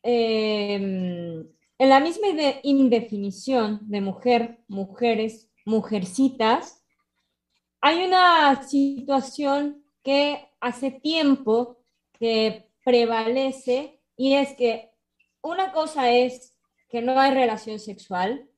Em, 0.01 1.45
en 1.77 1.89
la 1.89 1.99
misma 1.99 2.27
indefinición 2.63 3.81
de 3.89 4.01
mujer, 4.01 4.59
mujeres, 4.67 5.48
mujercitas, 5.69 6.83
hay 7.79 8.03
una 8.03 8.63
situación 8.63 9.85
que 10.03 10.49
hace 10.59 10.91
tiempo 10.91 11.77
que 12.19 12.69
prevalece 12.83 14.01
y 14.17 14.33
es 14.33 14.53
que 14.55 14.91
una 15.41 15.71
cosa 15.71 16.11
es 16.11 16.57
que 16.89 17.01
no 17.01 17.19
hay 17.19 17.31
relación 17.31 17.79
sexual, 17.79 18.49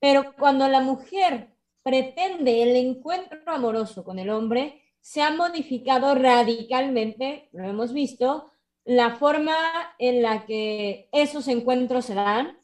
pero 0.00 0.34
cuando 0.34 0.68
la 0.68 0.80
mujer 0.80 1.54
pretende 1.82 2.62
el 2.62 2.76
encuentro 2.76 3.40
amoroso 3.46 4.04
con 4.04 4.18
el 4.18 4.28
hombre, 4.28 4.82
se 5.00 5.22
ha 5.22 5.30
modificado 5.30 6.14
radicalmente, 6.14 7.48
lo 7.52 7.64
hemos 7.64 7.92
visto, 7.92 8.50
la 8.84 9.14
forma 9.14 9.54
en 9.98 10.22
la 10.22 10.44
que 10.44 11.08
esos 11.12 11.46
encuentros 11.46 12.06
se 12.06 12.14
dan, 12.14 12.58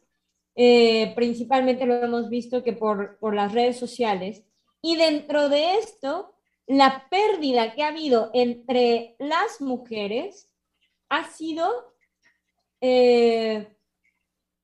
eh, 0.61 1.13
principalmente 1.15 1.87
lo 1.87 2.03
hemos 2.03 2.29
visto 2.29 2.65
que 2.65 2.73
por, 2.73 3.17
las 3.33 3.53
redes 3.53 3.79
sociales, 3.79 4.43
y 4.83 4.97
dentro 4.97 5.49
de 5.49 5.75
esto, 5.75 6.35
la 6.67 7.07
pérdida 7.09 7.73
que 7.75 7.85
ha 7.85 7.89
habido 7.89 8.33
entre 8.35 9.15
las 9.21 9.61
mujeres 9.61 10.53
ha 11.11 11.31
sido 11.31 11.95
eh, 12.81 13.73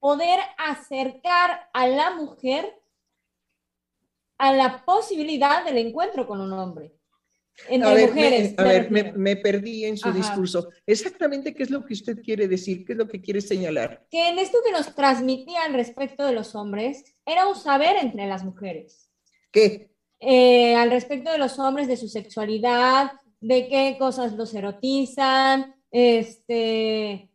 poder 0.00 0.40
acercar 0.58 1.70
a 1.72 1.86
la 1.86 2.10
mujer 2.16 2.82
a 4.36 4.52
la 4.52 4.84
posibilidad 4.84 5.64
del 5.64 5.78
encuentro 5.78 6.26
con 6.26 6.40
un 6.40 6.52
hombre 6.54 6.92
a 7.82 7.94
ver, 7.94 8.12
Me, 8.14 8.54
a 8.56 8.62
ver, 8.64 9.16
me, 9.16 9.36
perdí 9.36 9.84
en 9.84 9.96
su 9.96 10.12
discurso. 10.12 10.68
Exactamente 10.86 11.54
qué 11.54 11.62
es 11.62 11.70
lo 11.70 11.84
que 11.84 11.94
usted 11.94 12.20
quiere 12.20 12.48
decir, 12.48 12.84
qué 12.84 12.92
es 12.92 12.98
lo 12.98 13.08
que 13.08 13.20
quiere 13.20 13.40
señalar. 13.40 14.04
Que 14.10 14.28
en 14.28 14.38
esto 14.38 14.58
que 14.64 14.72
nos 14.72 14.94
transmitía 14.94 15.64
al 15.64 15.74
respecto 15.74 16.26
de 16.26 16.32
los 16.32 16.54
hombres 16.54 17.04
era 17.24 17.46
un 17.46 17.54
saber 17.54 17.96
entre 18.00 18.26
las 18.26 18.44
mujeres. 18.44 19.10
¿Qué? 19.52 19.90
Eh, 20.20 20.74
al 20.74 20.90
respecto 20.90 21.30
de 21.30 21.38
los 21.38 21.58
hombres, 21.58 21.86
de 21.86 21.96
su 21.96 22.08
sexualidad, 22.08 23.12
de 23.40 23.68
qué 23.68 23.96
cosas 23.98 24.32
los 24.32 24.54
erotizan, 24.54 25.74
este, 25.90 27.28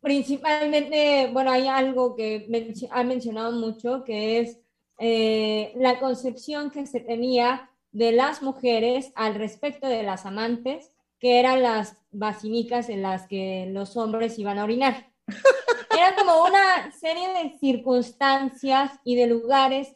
principalmente, 0.00 1.28
bueno, 1.32 1.50
hay 1.50 1.66
algo 1.66 2.14
que 2.14 2.46
ha 2.90 3.04
mencionado 3.04 3.52
mucho, 3.52 4.04
que 4.04 4.40
es 4.40 4.58
eh, 4.98 5.72
la 5.76 5.98
concepción 5.98 6.70
que 6.70 6.86
se 6.86 7.00
tenía 7.00 7.71
de 7.92 8.12
las 8.12 8.42
mujeres 8.42 9.12
al 9.14 9.34
respecto 9.34 9.86
de 9.86 10.02
las 10.02 10.26
amantes, 10.26 10.90
que 11.18 11.38
eran 11.38 11.62
las 11.62 11.96
basinicas 12.10 12.88
en 12.88 13.02
las 13.02 13.28
que 13.28 13.66
los 13.70 13.96
hombres 13.96 14.38
iban 14.38 14.58
a 14.58 14.64
orinar. 14.64 15.12
Era 15.96 16.16
como 16.16 16.44
una 16.44 16.90
serie 16.92 17.28
de 17.28 17.58
circunstancias 17.58 18.92
y 19.04 19.14
de 19.14 19.26
lugares 19.26 19.94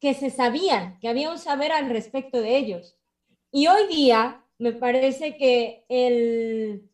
que 0.00 0.14
se 0.14 0.30
sabían, 0.30 0.98
que 0.98 1.08
había 1.08 1.30
un 1.30 1.38
saber 1.38 1.72
al 1.72 1.88
respecto 1.88 2.40
de 2.40 2.56
ellos. 2.56 2.96
Y 3.52 3.68
hoy 3.68 3.86
día 3.86 4.44
me 4.58 4.72
parece 4.72 5.36
que 5.36 5.84
el, 5.88 6.90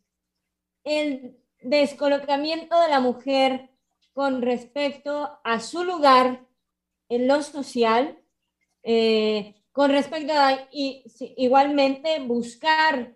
el 0.85 1.39
descolocamiento 1.62 2.79
de 2.81 2.89
la 2.89 3.01
mujer 3.01 3.70
con 4.12 4.43
respecto 4.43 5.39
a 5.43 5.61
su 5.61 5.85
lugar 5.85 6.45
en 7.09 7.29
lo 7.29 7.43
social 7.43 8.18
eh, 8.83 9.55
con 9.79 9.93
respecto 9.93 10.33
a 10.33 10.68
igualmente 10.72 12.18
buscar 12.18 13.14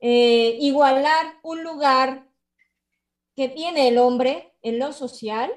eh, 0.00 0.58
igualar 0.58 1.38
un 1.44 1.62
lugar 1.62 2.28
que 3.36 3.48
tiene 3.48 3.86
el 3.86 3.98
hombre 3.98 4.52
en 4.62 4.80
lo 4.80 4.92
social, 4.92 5.48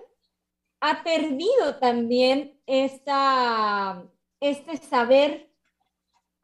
ha 0.81 1.03
perdido 1.03 1.79
también 1.79 2.61
esta, 2.67 4.05
este 4.39 4.77
saber 4.77 5.51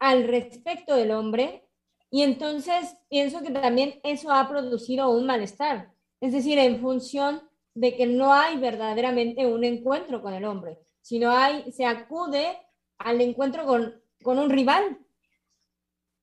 al 0.00 0.24
respecto 0.24 0.96
del 0.96 1.12
hombre 1.12 1.62
Y 2.10 2.22
entonces 2.22 2.96
pienso 3.08 3.40
que 3.44 3.52
también 3.52 4.00
eso 4.02 4.32
ha 4.32 4.48
producido 4.48 5.10
un 5.10 5.26
malestar, 5.26 5.92
es 6.20 6.32
decir, 6.32 6.58
en 6.58 6.80
función 6.80 7.48
de 7.72 7.94
que 7.94 8.06
no 8.06 8.32
hay 8.32 8.56
verdaderamente 8.56 9.46
un 9.46 9.62
encuentro 9.62 10.22
con 10.22 10.34
el 10.34 10.44
hombre, 10.44 10.76
sino 11.02 11.30
hay, 11.30 11.70
se 11.70 11.84
acude 11.84 12.65
al 12.98 13.20
encuentro 13.20 13.64
con, 13.66 14.02
con 14.22 14.38
un 14.38 14.50
rival 14.50 14.98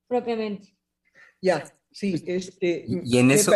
propiamente. 0.06 0.76
Ya, 1.40 1.64
sí, 1.90 2.22
este. 2.26 2.84
Y 2.86 3.18
en 3.18 3.30
eso. 3.30 3.52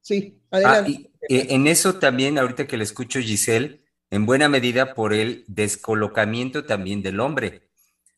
Sí, 0.00 0.40
ah. 0.52 0.86
Eh, 1.28 1.46
en 1.50 1.66
eso 1.66 1.96
también, 1.96 2.38
ahorita 2.38 2.66
que 2.66 2.76
le 2.76 2.84
escucho, 2.84 3.20
Giselle, 3.20 3.82
en 4.10 4.24
buena 4.24 4.48
medida 4.48 4.94
por 4.94 5.12
el 5.12 5.44
descolocamiento 5.48 6.64
también 6.64 7.02
del 7.02 7.20
hombre, 7.20 7.68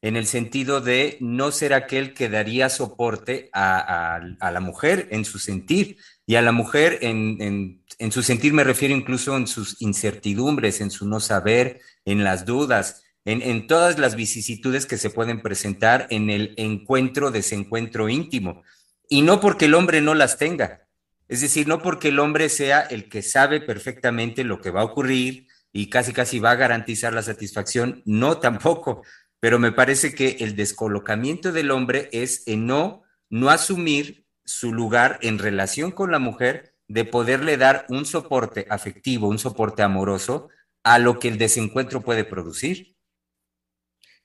en 0.03 0.17
el 0.17 0.27
sentido 0.27 0.81
de 0.81 1.17
no 1.21 1.51
ser 1.51 1.75
aquel 1.75 2.15
que 2.15 2.29
daría 2.29 2.69
soporte 2.69 3.51
a, 3.53 4.21
la 4.41 4.61
mujer 4.61 5.09
en 5.11 5.25
su 5.25 5.39
sentir, 5.39 5.99
y 6.27 6.37
a 6.37 6.43
la 6.43 6.53
mujer 6.53 6.99
en, 7.03 7.83
en, 7.99 8.13
su 8.13 8.23
sentir 8.23 8.53
me 8.53 8.63
refiero 8.63 8.95
incluso 8.95 9.37
en 9.37 9.49
sus 9.49 9.83
incertidumbres, 9.83 10.81
en 10.81 10.91
su 10.91 11.09
no 11.09 11.19
saber, 11.19 11.81
en 12.05 12.23
las 12.23 12.47
dudas, 12.47 13.03
en, 13.25 13.67
todas 13.67 13.99
las 13.99 14.17
vicisitudes 14.17 14.87
que 14.87 14.97
se 14.97 15.11
pueden 15.11 15.43
presentar 15.43 16.07
en 16.11 16.31
el 16.31 16.55
encuentro, 16.57 17.31
desencuentro 17.31 18.09
íntimo. 18.09 18.63
Y 19.09 19.23
no 19.23 19.41
porque 19.41 19.67
el 19.67 19.75
hombre 19.75 20.01
no 20.01 20.15
las 20.15 20.39
tenga, 20.39 20.87
es 21.29 21.41
decir, 21.41 21.69
no 21.69 21.81
porque 21.81 22.09
el 22.09 22.19
hombre 22.19 22.49
sea 22.49 22.81
el 22.81 23.09
que 23.09 23.23
sabe 23.23 23.61
perfectamente 23.61 24.43
lo 24.45 24.61
que 24.61 24.71
va 24.71 24.81
a 24.81 24.85
ocurrir 24.85 25.47
y 25.73 25.89
casi 25.89 26.13
casi 26.13 26.39
va 26.39 26.53
a 26.53 26.57
garantizar 26.57 27.13
la 27.13 27.23
satisfacción, 27.23 28.03
no 28.05 28.39
tampoco, 28.41 29.03
pero 29.39 29.59
me 29.59 29.73
parece 29.73 30.15
que 30.15 30.39
el 30.41 30.57
descolocamiento 30.57 31.53
del 31.53 31.71
hombre 31.71 32.09
es 32.13 32.43
en 32.47 32.67
no, 32.67 33.03
no 33.29 33.51
asumir 33.51 34.27
su 34.45 34.73
lugar 34.73 35.19
en 35.23 35.39
relación 35.39 35.93
con 35.93 36.11
la 36.11 36.19
mujer, 36.19 36.75
de 36.89 37.05
poderle 37.05 37.57
dar 37.57 37.87
un 37.89 38.05
soporte 38.05 38.67
afectivo, 38.69 39.29
un 39.29 39.39
soporte 39.39 39.83
amoroso 39.83 40.49
a 40.83 40.99
lo 40.99 41.21
que 41.21 41.29
el 41.29 41.39
desencuentro 41.39 42.01
puede 42.01 42.25
producir. 42.25 42.97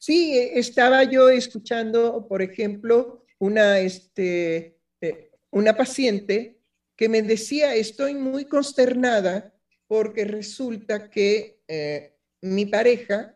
Sí, 0.05 0.37
estaba 0.37 1.03
yo 1.03 1.31
escuchando, 1.31 2.27
por 2.27 2.43
ejemplo, 2.43 3.25
una, 3.39 3.79
este, 3.79 4.77
eh, 5.01 5.31
una 5.49 5.75
paciente 5.75 6.61
que 6.95 7.09
me 7.09 7.23
decía, 7.23 7.73
estoy 7.73 8.13
muy 8.13 8.45
consternada 8.45 9.51
porque 9.87 10.23
resulta 10.25 11.09
que 11.09 11.59
eh, 11.67 12.15
mi 12.41 12.67
pareja, 12.67 13.35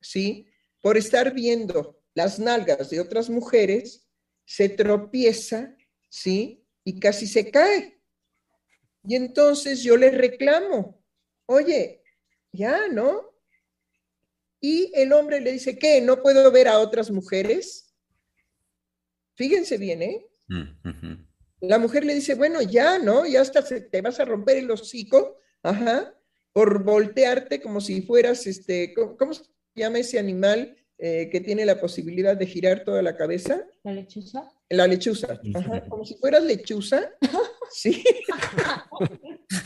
¿sí? 0.00 0.46
Por 0.80 0.96
estar 0.96 1.34
viendo 1.34 2.00
las 2.14 2.38
nalgas 2.38 2.90
de 2.90 3.00
otras 3.00 3.28
mujeres, 3.28 4.06
se 4.44 4.68
tropieza, 4.68 5.76
¿sí? 6.08 6.64
Y 6.84 7.00
casi 7.00 7.26
se 7.26 7.50
cae. 7.50 8.00
Y 9.02 9.16
entonces 9.16 9.82
yo 9.82 9.96
le 9.96 10.12
reclamo, 10.12 11.02
oye, 11.46 12.04
ya, 12.52 12.86
¿no? 12.86 13.33
Y 14.66 14.90
el 14.94 15.12
hombre 15.12 15.42
le 15.42 15.52
dice, 15.52 15.78
¿qué? 15.78 16.00
¿No 16.00 16.22
puedo 16.22 16.50
ver 16.50 16.68
a 16.68 16.78
otras 16.78 17.10
mujeres? 17.10 17.94
Fíjense 19.34 19.76
bien, 19.76 20.00
¿eh? 20.00 20.26
Mm, 20.48 21.26
la 21.60 21.78
mujer 21.78 22.06
le 22.06 22.14
dice, 22.14 22.34
bueno, 22.34 22.62
ya, 22.62 22.98
¿no? 22.98 23.26
Ya 23.26 23.42
hasta 23.42 23.62
te 23.62 24.00
vas 24.00 24.20
a 24.20 24.24
romper 24.24 24.56
el 24.56 24.70
hocico, 24.70 25.36
ajá, 25.62 26.14
por 26.54 26.82
voltearte 26.82 27.60
como 27.60 27.82
si 27.82 28.00
fueras, 28.00 28.46
este, 28.46 28.94
¿cómo, 28.94 29.34
se 29.34 29.44
llama 29.74 29.98
ese 29.98 30.18
animal 30.18 30.74
eh, 30.96 31.28
que 31.30 31.42
tiene 31.42 31.66
la 31.66 31.78
posibilidad 31.78 32.34
de 32.34 32.46
girar 32.46 32.84
toda 32.84 33.02
la 33.02 33.18
cabeza? 33.18 33.66
La 33.82 33.92
lechuza. 33.92 34.50
La 34.70 34.86
lechuza, 34.86 35.38
ajá, 35.56 35.86
como 35.90 36.06
si 36.06 36.14
fueras 36.14 36.42
lechuza, 36.42 37.10
sí. 37.70 38.02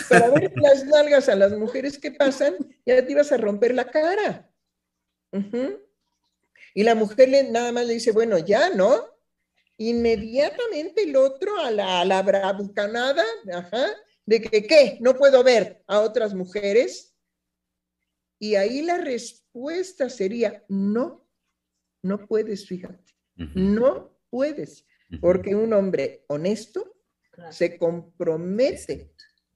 Para 0.09 0.30
ver 0.30 0.53
las 0.57 0.84
nalgas 0.86 1.28
a 1.28 1.36
las 1.36 1.57
mujeres 1.57 2.01
que 2.01 2.11
pasan, 2.11 2.57
ya 2.84 3.07
te 3.07 3.12
ibas 3.12 3.30
a 3.30 3.36
romper 3.36 3.76
la 3.76 3.88
cara. 3.88 4.49
Y 6.74 6.83
la 6.83 6.95
mujer 6.95 7.29
le, 7.29 7.51
nada 7.51 7.72
más 7.72 7.87
le 7.87 7.95
dice, 7.95 8.12
bueno, 8.12 8.39
ya, 8.39 8.70
¿no? 8.70 9.18
inmediatamente 9.79 11.05
el 11.05 11.16
otro 11.16 11.59
a 11.61 11.70
la, 11.70 12.01
a 12.01 12.05
la 12.05 12.22
bravucanada, 12.22 13.24
de 14.26 14.43
que, 14.43 14.66
¿qué? 14.66 14.99
No 15.01 15.16
puedo 15.16 15.43
ver 15.43 15.83
a 15.87 16.01
otras 16.01 16.35
mujeres. 16.35 17.16
Y 18.41 18.57
ahí 18.57 18.83
la 18.83 18.99
respuesta 18.99 20.11
sería, 20.11 20.64
no, 20.68 21.26
no 22.03 22.26
puedes, 22.26 22.66
fíjate, 22.66 23.14
no 23.55 24.16
puedes, 24.31 24.85
porque 25.20 25.55
un 25.57 25.72
hombre 25.72 26.24
honesto 26.29 26.97
se 27.51 27.79
compromete 27.79 29.12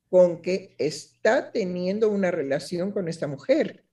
con 0.09 0.41
que 0.41 0.75
está 0.79 1.53
teniendo 1.53 2.09
una 2.09 2.31
relación 2.31 2.93
con 2.93 3.09
esta 3.09 3.27
mujer, 3.27 3.85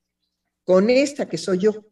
con 0.70 0.92
esta 0.92 1.28
que 1.28 1.40
soy 1.40 1.58
yo. 1.58 1.84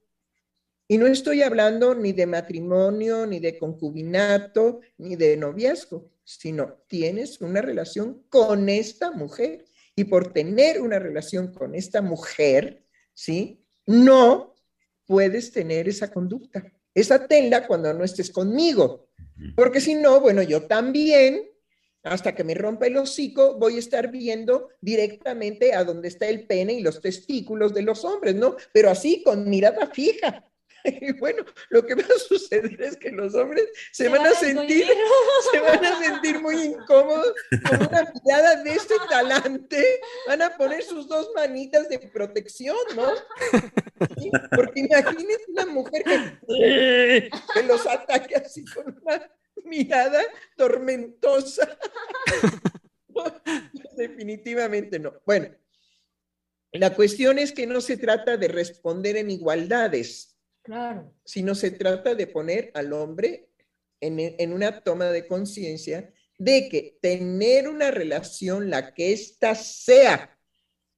Y 0.87 0.99
no 0.99 1.07
estoy 1.07 1.41
hablando 1.41 1.95
ni 1.95 2.11
de 2.11 2.27
matrimonio, 2.27 3.25
ni 3.25 3.39
de 3.39 3.57
concubinato, 3.57 4.81
ni 4.99 5.15
de 5.15 5.35
noviazgo, 5.35 6.11
sino 6.23 6.73
tienes 6.85 7.41
una 7.41 7.59
relación 7.63 8.21
con 8.29 8.69
esta 8.69 9.09
mujer. 9.09 9.65
Y 9.95 10.03
por 10.03 10.31
tener 10.31 10.79
una 10.79 10.99
relación 10.99 11.51
con 11.51 11.73
esta 11.73 12.03
mujer, 12.03 12.85
¿sí? 13.15 13.65
No 13.87 14.53
puedes 15.07 15.51
tener 15.51 15.89
esa 15.89 16.11
conducta. 16.11 16.71
Esa 16.93 17.27
tela 17.27 17.65
cuando 17.65 17.91
no 17.95 18.03
estés 18.03 18.29
conmigo. 18.29 19.07
Porque 19.55 19.81
si 19.81 19.95
no, 19.95 20.21
bueno, 20.21 20.43
yo 20.43 20.67
también, 20.67 21.49
hasta 22.09 22.35
que 22.35 22.43
me 22.43 22.53
rompa 22.53 22.87
el 22.87 22.97
hocico, 22.97 23.55
voy 23.57 23.75
a 23.75 23.79
estar 23.79 24.09
viendo 24.09 24.69
directamente 24.81 25.73
a 25.73 25.83
dónde 25.83 26.07
está 26.07 26.27
el 26.27 26.45
pene 26.45 26.73
y 26.73 26.81
los 26.81 27.01
testículos 27.01 27.73
de 27.73 27.83
los 27.83 28.03
hombres, 28.05 28.35
¿no? 28.35 28.55
Pero 28.73 28.89
así 28.89 29.23
con 29.23 29.49
mirada 29.49 29.87
fija. 29.87 30.43
Y 31.01 31.11
bueno, 31.13 31.43
lo 31.69 31.85
que 31.85 31.95
va 31.95 32.03
a 32.03 32.19
suceder 32.19 32.81
es 32.81 32.95
que 32.95 33.11
los 33.11 33.35
hombres 33.35 33.65
se, 33.91 34.07
van, 34.07 34.25
a 34.25 34.31
sentir, 34.31 34.85
se 35.51 35.59
van 35.59 35.83
a 35.83 35.99
sentir 35.99 36.39
muy 36.39 36.55
incómodos 36.61 37.33
con 37.69 37.87
una 37.87 38.13
mirada 38.23 38.63
de 38.63 38.71
este 38.71 38.95
talante, 39.09 39.99
van 40.27 40.41
a 40.41 40.55
poner 40.55 40.83
sus 40.83 41.07
dos 41.07 41.31
manitas 41.35 41.89
de 41.89 41.99
protección, 41.99 42.77
¿no? 42.95 43.09
Porque 44.55 44.79
imagínense 44.79 45.45
una 45.49 45.65
mujer 45.65 46.03
que, 46.03 47.29
que 47.53 47.63
los 47.63 47.85
ataque 47.85 48.35
así 48.35 48.63
con 48.65 48.97
una 49.03 49.29
mirada 49.67 50.21
tormentosa. 50.55 51.77
Definitivamente 53.97 54.99
no. 54.99 55.13
Bueno, 55.25 55.49
la 56.71 56.93
cuestión 56.93 57.39
es 57.39 57.51
que 57.51 57.67
no 57.67 57.81
se 57.81 57.97
trata 57.97 58.37
de 58.37 58.47
responder 58.47 59.17
en 59.17 59.31
igualdades, 59.31 60.37
Claro. 60.67 61.15
Sino 61.23 61.55
se 61.55 61.71
trata 61.71 62.13
de 62.13 62.27
poner 62.27 62.71
al 62.73 62.91
hombre 62.91 63.47
en, 64.01 64.51
una 64.51 64.81
toma 64.81 65.05
de 65.05 65.25
conciencia 65.25 66.13
de 66.37 66.67
que 66.67 66.97
tener 67.01 67.69
una 67.69 67.89
relación, 67.89 68.69
la 68.69 68.93
que 68.93 69.13
ésta 69.13 69.55
sea, 69.55 70.37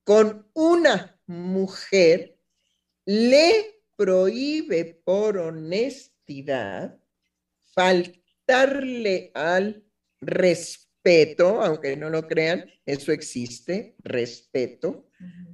con 0.03 0.49
una 0.53 1.21
mujer, 1.27 2.39
le 3.05 3.83
prohíbe 3.95 4.85
por 5.05 5.37
honestidad 5.37 6.99
faltarle 8.49 9.31
al 9.35 9.83
respeto, 10.21 11.61
aunque 11.61 11.95
no 11.95 12.09
lo 12.09 12.27
crean, 12.27 12.65
eso 12.85 13.11
existe, 13.11 13.95
respeto, 13.99 15.07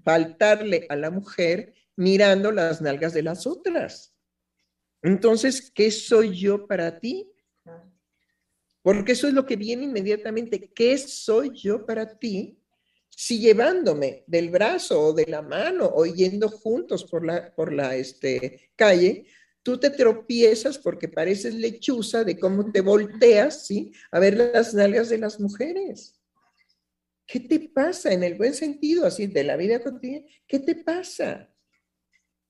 faltarle 0.04 0.86
a 0.88 0.96
la 0.96 1.12
mujer 1.12 1.74
mirando 1.98 2.52
las 2.52 2.82
nalgas 2.82 3.14
de 3.14 3.24
las 3.24 3.46
otras. 3.46 4.16
Entonces, 5.02 5.72
¿qué 5.72 5.92
soy 5.92 6.38
yo 6.38 6.68
para 6.68 7.00
ti? 7.00 7.30
Porque 8.82 9.12
eso 9.12 9.28
es 9.28 9.34
lo 9.34 9.46
que 9.46 9.58
viene 9.58 9.84
inmediatamente. 9.84 10.72
¿Qué 10.74 10.98
soy 10.98 11.52
yo 11.54 11.86
para 11.86 12.18
ti? 12.18 12.58
Si 13.10 13.40
llevándome 13.40 14.24
del 14.28 14.50
brazo 14.50 15.02
o 15.02 15.14
de 15.14 15.26
la 15.26 15.42
mano 15.42 15.92
o 15.94 16.06
yendo 16.06 16.50
juntos 16.50 17.04
por 17.06 17.26
la, 17.26 17.54
por 17.54 17.74
la 17.74 17.96
este, 17.96 18.72
calle, 18.76 19.26
tú 19.66 19.80
te 19.80 19.90
tropiezas 19.90 20.78
porque 20.78 21.08
pareces 21.08 21.56
lechuza 21.56 22.24
de 22.24 22.38
cómo 22.40 22.72
te 22.72 22.82
volteas, 22.82 23.66
¿sí? 23.66 23.92
A 24.12 24.20
ver 24.20 24.38
las 24.38 24.76
nalgas 24.76 25.10
de 25.10 25.18
las 25.18 25.40
mujeres. 25.40 26.14
¿Qué 27.26 27.40
te 27.40 27.60
pasa 27.60 28.14
en 28.14 28.24
el 28.24 28.36
buen 28.36 28.54
sentido, 28.54 29.08
así, 29.08 29.26
de 29.26 29.44
la 29.44 29.58
vida 29.58 29.82
cotidiana? 29.82 30.28
¿Qué 30.46 30.60
te 30.60 30.76
pasa? 30.76 31.52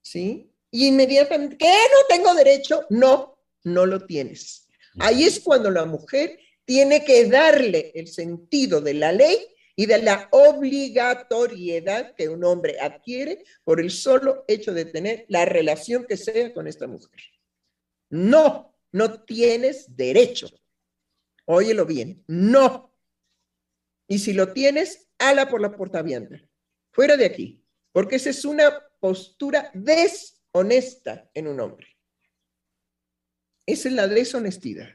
¿sí? 0.05 0.51
Y 0.71 0.87
inmediatamente, 0.87 1.57
¿qué? 1.57 1.65
¿No 1.67 2.15
tengo 2.15 2.33
derecho? 2.35 2.85
No, 2.89 3.39
no 3.63 3.85
lo 3.85 4.05
tienes. 4.05 4.67
Ahí 4.99 5.23
es 5.23 5.39
cuando 5.39 5.71
la 5.71 5.85
mujer 5.85 6.37
tiene 6.65 7.05
que 7.05 7.29
darle 7.29 7.93
el 7.95 8.09
sentido 8.09 8.81
de 8.81 8.93
la 8.93 9.13
ley 9.13 9.37
y 9.75 9.85
de 9.85 10.01
la 10.01 10.29
obligatoriedad 10.31 12.15
que 12.15 12.29
un 12.29 12.43
hombre 12.43 12.79
adquiere 12.79 13.43
por 13.63 13.81
el 13.81 13.91
solo 13.91 14.45
hecho 14.47 14.73
de 14.73 14.85
tener 14.85 15.25
la 15.27 15.45
relación 15.45 16.05
que 16.05 16.17
sea 16.17 16.53
con 16.53 16.67
esta 16.67 16.87
mujer. 16.87 17.21
No, 18.09 18.77
no 18.91 19.23
tienes 19.23 19.95
derecho. 19.95 20.47
Óyelo 21.45 21.85
bien, 21.85 22.23
no. 22.27 22.93
Y 24.07 24.19
si 24.19 24.33
lo 24.33 24.53
tienes, 24.53 25.09
ala 25.17 25.49
por 25.49 25.61
la 25.61 25.75
puerta 25.75 25.99
abierta. 25.99 26.39
Fuera 26.91 27.17
de 27.17 27.25
aquí, 27.25 27.61
porque 27.91 28.15
esa 28.15 28.29
es 28.29 28.45
una 28.45 28.81
postura 28.99 29.71
deshonesta 29.73 31.29
en 31.33 31.47
un 31.47 31.59
hombre. 31.59 31.87
Esa 33.65 33.89
es 33.89 33.95
la 33.95 34.07
deshonestidad. 34.07 34.89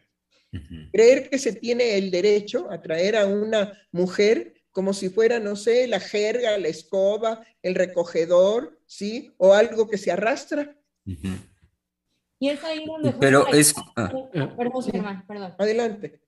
Creer 0.93 1.29
que 1.29 1.39
se 1.39 1.53
tiene 1.53 1.97
el 1.97 2.11
derecho 2.11 2.71
a 2.71 2.81
traer 2.81 3.17
a 3.17 3.27
una 3.27 3.73
mujer 3.93 4.60
como 4.73 4.93
si 4.93 5.09
fuera, 5.09 5.39
no 5.41 5.57
sé, 5.57 5.87
la 5.87 6.01
jerga, 6.01 6.57
la 6.59 6.69
escoba, 6.69 7.45
el 7.63 7.75
recogedor, 7.75 8.81
¿sí? 8.87 9.33
O 9.37 9.55
algo 9.55 9.89
que 9.89 9.99
se 9.99 10.13
arrastra. 10.13 10.77
Y 12.39 12.49
es 12.49 12.63
ahí 12.65 12.85
donde... 12.87 13.13
Pero 13.13 13.47
es... 13.49 13.75
Ah. 13.97 14.11
Perdón, 14.57 15.25
perdón. 15.27 15.55
Adelante. 15.59 16.21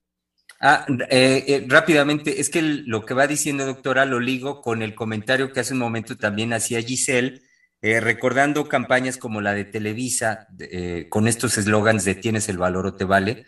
Ah, 0.65 0.87
eh, 1.11 1.45
eh, 1.49 1.65
rápidamente, 1.67 2.41
es 2.41 2.49
que 2.49 2.63
lo 2.63 3.05
que 3.05 3.15
va 3.15 3.27
diciendo 3.27 3.67
doctora 3.67 4.05
lo 4.05 4.21
ligo 4.21 4.61
con 4.61 4.83
el 4.83 4.95
comentario 4.95 5.53
que 5.53 5.59
hace 5.59 5.73
un 5.73 5.81
momento 5.81 6.17
también 6.17 6.53
hacía 6.53 6.81
Giselle, 6.81 7.43
eh, 7.81 7.99
recordando 7.99 8.69
campañas 8.69 9.17
como 9.17 9.41
la 9.41 9.55
de 9.55 9.65
Televisa, 9.65 10.47
con 11.09 11.27
estos 11.27 11.59
eslogans 11.59 12.05
de 12.05 12.15
tienes 12.15 12.49
el 12.49 12.59
valor 12.59 12.87
o 12.87 12.95
te 12.95 13.05
vale, 13.05 13.45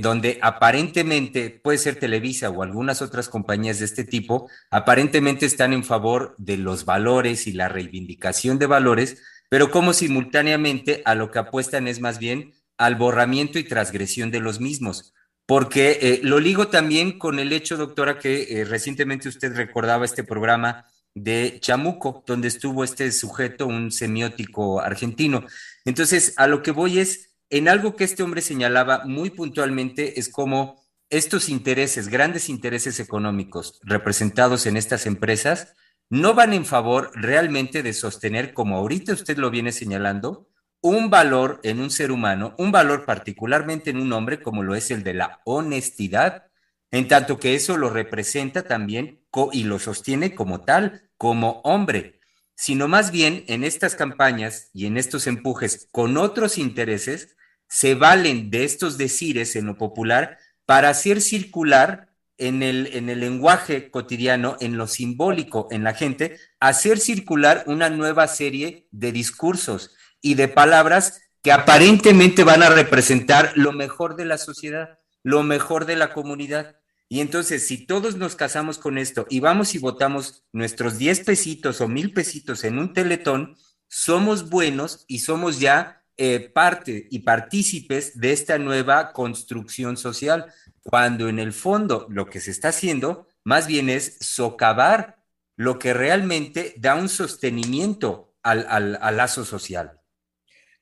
donde 0.00 0.38
aparentemente 0.42 1.48
puede 1.48 1.78
ser 1.78 1.96
Televisa 1.96 2.50
o 2.50 2.62
algunas 2.62 3.00
otras 3.00 3.30
compañías 3.30 3.78
de 3.78 3.86
este 3.86 4.04
tipo, 4.04 4.50
aparentemente 4.70 5.46
están 5.46 5.72
en 5.72 5.82
favor 5.82 6.34
de 6.36 6.58
los 6.58 6.84
valores 6.84 7.46
y 7.46 7.52
la 7.52 7.68
reivindicación 7.68 8.58
de 8.58 8.66
valores, 8.66 9.22
pero 9.48 9.70
como 9.70 9.94
simultáneamente 9.94 11.00
a 11.06 11.14
lo 11.14 11.30
que 11.30 11.38
apuestan 11.38 11.88
es 11.88 12.00
más 12.00 12.18
bien 12.18 12.52
al 12.76 12.96
borramiento 12.96 13.58
y 13.58 13.64
transgresión 13.64 14.30
de 14.30 14.40
los 14.40 14.60
mismos 14.60 15.14
porque 15.46 15.98
eh, 16.00 16.20
lo 16.22 16.40
ligo 16.40 16.68
también 16.68 17.18
con 17.18 17.38
el 17.38 17.52
hecho, 17.52 17.76
doctora, 17.76 18.18
que 18.18 18.44
eh, 18.48 18.64
recientemente 18.64 19.28
usted 19.28 19.54
recordaba 19.54 20.04
este 20.04 20.24
programa 20.24 20.86
de 21.14 21.58
Chamuco, 21.60 22.24
donde 22.26 22.48
estuvo 22.48 22.84
este 22.84 23.12
sujeto, 23.12 23.66
un 23.66 23.90
semiótico 23.90 24.80
argentino. 24.80 25.44
Entonces, 25.84 26.32
a 26.36 26.46
lo 26.46 26.62
que 26.62 26.70
voy 26.70 27.00
es, 27.00 27.31
en 27.52 27.68
algo 27.68 27.96
que 27.96 28.04
este 28.04 28.22
hombre 28.22 28.40
señalaba 28.40 29.02
muy 29.04 29.28
puntualmente, 29.28 30.18
es 30.18 30.30
como 30.30 30.82
estos 31.10 31.50
intereses, 31.50 32.08
grandes 32.08 32.48
intereses 32.48 32.98
económicos 32.98 33.78
representados 33.82 34.64
en 34.64 34.78
estas 34.78 35.04
empresas, 35.04 35.74
no 36.08 36.32
van 36.32 36.54
en 36.54 36.64
favor 36.64 37.10
realmente 37.14 37.82
de 37.82 37.92
sostener, 37.92 38.54
como 38.54 38.78
ahorita 38.78 39.12
usted 39.12 39.36
lo 39.36 39.50
viene 39.50 39.70
señalando, 39.70 40.48
un 40.80 41.10
valor 41.10 41.60
en 41.62 41.80
un 41.80 41.90
ser 41.90 42.10
humano, 42.10 42.54
un 42.56 42.72
valor 42.72 43.04
particularmente 43.04 43.90
en 43.90 43.98
un 43.98 44.14
hombre 44.14 44.40
como 44.40 44.62
lo 44.62 44.74
es 44.74 44.90
el 44.90 45.02
de 45.02 45.12
la 45.12 45.42
honestidad, 45.44 46.44
en 46.90 47.06
tanto 47.06 47.38
que 47.38 47.54
eso 47.54 47.76
lo 47.76 47.90
representa 47.90 48.62
también 48.62 49.20
y 49.52 49.64
lo 49.64 49.78
sostiene 49.78 50.34
como 50.34 50.62
tal, 50.62 51.10
como 51.18 51.60
hombre, 51.64 52.18
sino 52.54 52.88
más 52.88 53.10
bien 53.10 53.44
en 53.46 53.62
estas 53.62 53.94
campañas 53.94 54.70
y 54.72 54.86
en 54.86 54.96
estos 54.96 55.26
empujes 55.26 55.88
con 55.92 56.16
otros 56.16 56.56
intereses, 56.56 57.36
se 57.72 57.94
valen 57.94 58.50
de 58.50 58.64
estos 58.64 58.98
decires 58.98 59.56
en 59.56 59.64
lo 59.64 59.78
popular 59.78 60.36
para 60.66 60.90
hacer 60.90 61.22
circular 61.22 62.12
en 62.36 62.62
el, 62.62 62.88
en 62.92 63.08
el 63.08 63.20
lenguaje 63.20 63.90
cotidiano, 63.90 64.58
en 64.60 64.76
lo 64.76 64.86
simbólico, 64.86 65.68
en 65.70 65.82
la 65.82 65.94
gente, 65.94 66.38
hacer 66.60 66.98
circular 66.98 67.64
una 67.66 67.88
nueva 67.88 68.28
serie 68.28 68.88
de 68.90 69.10
discursos 69.10 69.96
y 70.20 70.34
de 70.34 70.48
palabras 70.48 71.22
que 71.42 71.50
aparentemente 71.50 72.44
van 72.44 72.62
a 72.62 72.68
representar 72.68 73.52
lo 73.56 73.72
mejor 73.72 74.16
de 74.16 74.26
la 74.26 74.36
sociedad, 74.36 74.98
lo 75.22 75.42
mejor 75.42 75.86
de 75.86 75.96
la 75.96 76.12
comunidad. 76.12 76.76
Y 77.08 77.20
entonces, 77.20 77.66
si 77.66 77.86
todos 77.86 78.16
nos 78.16 78.36
casamos 78.36 78.76
con 78.76 78.98
esto 78.98 79.26
y 79.30 79.40
vamos 79.40 79.74
y 79.74 79.78
votamos 79.78 80.44
nuestros 80.52 80.98
10 80.98 81.20
pesitos 81.20 81.80
o 81.80 81.88
mil 81.88 82.12
pesitos 82.12 82.64
en 82.64 82.78
un 82.78 82.92
teletón, 82.92 83.56
somos 83.88 84.50
buenos 84.50 85.06
y 85.08 85.20
somos 85.20 85.58
ya 85.58 86.01
eh, 86.24 86.38
parte 86.38 87.08
y 87.10 87.18
partícipes 87.18 88.20
de 88.20 88.30
esta 88.30 88.56
nueva 88.56 89.12
construcción 89.12 89.96
social, 89.96 90.54
cuando 90.84 91.28
en 91.28 91.40
el 91.40 91.52
fondo 91.52 92.06
lo 92.10 92.26
que 92.26 92.38
se 92.38 92.52
está 92.52 92.68
haciendo 92.68 93.26
más 93.42 93.66
bien 93.66 93.88
es 93.88 94.18
socavar 94.20 95.16
lo 95.56 95.80
que 95.80 95.92
realmente 95.92 96.74
da 96.78 96.94
un 96.94 97.08
sostenimiento 97.08 98.36
al, 98.44 98.66
al 98.68 99.16
lazo 99.16 99.44
social. 99.44 100.00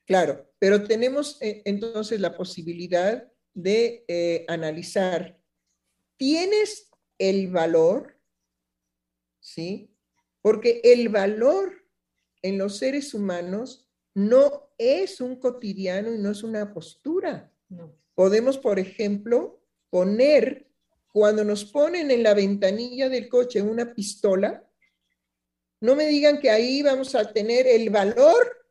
Claro, 0.05 0.53
pero 0.59 0.83
tenemos 0.83 1.41
eh, 1.41 1.63
entonces 1.65 2.19
la 2.19 2.37
posibilidad 2.37 3.27
de 3.55 4.05
eh, 4.07 4.45
analizar, 4.47 5.41
¿tienes 6.17 6.91
el 7.17 7.47
valor? 7.47 8.15
¿Sí? 9.39 9.91
Porque 10.43 10.81
el 10.83 11.09
valor 11.09 11.87
en 12.43 12.59
los 12.59 12.77
seres 12.77 13.15
humanos 13.15 13.87
no 14.13 14.70
es 14.81 15.21
un 15.21 15.35
cotidiano 15.35 16.13
y 16.13 16.17
no 16.17 16.31
es 16.31 16.43
una 16.43 16.73
postura. 16.73 17.51
Podemos, 18.15 18.57
por 18.57 18.79
ejemplo, 18.79 19.61
poner, 19.89 20.67
cuando 21.11 21.43
nos 21.43 21.65
ponen 21.65 22.11
en 22.11 22.23
la 22.23 22.33
ventanilla 22.33 23.09
del 23.09 23.29
coche 23.29 23.61
una 23.61 23.93
pistola, 23.93 24.67
no 25.79 25.95
me 25.95 26.07
digan 26.07 26.39
que 26.39 26.49
ahí 26.49 26.81
vamos 26.81 27.15
a 27.15 27.31
tener 27.31 27.67
el 27.67 27.89
valor 27.89 28.61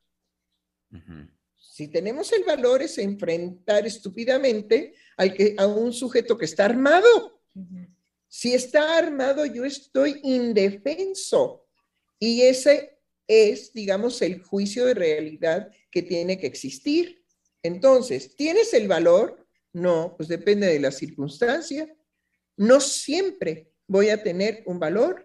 si 1.80 1.88
tenemos 1.88 2.30
el 2.32 2.44
valor 2.44 2.82
es 2.82 2.98
enfrentar 2.98 3.86
estúpidamente 3.86 4.92
al 5.16 5.32
que, 5.32 5.54
a 5.56 5.66
un 5.66 5.94
sujeto 5.94 6.36
que 6.36 6.44
está 6.44 6.66
armado. 6.66 7.40
Si 8.28 8.52
está 8.52 8.98
armado, 8.98 9.46
yo 9.46 9.64
estoy 9.64 10.20
indefenso. 10.22 11.66
Y 12.18 12.42
ese 12.42 12.99
es, 13.30 13.72
digamos, 13.72 14.20
el 14.22 14.42
juicio 14.42 14.86
de 14.86 14.94
realidad 14.94 15.70
que 15.88 16.02
tiene 16.02 16.36
que 16.36 16.48
existir. 16.48 17.22
Entonces, 17.62 18.34
¿tienes 18.34 18.74
el 18.74 18.88
valor? 18.88 19.46
No, 19.72 20.14
pues 20.16 20.28
depende 20.28 20.66
de 20.66 20.80
la 20.80 20.90
circunstancia. 20.90 21.88
No 22.56 22.80
siempre 22.80 23.70
voy 23.86 24.08
a 24.08 24.20
tener 24.20 24.64
un 24.66 24.80
valor. 24.80 25.24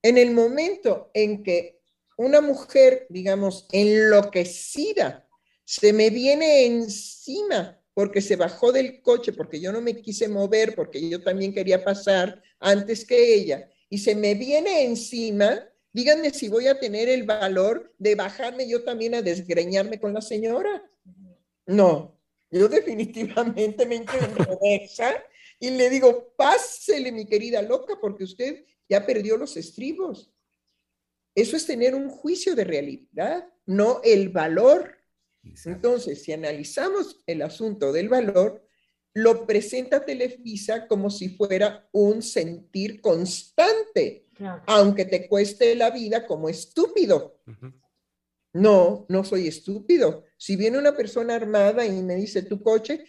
En 0.00 0.16
el 0.16 0.30
momento 0.30 1.10
en 1.12 1.42
que 1.42 1.80
una 2.16 2.40
mujer, 2.40 3.06
digamos, 3.10 3.66
enloquecida, 3.72 5.28
se 5.64 5.92
me 5.92 6.10
viene 6.10 6.66
encima 6.66 7.80
porque 7.94 8.20
se 8.20 8.36
bajó 8.36 8.70
del 8.70 9.02
coche, 9.02 9.32
porque 9.32 9.58
yo 9.58 9.72
no 9.72 9.80
me 9.80 10.00
quise 10.00 10.28
mover, 10.28 10.76
porque 10.76 11.08
yo 11.08 11.20
también 11.20 11.52
quería 11.52 11.82
pasar 11.82 12.40
antes 12.60 13.04
que 13.04 13.34
ella, 13.34 13.68
y 13.90 13.98
se 13.98 14.14
me 14.14 14.34
viene 14.34 14.84
encima, 14.84 15.68
díganme 15.92 16.30
si 16.30 16.48
voy 16.48 16.66
a 16.66 16.78
tener 16.78 17.08
el 17.08 17.24
valor 17.24 17.94
de 17.98 18.14
bajarme 18.14 18.68
yo 18.68 18.84
también 18.84 19.14
a 19.14 19.22
desgreñarme 19.22 20.00
con 20.00 20.14
la 20.14 20.20
señora. 20.20 20.82
No, 21.66 22.18
yo 22.50 22.68
definitivamente 22.68 23.86
me 23.86 23.96
encuentro 23.96 24.58
esa 24.62 25.22
y 25.60 25.70
le 25.70 25.90
digo, 25.90 26.34
pásele 26.36 27.10
mi 27.12 27.26
querida 27.26 27.62
loca, 27.62 27.98
porque 28.00 28.24
usted 28.24 28.64
ya 28.88 29.04
perdió 29.04 29.36
los 29.36 29.56
estribos. 29.56 30.32
Eso 31.34 31.56
es 31.56 31.66
tener 31.66 31.94
un 31.94 32.08
juicio 32.08 32.54
de 32.54 32.64
realidad, 32.64 33.48
no 33.66 34.00
el 34.02 34.28
valor 34.28 34.98
entonces, 35.64 36.22
si 36.22 36.32
analizamos 36.32 37.20
el 37.26 37.42
asunto 37.42 37.92
del 37.92 38.08
valor, 38.08 38.67
lo 39.18 39.46
presenta 39.46 40.04
Televisa 40.04 40.86
como 40.86 41.10
si 41.10 41.30
fuera 41.30 41.88
un 41.92 42.22
sentir 42.22 43.00
constante, 43.00 44.26
aunque 44.66 45.04
te 45.04 45.28
cueste 45.28 45.74
la 45.74 45.90
vida 45.90 46.24
como 46.24 46.48
estúpido. 46.48 47.40
No, 48.52 49.06
no 49.08 49.24
soy 49.24 49.48
estúpido. 49.48 50.24
Si 50.36 50.54
viene 50.54 50.78
una 50.78 50.96
persona 50.96 51.34
armada 51.34 51.84
y 51.84 52.00
me 52.02 52.14
dice 52.14 52.42
tu 52.42 52.62
coche, 52.62 53.04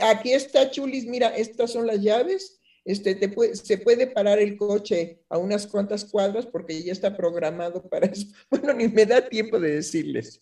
aquí 0.00 0.32
está 0.32 0.70
Chulis, 0.70 1.04
mira, 1.06 1.28
estas 1.36 1.72
son 1.72 1.86
las 1.86 2.00
llaves, 2.00 2.58
este, 2.82 3.18
se 3.54 3.78
puede 3.78 4.06
parar 4.06 4.38
el 4.38 4.56
coche 4.56 5.20
a 5.28 5.36
unas 5.36 5.66
cuantas 5.66 6.06
cuadras 6.06 6.46
porque 6.46 6.82
ya 6.82 6.92
está 6.92 7.14
programado 7.14 7.86
para 7.86 8.06
eso. 8.06 8.26
Bueno, 8.50 8.72
ni 8.72 8.88
me 8.88 9.04
da 9.04 9.28
tiempo 9.28 9.60
de 9.60 9.74
decirles. 9.76 10.40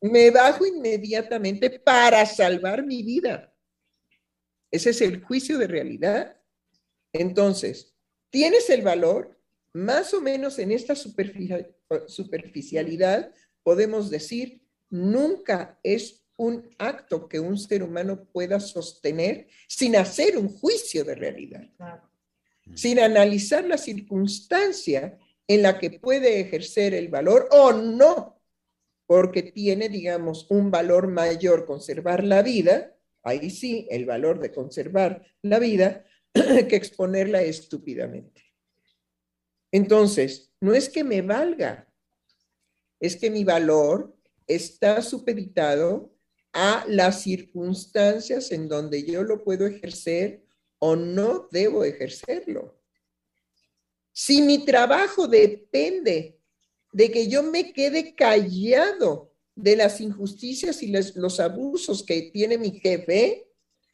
Me 0.00 0.30
bajo 0.30 0.64
inmediatamente 0.64 1.68
para 1.68 2.24
salvar 2.24 2.86
mi 2.86 3.02
vida. 3.02 3.52
Ese 4.70 4.90
es 4.90 5.00
el 5.00 5.22
juicio 5.22 5.58
de 5.58 5.66
realidad. 5.66 6.36
Entonces, 7.12 7.94
tienes 8.30 8.70
el 8.70 8.82
valor, 8.82 9.38
más 9.72 10.14
o 10.14 10.20
menos 10.20 10.58
en 10.58 10.72
esta 10.72 10.94
superficialidad, 10.94 13.32
podemos 13.62 14.10
decir, 14.10 14.62
nunca 14.90 15.78
es 15.82 16.24
un 16.36 16.68
acto 16.78 17.28
que 17.28 17.40
un 17.40 17.58
ser 17.58 17.82
humano 17.82 18.24
pueda 18.32 18.60
sostener 18.60 19.48
sin 19.66 19.96
hacer 19.96 20.38
un 20.38 20.48
juicio 20.48 21.04
de 21.04 21.14
realidad, 21.14 21.68
sin 22.74 23.00
analizar 23.00 23.64
la 23.64 23.76
circunstancia 23.76 25.18
en 25.46 25.62
la 25.62 25.78
que 25.78 25.90
puede 25.90 26.40
ejercer 26.40 26.94
el 26.94 27.08
valor 27.08 27.48
o 27.50 27.72
no, 27.72 28.40
porque 29.06 29.42
tiene, 29.42 29.88
digamos, 29.88 30.46
un 30.50 30.70
valor 30.70 31.08
mayor 31.08 31.66
conservar 31.66 32.22
la 32.22 32.42
vida 32.42 32.97
ahí 33.22 33.50
sí, 33.50 33.86
el 33.90 34.06
valor 34.06 34.40
de 34.40 34.52
conservar 34.52 35.26
la 35.42 35.58
vida 35.58 36.04
que 36.32 36.76
exponerla 36.76 37.42
estúpidamente. 37.42 38.42
Entonces, 39.70 40.50
no 40.60 40.74
es 40.74 40.88
que 40.88 41.04
me 41.04 41.22
valga, 41.22 41.88
es 43.00 43.16
que 43.16 43.30
mi 43.30 43.44
valor 43.44 44.16
está 44.46 45.02
supeditado 45.02 46.14
a 46.52 46.84
las 46.88 47.22
circunstancias 47.22 48.50
en 48.50 48.68
donde 48.68 49.04
yo 49.04 49.22
lo 49.22 49.44
puedo 49.44 49.66
ejercer 49.66 50.42
o 50.78 50.96
no 50.96 51.48
debo 51.50 51.84
ejercerlo. 51.84 52.80
Si 54.12 54.42
mi 54.42 54.64
trabajo 54.64 55.28
depende 55.28 56.40
de 56.92 57.10
que 57.10 57.28
yo 57.28 57.42
me 57.42 57.72
quede 57.72 58.14
callado 58.14 59.27
de 59.58 59.74
las 59.74 60.00
injusticias 60.00 60.82
y 60.82 60.92
los 60.92 61.40
abusos 61.40 62.04
que 62.04 62.30
tiene 62.32 62.56
mi 62.58 62.78
jefe, 62.78 63.48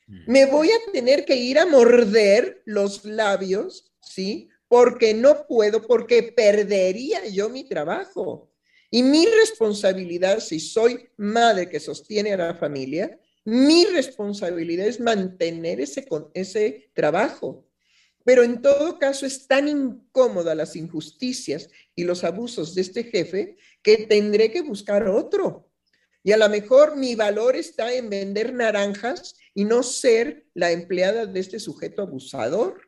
mm. 0.06 0.30
me 0.30 0.46
voy 0.46 0.68
a 0.68 0.92
tener 0.92 1.24
que 1.24 1.36
ir 1.36 1.58
a 1.58 1.66
morder 1.66 2.62
los 2.66 3.04
labios, 3.04 3.92
¿sí? 4.02 4.48
Porque 4.68 5.14
no 5.14 5.46
puedo, 5.46 5.86
porque 5.86 6.22
perdería 6.22 7.26
yo 7.28 7.48
mi 7.48 7.64
trabajo. 7.64 8.50
Y 8.90 9.02
mi 9.02 9.26
responsabilidad, 9.26 10.40
si 10.40 10.60
soy 10.60 11.08
madre 11.16 11.68
que 11.68 11.80
sostiene 11.80 12.34
a 12.34 12.36
la 12.36 12.54
familia, 12.54 13.18
mi 13.44 13.86
responsabilidad 13.86 14.86
es 14.86 15.00
mantener 15.00 15.80
ese, 15.80 16.06
ese 16.34 16.90
trabajo. 16.92 17.66
Pero 18.24 18.42
en 18.42 18.62
todo 18.62 18.98
caso 18.98 19.26
es 19.26 19.46
tan 19.46 19.68
incómoda 19.68 20.54
las 20.54 20.76
injusticias 20.76 21.68
y 21.94 22.04
los 22.04 22.24
abusos 22.24 22.74
de 22.74 22.80
este 22.80 23.04
jefe 23.04 23.58
que 23.82 24.06
tendré 24.06 24.50
que 24.50 24.62
buscar 24.62 25.06
otro. 25.08 25.70
Y 26.22 26.32
a 26.32 26.38
lo 26.38 26.48
mejor 26.48 26.96
mi 26.96 27.14
valor 27.14 27.54
está 27.54 27.92
en 27.92 28.08
vender 28.08 28.54
naranjas 28.54 29.36
y 29.52 29.66
no 29.66 29.82
ser 29.82 30.46
la 30.54 30.72
empleada 30.72 31.26
de 31.26 31.38
este 31.38 31.60
sujeto 31.60 32.00
abusador. 32.00 32.80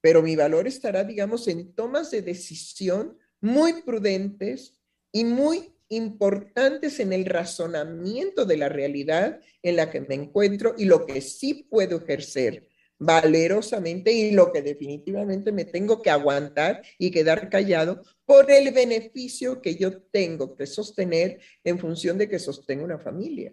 Pero 0.00 0.22
mi 0.22 0.34
valor 0.34 0.66
estará, 0.66 1.04
digamos, 1.04 1.46
en 1.46 1.74
tomas 1.74 2.10
de 2.10 2.22
decisión 2.22 3.18
muy 3.42 3.82
prudentes 3.82 4.80
y 5.12 5.24
muy 5.24 5.74
importantes 5.88 7.00
en 7.00 7.12
el 7.12 7.26
razonamiento 7.26 8.46
de 8.46 8.56
la 8.56 8.70
realidad 8.70 9.40
en 9.62 9.76
la 9.76 9.90
que 9.90 10.00
me 10.00 10.14
encuentro 10.14 10.74
y 10.78 10.86
lo 10.86 11.04
que 11.04 11.20
sí 11.20 11.66
puedo 11.70 11.98
ejercer 11.98 12.68
valerosamente 12.98 14.12
y 14.12 14.30
lo 14.30 14.52
que 14.52 14.62
definitivamente 14.62 15.52
me 15.52 15.64
tengo 15.64 16.00
que 16.00 16.10
aguantar 16.10 16.82
y 16.98 17.10
quedar 17.10 17.50
callado 17.50 18.02
por 18.24 18.50
el 18.50 18.72
beneficio 18.72 19.60
que 19.60 19.76
yo 19.76 20.02
tengo 20.02 20.54
que 20.56 20.66
sostener 20.66 21.40
en 21.62 21.78
función 21.78 22.16
de 22.16 22.28
que 22.28 22.38
sostengo 22.38 22.84
una 22.84 22.98
familia. 22.98 23.52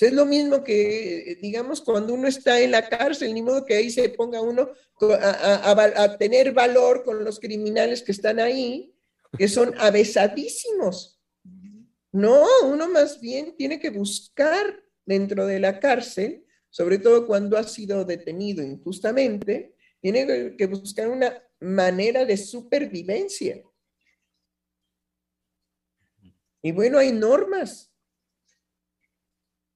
Es 0.00 0.12
lo 0.12 0.26
mismo 0.26 0.62
que, 0.62 1.38
digamos, 1.40 1.80
cuando 1.80 2.14
uno 2.14 2.28
está 2.28 2.60
en 2.60 2.72
la 2.72 2.88
cárcel, 2.88 3.32
ni 3.32 3.42
modo 3.42 3.64
que 3.64 3.74
ahí 3.74 3.90
se 3.90 4.08
ponga 4.10 4.40
uno 4.40 4.70
a, 5.00 6.02
a 6.02 6.18
tener 6.18 6.52
valor 6.52 7.04
con 7.04 7.24
los 7.24 7.40
criminales 7.40 8.02
que 8.02 8.12
están 8.12 8.38
ahí, 8.38 8.94
que 9.36 9.48
son 9.48 9.74
avesadísimos. 9.78 11.20
No, 12.12 12.44
uno 12.64 12.88
más 12.88 13.20
bien 13.20 13.56
tiene 13.56 13.80
que 13.80 13.90
buscar 13.90 14.82
dentro 15.06 15.46
de 15.46 15.58
la 15.58 15.80
cárcel 15.80 16.44
sobre 16.70 16.98
todo 16.98 17.26
cuando 17.26 17.56
ha 17.56 17.62
sido 17.62 18.04
detenido 18.04 18.62
injustamente, 18.62 19.74
tiene 20.00 20.56
que 20.56 20.66
buscar 20.66 21.08
una 21.08 21.42
manera 21.60 22.24
de 22.24 22.36
supervivencia. 22.36 23.62
Y 26.62 26.72
bueno, 26.72 26.98
hay 26.98 27.12
normas 27.12 27.92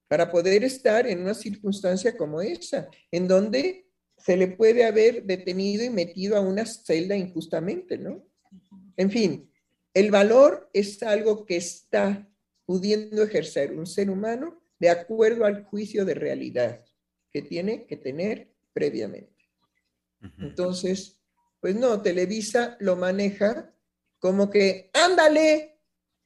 para 0.07 0.31
poder 0.31 0.63
estar 0.63 1.07
en 1.07 1.21
una 1.21 1.33
circunstancia 1.33 2.15
como 2.15 2.41
esa, 2.41 2.89
en 3.11 3.27
donde 3.27 3.87
se 4.17 4.37
le 4.37 4.47
puede 4.47 4.85
haber 4.85 5.23
detenido 5.23 5.83
y 5.83 5.89
metido 5.89 6.37
a 6.37 6.41
una 6.41 6.65
celda 6.65 7.15
injustamente, 7.15 7.97
¿no? 7.97 8.25
En 8.95 9.09
fin, 9.09 9.51
el 9.93 10.11
valor 10.11 10.69
es 10.71 11.01
algo 11.03 11.45
que 11.45 11.57
está 11.57 12.29
pudiendo 12.65 13.23
ejercer 13.23 13.73
un 13.73 13.85
ser 13.85 14.09
humano 14.09 14.62
de 14.79 14.89
acuerdo 14.89 15.45
al 15.45 15.63
juicio 15.63 16.05
de 16.05 16.13
realidad 16.13 16.83
que 17.31 17.41
tiene 17.41 17.85
que 17.85 17.97
tener 17.97 18.53
previamente. 18.73 19.49
Entonces, 20.39 21.19
pues 21.59 21.75
no, 21.75 22.01
Televisa 22.01 22.77
lo 22.79 22.95
maneja 22.95 23.73
como 24.19 24.49
que, 24.49 24.89
ándale, 24.93 25.79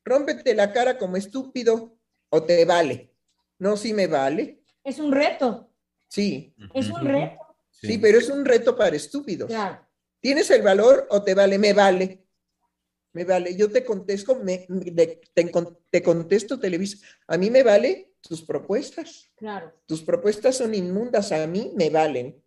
rómpete 0.04 0.54
la 0.54 0.72
cara 0.72 0.98
como 0.98 1.18
estúpido 1.18 1.98
o 2.30 2.44
te 2.44 2.64
vale. 2.66 3.14
No, 3.58 3.76
si 3.76 3.94
me 3.94 4.08
vale. 4.08 4.64
Es 4.84 5.00
un 5.00 5.12
reto. 5.12 5.72
Sí. 6.08 6.54
Es 6.74 6.90
un 6.90 7.06
reto. 7.06 7.40
Sí, 7.72 7.98
pero 7.98 8.18
es 8.20 8.30
un 8.30 8.46
reto 8.46 8.76
para 8.76 8.96
estúpidos. 8.96 9.50
Claro. 9.50 9.86
¿Tienes 10.20 10.50
el 10.52 10.62
valor 10.62 11.08
o 11.10 11.24
te 11.24 11.34
vale? 11.34 11.58
Me 11.58 11.74
vale 11.74 12.27
me 13.18 13.24
vale. 13.24 13.56
Yo 13.56 13.72
te 13.72 13.84
contesto, 13.84 14.36
me, 14.36 14.68
te, 15.34 16.04
contesto 16.04 16.60
Televisa. 16.60 17.04
A 17.28 17.36
mí 17.36 17.50
me 17.50 17.64
vale 17.64 18.12
tus 18.22 18.44
propuestas. 18.44 19.32
Claro. 19.36 19.74
Tus 19.88 20.04
propuestas 20.04 20.58
son 20.58 20.76
inmundas, 20.76 21.32
a 21.32 21.48
mí 21.48 21.72
me 21.76 21.90
valen. 21.90 22.40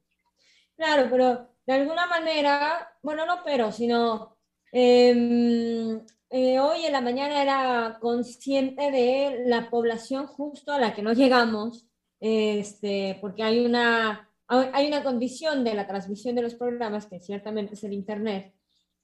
Claro, 0.77 1.09
pero 1.11 1.49
de 1.67 1.73
alguna 1.73 2.07
manera, 2.07 2.97
bueno, 3.03 3.27
no 3.27 3.43
pero, 3.45 3.73
sino 3.73 4.37
em, 4.71 6.01
eh, 6.31 6.61
hoy 6.61 6.87
en 6.87 6.93
la 6.93 7.01
mañana 7.01 7.43
era 7.43 7.99
consciente 8.01 8.93
de 8.93 9.43
la 9.47 9.71
población 9.71 10.29
justo 10.29 10.71
a 10.71 10.79
la 10.79 10.95
que 10.95 11.03
no 11.03 11.13
llegamos, 11.15 11.85
este, 12.21 13.19
porque 13.21 13.43
hay 13.43 13.67
una, 13.67 14.31
hay 14.47 14.87
una 14.87 15.03
condición 15.03 15.65
de 15.65 15.75
la 15.75 15.89
transmisión 15.89 16.37
de 16.37 16.43
los 16.43 16.55
programas, 16.55 17.07
que 17.07 17.19
ciertamente 17.19 17.75
es 17.75 17.83
el 17.83 17.93
Internet, 17.93 18.55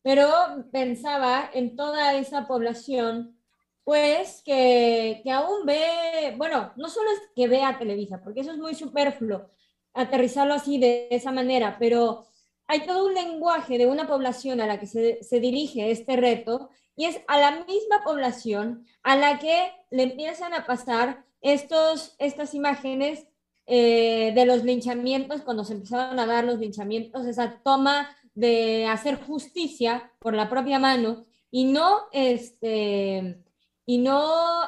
pero 0.07 0.31
pensaba 0.71 1.51
en 1.53 1.75
toda 1.75 2.15
esa 2.15 2.47
población, 2.47 3.37
pues 3.83 4.41
que, 4.45 5.21
que 5.25 5.33
aún 5.33 5.67
ve, 5.67 6.33
bueno, 6.37 6.73
no 6.77 6.89
solo 6.89 7.11
es 7.11 7.23
que 7.35 7.49
vea 7.49 7.77
Televisa, 7.77 8.23
porque 8.23 8.43
eso 8.43 8.53
es 8.53 8.57
muy 8.57 8.77
superfluo, 8.77 9.51
aterrizarlo 9.95 10.55
así 10.55 10.79
de 10.79 11.09
esa 11.11 11.33
manera, 11.33 11.77
pero 11.81 12.25
hay 12.69 12.87
todo 12.87 13.07
un 13.07 13.15
lenguaje 13.15 13.79
de 13.79 13.89
una 13.89 14.07
población 14.07 14.61
a 14.61 14.69
la 14.69 14.79
que 14.79 14.87
se, 14.87 15.41
dirige 15.41 15.91
este 15.91 16.15
reto 16.15 16.71
y 16.95 17.07
es 17.07 17.19
a 17.27 17.41
la 17.41 17.65
misma 17.65 18.05
población 18.05 18.87
a 19.03 19.17
la 19.17 19.41
que 19.41 19.73
le 19.91 20.05
empiezan 20.05 20.55
a 20.55 20.67
pasar 20.67 21.25
estos, 21.41 22.15
estas 22.21 22.55
imágenes 22.55 23.27
eh, 23.67 24.31
de 24.37 24.47
los 24.47 24.63
linchamientos, 24.63 25.43
cuando 25.43 25.65
se 25.65 25.73
empezaron 25.73 26.17
a 26.21 26.27
dar 26.27 26.45
los 26.45 26.61
linchamientos, 26.61 27.27
esa 27.27 27.61
toma 27.65 28.09
de 28.37 28.87
hacer 28.87 29.17
justicia 29.17 30.13
por 30.21 30.35
la 30.35 30.49
propia 30.49 30.79
mano 30.79 31.25
y 31.51 31.65
no, 31.65 32.03
este, 32.13 33.43
y 33.87 33.99
no 33.99 34.63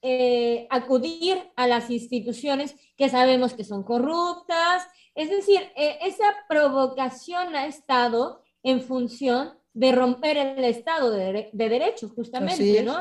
eh, 0.00 0.66
acudir 0.70 1.50
a 1.56 1.66
las 1.66 1.90
instituciones 1.90 2.76
que 2.96 3.08
sabemos 3.08 3.54
que 3.54 3.64
son 3.64 3.82
corruptas. 3.82 4.86
Es 5.14 5.30
decir, 5.30 5.60
eh, 5.76 5.98
esa 6.02 6.24
provocación 6.48 7.54
ha 7.56 7.66
estado 7.66 8.42
en 8.62 8.80
función 8.80 9.58
de 9.74 9.92
romper 9.92 10.36
el 10.36 10.64
Estado 10.64 11.10
de, 11.10 11.50
Derecho, 11.52 12.08
justamente, 12.10 12.82
¿no? 12.82 13.00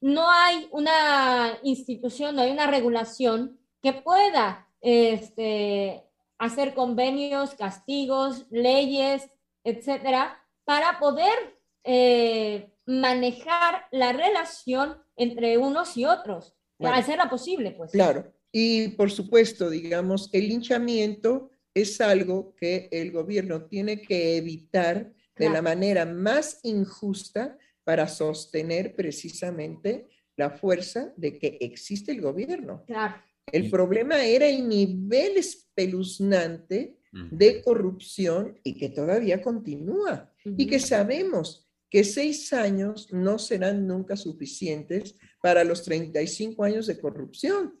no 0.00 0.30
hay 0.30 0.68
una 0.70 1.58
institución, 1.62 2.36
no 2.36 2.42
hay 2.42 2.52
una 2.52 2.68
regulación 2.68 3.58
que 3.82 3.92
pueda 3.92 4.68
este, 4.80 6.04
hacer 6.40 6.74
convenios, 6.74 7.54
castigos, 7.54 8.46
leyes, 8.50 9.30
etcétera, 9.62 10.42
para 10.64 10.98
poder 10.98 11.60
eh, 11.84 12.72
manejar 12.86 13.84
la 13.92 14.12
relación 14.12 14.96
entre 15.16 15.58
unos 15.58 15.96
y 15.98 16.06
otros, 16.06 16.56
para 16.78 16.96
hacerla 16.96 17.28
posible, 17.28 17.72
pues. 17.72 17.92
Claro, 17.92 18.32
y 18.50 18.88
por 18.88 19.10
supuesto, 19.10 19.68
digamos, 19.68 20.30
el 20.32 20.48
linchamiento 20.48 21.50
es 21.74 22.00
algo 22.00 22.54
que 22.56 22.88
el 22.90 23.12
gobierno 23.12 23.66
tiene 23.66 24.00
que 24.00 24.38
evitar 24.38 25.12
de 25.36 25.50
la 25.50 25.62
manera 25.62 26.06
más 26.06 26.60
injusta 26.62 27.58
para 27.84 28.08
sostener 28.08 28.96
precisamente 28.96 30.08
la 30.36 30.50
fuerza 30.50 31.12
de 31.16 31.38
que 31.38 31.58
existe 31.60 32.12
el 32.12 32.22
gobierno. 32.22 32.82
Claro. 32.86 33.14
El 33.52 33.70
problema 33.70 34.24
era 34.24 34.46
el 34.46 34.68
nivel 34.68 35.36
espeluznante 35.36 36.96
de 37.12 37.62
corrupción 37.62 38.58
y 38.62 38.78
que 38.78 38.88
todavía 38.88 39.42
continúa. 39.42 40.32
Y 40.44 40.66
que 40.66 40.78
sabemos 40.78 41.68
que 41.90 42.04
seis 42.04 42.52
años 42.52 43.12
no 43.12 43.38
serán 43.38 43.86
nunca 43.86 44.16
suficientes 44.16 45.16
para 45.42 45.64
los 45.64 45.82
35 45.82 46.62
años 46.62 46.86
de 46.86 46.98
corrupción. 46.98 47.78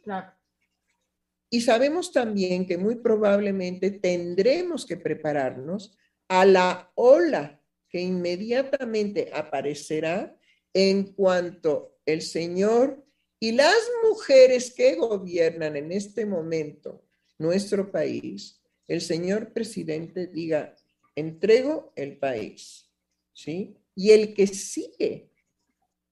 Y 1.48 1.60
sabemos 1.60 2.12
también 2.12 2.66
que 2.66 2.76
muy 2.76 2.96
probablemente 2.96 3.90
tendremos 3.90 4.84
que 4.84 4.96
prepararnos 4.96 5.96
a 6.28 6.44
la 6.44 6.92
ola 6.94 7.60
que 7.88 8.00
inmediatamente 8.00 9.30
aparecerá 9.32 10.36
en 10.72 11.12
cuanto 11.12 11.98
el 12.06 12.22
señor 12.22 13.04
Y 13.42 13.52
las 13.52 13.78
mujeres 14.06 14.72
que 14.74 14.96
gobiernan 14.96 15.74
en 15.74 15.92
este 15.92 16.26
momento 16.26 17.02
nuestro 17.38 17.90
país, 17.90 18.60
el 18.86 19.00
señor 19.00 19.54
presidente 19.54 20.26
diga, 20.26 20.76
entrego 21.16 21.90
el 21.96 22.18
país, 22.18 22.90
¿sí? 23.32 23.78
Y 23.94 24.10
el 24.10 24.34
que 24.34 24.46
sigue, 24.46 25.30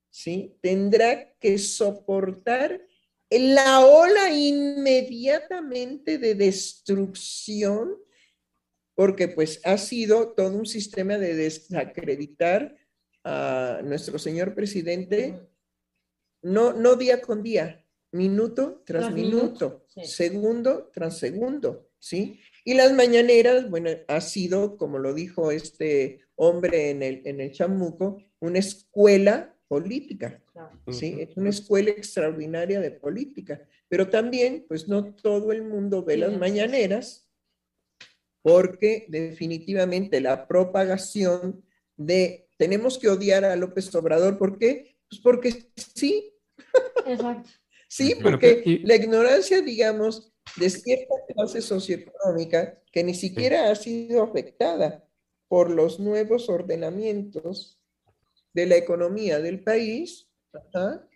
¿sí? 0.08 0.56
Tendrá 0.62 1.34
que 1.34 1.58
soportar 1.58 2.80
la 3.30 3.84
ola 3.84 4.32
inmediatamente 4.32 6.16
de 6.16 6.34
destrucción, 6.34 7.94
porque 8.94 9.28
pues 9.28 9.60
ha 9.64 9.76
sido 9.76 10.32
todo 10.32 10.56
un 10.56 10.64
sistema 10.64 11.18
de 11.18 11.34
desacreditar 11.34 12.74
a 13.22 13.82
nuestro 13.84 14.18
señor 14.18 14.54
presidente, 14.54 15.38
no, 16.42 16.72
no 16.72 16.96
día 16.96 17.20
con 17.20 17.42
día, 17.42 17.84
minuto 18.12 18.82
tras, 18.84 19.12
minuto, 19.12 19.84
segundo 20.02 20.90
tras 20.92 21.18
segundo, 21.18 21.90
¿sí? 21.98 22.40
Y 22.64 22.74
las 22.74 22.92
mañaneras, 22.92 23.68
bueno, 23.70 23.90
ha 24.08 24.20
sido, 24.20 24.76
como 24.76 24.98
lo 24.98 25.14
dijo 25.14 25.50
este 25.50 26.20
hombre 26.34 26.90
en 26.90 27.02
el, 27.02 27.22
en 27.24 27.40
el 27.40 27.52
chamuco, 27.52 28.22
una 28.40 28.58
escuela 28.58 29.56
política, 29.68 30.42
¿sí? 30.90 31.16
Es 31.18 31.36
una 31.36 31.50
escuela 31.50 31.90
extraordinaria 31.90 32.80
de 32.80 32.90
política, 32.90 33.62
pero 33.88 34.08
también, 34.08 34.64
pues 34.68 34.88
no 34.88 35.14
todo 35.14 35.52
el 35.52 35.62
mundo 35.62 36.04
ve 36.04 36.16
las 36.16 36.36
mañaneras, 36.36 37.28
porque 38.42 39.06
definitivamente 39.08 40.20
la 40.20 40.46
propagación 40.46 41.64
de 41.96 42.48
tenemos 42.56 42.98
que 42.98 43.08
odiar 43.08 43.44
a 43.44 43.56
López 43.56 43.94
Obrador, 43.94 44.38
¿por 44.38 44.58
qué? 44.58 44.97
Pues 45.08 45.20
porque 45.22 45.70
sí. 45.76 46.32
Exacto. 47.06 47.50
Sí, 47.88 48.14
porque 48.22 48.80
la 48.84 48.96
ignorancia, 48.96 49.62
digamos, 49.62 50.30
de 50.56 50.68
cierta 50.68 51.14
clase 51.34 51.62
socioeconómica 51.62 52.82
que 52.92 53.02
ni 53.02 53.14
siquiera 53.14 53.70
ha 53.70 53.74
sido 53.74 54.22
afectada 54.22 55.08
por 55.48 55.70
los 55.70 55.98
nuevos 55.98 56.50
ordenamientos 56.50 57.80
de 58.52 58.66
la 58.66 58.76
economía 58.76 59.40
del 59.40 59.62
país, 59.62 60.28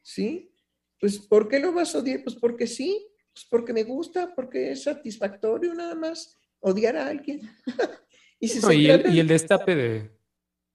¿sí? 0.03 0.55
Pues, 0.99 1.19
¿por 1.19 1.49
qué 1.49 1.59
lo 1.59 1.73
vas 1.73 1.95
a 1.95 1.99
odiar? 1.99 2.23
Pues 2.23 2.37
porque 2.37 2.67
sí, 2.67 3.07
pues 3.35 3.47
porque 3.51 3.73
me 3.73 3.83
gusta, 3.83 4.35
porque 4.35 4.73
es 4.73 4.85
satisfactorio 4.85 5.75
nada 5.75 5.95
más 5.95 6.39
odiar 6.61 6.97
a 6.97 7.09
alguien. 7.09 7.41
y, 8.41 8.89
el, 8.89 9.27
destape 9.27 9.75
de, 9.75 10.11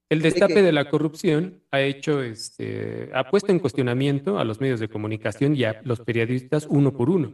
el 0.09 0.21
destape 0.21 0.61
de, 0.61 0.71
la 0.71 0.89
corrupción 0.89 1.61
ha 1.71 1.81
hecho, 1.81 2.21
este, 2.21 3.09
ha 3.13 3.29
puesto 3.29 3.51
en 3.51 3.59
cuestionamiento 3.59 4.39
a 4.39 4.45
los 4.45 4.61
medios 4.61 4.79
de 4.79 4.87
comunicación 4.87 5.55
y 5.55 5.65
a 5.65 5.81
los 5.83 5.99
periodistas 6.01 6.65
uno 6.69 6.93
por 6.93 7.09
uno. 7.09 7.33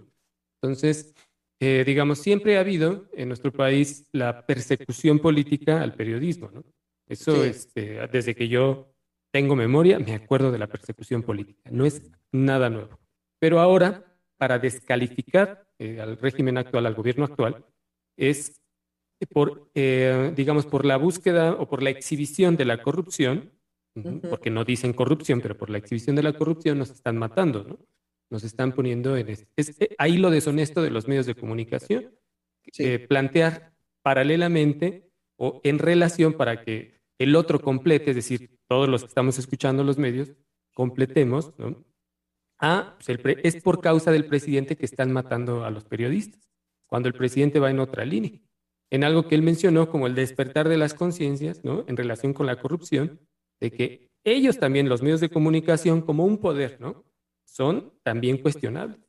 Entonces, 0.61 1.13
eh, 1.59 1.83
digamos, 1.85 2.19
siempre 2.19 2.57
ha 2.57 2.61
habido 2.61 3.05
en 3.13 3.27
nuestro 3.27 3.51
país 3.51 4.07
la 4.11 4.45
persecución 4.45 5.19
política 5.19 5.81
al 5.81 5.93
periodismo, 5.93 6.49
¿no? 6.51 6.63
Eso, 7.07 7.43
este, 7.43 8.07
desde 8.07 8.33
que 8.33 8.47
yo 8.47 8.93
tengo 9.31 9.55
memoria, 9.55 9.99
me 9.99 10.15
acuerdo 10.15 10.51
de 10.51 10.59
la 10.59 10.67
persecución 10.67 11.21
política. 11.21 11.69
No 11.69 11.85
es 11.85 12.01
nada 12.31 12.69
nuevo. 12.69 12.99
Pero 13.39 13.59
ahora, 13.59 14.05
para 14.37 14.57
descalificar 14.57 15.67
eh, 15.79 15.99
al 15.99 16.17
régimen 16.17 16.57
actual, 16.57 16.85
al 16.85 16.95
gobierno 16.95 17.25
actual, 17.25 17.65
es 18.17 18.62
por, 19.25 19.69
eh, 19.75 20.33
digamos, 20.35 20.65
por 20.65 20.85
la 20.85 20.97
búsqueda 20.97 21.53
o 21.53 21.67
por 21.67 21.83
la 21.83 21.89
exhibición 21.89 22.55
de 22.55 22.65
la 22.65 22.81
corrupción, 22.81 23.51
porque 24.29 24.49
no 24.49 24.65
dicen 24.65 24.93
corrupción, 24.93 25.39
pero 25.41 25.57
por 25.57 25.69
la 25.69 25.77
exhibición 25.77 26.15
de 26.15 26.23
la 26.23 26.33
corrupción 26.33 26.79
nos 26.79 26.89
están 26.89 27.17
matando, 27.17 27.63
¿no? 27.63 27.79
Nos 28.29 28.43
están 28.43 28.71
poniendo 28.71 29.15
en... 29.15 29.29
Eh, 29.29 29.95
ahí 29.99 30.17
lo 30.17 30.31
deshonesto 30.31 30.81
de 30.81 30.89
los 30.89 31.07
medios 31.07 31.27
de 31.27 31.35
comunicación, 31.35 32.11
eh, 32.79 32.99
plantear 32.99 33.73
paralelamente 34.01 35.11
o 35.37 35.61
en 35.63 35.77
relación 35.77 36.33
para 36.33 36.63
que 36.63 37.01
el 37.19 37.35
otro 37.35 37.61
complete, 37.61 38.11
es 38.11 38.15
decir, 38.15 38.57
todos 38.67 38.89
los 38.89 39.01
que 39.03 39.07
estamos 39.09 39.37
escuchando 39.37 39.83
los 39.83 39.97
medios, 39.97 40.31
completemos, 40.73 41.53
¿no? 41.59 41.85
Ah, 42.59 42.97
pues 43.05 43.19
es 43.43 43.61
por 43.61 43.81
causa 43.81 44.11
del 44.11 44.25
presidente 44.25 44.77
que 44.77 44.85
están 44.85 45.11
matando 45.11 45.65
a 45.65 45.69
los 45.69 45.83
periodistas, 45.83 46.49
cuando 46.87 47.09
el 47.09 47.13
presidente 47.13 47.59
va 47.59 47.69
en 47.69 47.79
otra 47.79 48.05
línea 48.05 48.39
en 48.93 49.03
algo 49.03 49.27
que 49.27 49.33
él 49.33 49.41
mencionó 49.41 49.89
como 49.89 50.05
el 50.05 50.13
despertar 50.13 50.69
de 50.69 50.77
las 50.77 50.93
conciencias, 50.93 51.63
¿no? 51.63 51.83
En 51.87 51.97
relación 51.97 52.31
con 52.31 52.45
la 52.45 52.61
corrupción, 52.61 53.19
de 53.59 53.71
que 53.71 54.11
ellos 54.23 54.59
también, 54.59 54.87
los 54.87 55.01
medios 55.01 55.19
de 55.19 55.29
comunicación, 55.29 56.03
como 56.03 56.25
un 56.25 56.37
poder, 56.37 56.79
¿no? 56.79 57.03
Son 57.43 57.91
también 58.03 58.37
cuestionables. 58.37 58.99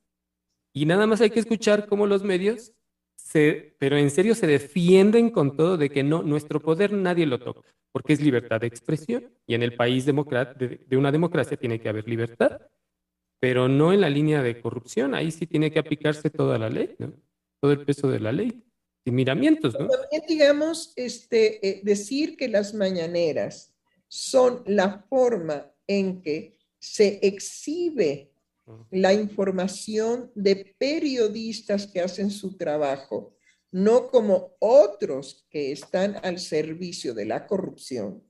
Y 0.73 0.87
nada 0.87 1.07
más 1.07 1.21
hay 1.21 1.29
que 1.29 1.41
escuchar 1.41 1.87
cómo 1.87 2.07
los 2.07 2.25
medios, 2.25 2.73
se, 3.15 3.77
pero 3.79 3.99
en 3.99 4.11
serio 4.11 4.35
se 4.35 4.47
defienden 4.47 5.29
con 5.29 5.55
todo 5.55 5.77
de 5.77 5.91
que 5.91 6.03
no, 6.03 6.23
nuestro 6.23 6.61
poder 6.61 6.95
nadie 6.95 7.27
lo 7.27 7.39
toca, 7.39 7.69
porque 7.93 8.15
es 8.15 8.23
libertad 8.23 8.63
de 8.63 8.69
expresión. 8.69 9.35
Y 9.47 9.55
en 9.55 9.63
el 9.63 9.77
país 9.77 10.07
de, 10.07 10.81
de 10.87 10.97
una 10.97 11.13
democracia 11.13 11.59
tiene 11.59 11.79
que 11.79 11.91
haber 11.91 12.09
libertad, 12.09 12.59
pero 13.39 13.69
no 13.69 13.93
en 13.93 14.01
la 14.01 14.09
línea 14.09 14.43
de 14.43 14.63
corrupción. 14.63 15.15
Ahí 15.15 15.31
sí 15.31 15.47
tiene 15.47 15.71
que 15.71 15.79
aplicarse 15.79 16.31
toda 16.31 16.57
la 16.57 16.71
ley, 16.71 16.97
¿no? 16.99 17.13
Todo 17.61 17.73
el 17.73 17.85
peso 17.85 18.09
de 18.09 18.21
la 18.21 18.33
ley 18.33 18.65
y 19.05 19.11
miramientos, 19.11 19.75
¿no? 19.79 19.89
También, 19.89 20.23
digamos, 20.27 20.93
este, 20.97 21.67
eh, 21.67 21.81
decir 21.83 22.37
que 22.37 22.49
las 22.49 22.73
mañaneras 22.73 23.75
son 24.09 24.63
la 24.67 25.05
forma 25.09 25.71
en 25.87 26.23
que 26.23 26.57
se 26.79 27.19
exhibe 27.23 28.31
la 28.91 29.13
información 29.13 30.31
de 30.35 30.75
periodistas 30.79 31.87
que 31.87 32.01
hacen 32.01 32.31
su 32.31 32.57
trabajo, 32.57 33.37
no 33.71 34.09
como 34.09 34.57
otros 34.59 35.47
que 35.51 35.73
están 35.73 36.17
al 36.23 36.39
servicio 36.39 37.13
de 37.13 37.27
la 37.27 37.47
corrupción, 37.47 38.23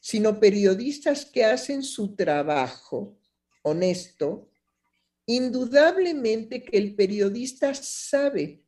sino 0.00 0.40
periodistas 0.40 1.24
que 1.24 1.44
hacen 1.44 1.82
su 1.82 2.14
trabajo 2.14 3.16
honesto, 3.62 4.50
indudablemente 5.24 6.64
que 6.64 6.76
el 6.76 6.94
periodista 6.94 7.74
sabe 7.74 8.62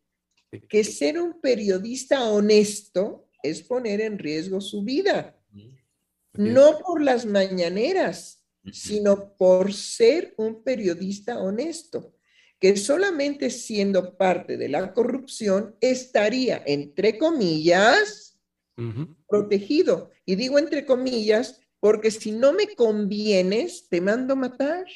que 0.63 0.85
ser 0.85 1.21
un 1.21 1.41
periodista 1.41 2.25
honesto 2.31 3.29
es 3.43 3.63
poner 3.63 4.01
en 4.01 4.19
riesgo 4.19 4.61
su 4.61 4.83
vida, 4.83 5.37
no 6.33 6.79
por 6.79 7.03
las 7.03 7.27
mañaneras, 7.27 8.45
sino 8.73 9.37
por 9.37 9.73
ser 9.73 10.35
un 10.39 10.63
periodista 10.63 11.39
honesto, 11.39 12.15
que 12.59 12.77
solamente 12.77 13.51
siendo 13.51 14.17
parte 14.17 14.57
de 14.57 14.69
la 14.69 14.95
corrupción 14.95 15.77
estaría, 15.81 16.63
entre 16.67 17.19
comillas, 17.19 18.41
protegido. 19.29 20.11
Y 20.25 20.37
digo 20.37 20.59
entre 20.59 20.87
comillas, 20.87 21.61
porque 21.79 22.11
si 22.11 22.33
no 22.33 22.55
me 22.55 22.75
convienes, 22.75 23.89
te 23.91 24.01
mando 24.01 24.35
matar. 24.37 24.87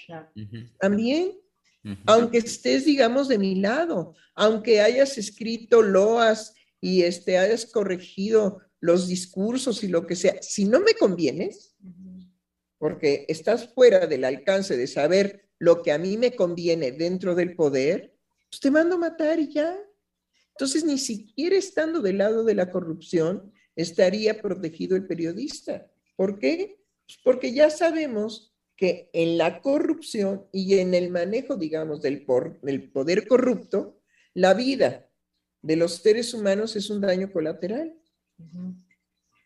También 0.81 1.39
aunque 2.07 2.39
estés, 2.39 2.85
digamos, 2.85 3.29
de 3.29 3.39
mi 3.39 3.55
lado, 3.55 4.15
aunque 4.35 4.81
hayas 4.81 5.17
escrito 5.19 5.83
loas 5.83 6.55
y 6.81 7.03
este, 7.03 7.39
hayas 7.39 7.67
corregido 7.67 8.61
los 8.81 9.09
discursos 9.09 9.83
y 9.83 9.89
lo 9.89 10.07
que 10.07 10.17
sea, 10.17 10.41
si 10.43 10.65
no 10.65 10.81
me 10.81 10.95
convienes, 10.95 11.77
porque 12.79 13.25
estás 13.29 13.73
fuera 13.75 14.07
del 14.07 14.25
alcance 14.25 14.77
de 14.77 14.87
saber 14.87 15.49
lo 15.59 15.83
que 15.83 15.93
a 15.93 15.99
mí 15.99 16.17
me 16.17 16.37
conviene 16.37 16.93
dentro 16.93 17.35
del 17.35 17.57
poder, 17.57 18.15
pues 18.51 18.61
te 18.61 18.71
mando 18.71 18.95
a 18.95 18.99
matar 18.99 19.41
y 19.41 19.53
ya. 19.53 19.77
Entonces, 20.51 20.85
ni 20.85 20.99
siquiera 20.99 21.57
estando 21.57 22.01
del 22.01 22.19
lado 22.19 22.45
de 22.45 22.55
la 22.55 22.71
corrupción, 22.71 23.53
estaría 23.75 24.41
protegido 24.41 24.97
el 24.97 25.07
periodista. 25.07 25.91
¿Por 26.17 26.39
qué? 26.39 26.81
Pues 27.07 27.19
porque 27.25 27.53
ya 27.53 27.71
sabemos 27.71 28.55
que 28.79 29.11
en 29.13 29.37
la 29.37 29.61
corrupción 29.61 30.47
y 30.53 30.79
en 30.79 30.95
el 30.95 31.11
manejo, 31.11 31.57
digamos, 31.57 32.01
del, 32.01 32.25
poder 32.25 33.27
corrupto, 33.27 34.01
la 34.35 34.55
vida 34.55 35.11
de 35.61 35.75
los 35.75 35.97
seres 35.97 36.33
humanos 36.33 36.77
es 36.77 36.89
un 36.89 37.01
daño 37.01 37.33
colateral. 37.33 37.93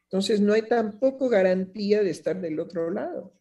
Entonces, 0.03 0.39
no 0.43 0.53
hay 0.53 0.69
tampoco 0.69 1.31
garantía 1.31 2.03
de 2.03 2.11
estar 2.11 2.39
del 2.43 2.61
otro 2.61 2.91
lado. 2.91 3.35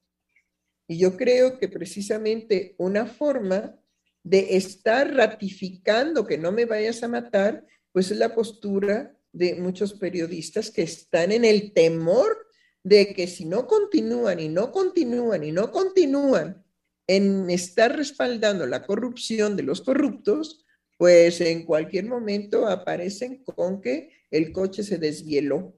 Y 0.88 0.98
yo 0.98 1.18
creo 1.18 1.60
que 1.60 1.68
precisamente 1.68 2.74
una 2.78 3.06
forma 3.06 3.78
de 4.24 4.56
estar 4.56 5.14
ratificando 5.14 6.26
que 6.26 6.38
no 6.38 6.54
me 6.54 6.64
vayas 6.64 7.04
a 7.04 7.10
matar, 7.10 7.66
pues 7.92 8.12
es 8.12 8.18
la 8.18 8.34
postura 8.34 9.14
de 9.34 9.56
muchos 9.56 9.94
periodistas 9.94 10.72
que 10.72 10.84
están 10.84 11.34
en 11.34 11.44
el 11.44 11.74
temor 11.74 12.48
de 12.84 13.14
que 13.14 13.28
si 13.28 13.46
no 13.46 13.68
continúan 13.68 14.40
y 14.40 14.50
no 14.50 14.72
continúan 14.72 15.44
y 15.44 15.52
no 15.52 15.72
continúan 15.72 16.64
en 17.08 17.50
estar 17.50 17.96
respaldando 17.96 18.66
la 18.66 18.84
corrupción 18.84 19.56
de 19.56 19.64
los 19.64 19.82
corruptos, 19.82 20.66
pues 20.98 21.42
en 21.42 21.66
cualquier 21.66 22.06
momento 22.06 22.68
aparecen 22.68 23.44
con 23.44 23.82
que 23.82 24.12
el 24.30 24.52
coche 24.52 24.84
se 24.84 24.98
desvieló. 24.98 25.76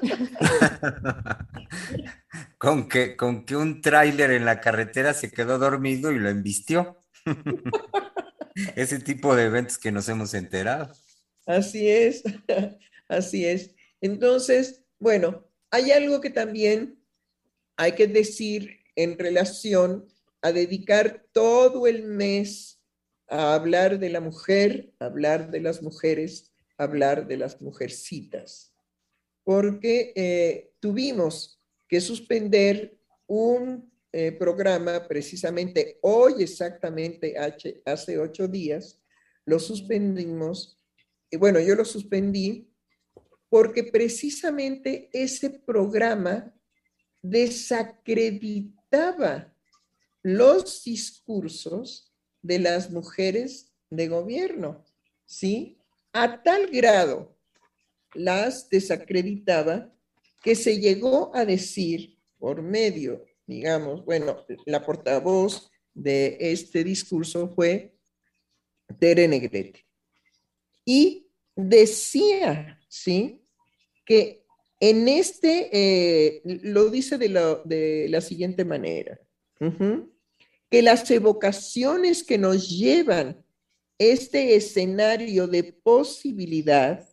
con, 2.58 2.88
que, 2.88 3.16
con 3.16 3.44
que 3.44 3.56
un 3.56 3.82
tráiler 3.82 4.30
en 4.30 4.44
la 4.44 4.60
carretera 4.60 5.14
se 5.14 5.30
quedó 5.30 5.58
dormido 5.58 6.10
y 6.10 6.18
lo 6.18 6.28
embistió. 6.28 7.04
Ese 8.76 8.98
tipo 8.98 9.34
de 9.34 9.44
eventos 9.44 9.78
que 9.78 9.92
nos 9.92 10.08
hemos 10.08 10.34
enterado. 10.34 10.92
Así 11.46 11.88
es, 11.88 12.22
así 13.08 13.44
es. 13.44 13.74
Entonces, 14.00 14.84
bueno, 14.98 15.51
hay 15.72 15.90
algo 15.90 16.20
que 16.20 16.30
también 16.30 17.02
hay 17.76 17.92
que 17.92 18.06
decir 18.06 18.78
en 18.94 19.18
relación 19.18 20.06
a 20.42 20.52
dedicar 20.52 21.24
todo 21.32 21.86
el 21.86 22.04
mes 22.04 22.78
a 23.26 23.54
hablar 23.54 23.98
de 23.98 24.10
la 24.10 24.20
mujer, 24.20 24.92
hablar 24.98 25.50
de 25.50 25.60
las 25.60 25.82
mujeres, 25.82 26.52
hablar 26.76 27.26
de 27.26 27.38
las 27.38 27.62
mujercitas, 27.62 28.74
porque 29.44 30.12
eh, 30.14 30.74
tuvimos 30.78 31.58
que 31.88 32.02
suspender 32.02 32.98
un 33.26 33.90
eh, 34.12 34.30
programa 34.32 35.08
precisamente 35.08 35.98
hoy, 36.02 36.42
exactamente 36.42 37.34
hace 37.86 38.18
ocho 38.18 38.46
días, 38.46 39.00
lo 39.46 39.58
suspendimos. 39.58 40.78
Y 41.30 41.38
bueno, 41.38 41.60
yo 41.60 41.74
lo 41.74 41.86
suspendí 41.86 42.71
porque 43.52 43.84
precisamente 43.84 45.08
ese 45.12 45.50
programa 45.50 46.50
desacreditaba 47.20 49.54
los 50.22 50.82
discursos 50.84 52.10
de 52.40 52.60
las 52.60 52.90
mujeres 52.90 53.74
de 53.90 54.08
gobierno, 54.08 54.82
¿sí? 55.26 55.76
A 56.14 56.42
tal 56.42 56.68
grado 56.68 57.36
las 58.14 58.70
desacreditaba 58.70 59.92
que 60.42 60.54
se 60.54 60.80
llegó 60.80 61.36
a 61.36 61.44
decir 61.44 62.18
por 62.38 62.62
medio, 62.62 63.26
digamos, 63.46 64.02
bueno, 64.06 64.46
la 64.64 64.82
portavoz 64.82 65.70
de 65.92 66.38
este 66.40 66.82
discurso 66.84 67.52
fue 67.54 67.98
Tere 68.98 69.28
Negrete. 69.28 69.84
Y 70.86 71.28
decía, 71.54 72.80
¿sí? 72.88 73.40
Que 74.12 74.44
en 74.78 75.08
este, 75.08 75.70
eh, 75.72 76.42
lo 76.44 76.90
dice 76.90 77.16
de, 77.16 77.28
de, 77.64 78.08
la 78.10 78.20
siguiente 78.20 78.66
manera, 78.66 79.18
que 80.68 80.82
las 80.82 81.10
evocaciones 81.10 82.22
que 82.22 82.36
nos 82.36 82.68
llevan 82.68 83.42
este 83.96 84.54
escenario 84.54 85.46
de 85.46 85.62
posibilidad, 85.72 87.08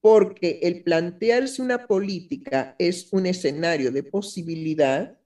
porque 0.00 0.60
el 0.62 0.84
plantearse 0.84 1.60
una 1.60 1.88
política 1.88 2.76
es 2.78 3.12
un 3.12 3.26
escenario 3.26 3.90
de 3.90 4.04
posibilidad, 4.04 5.18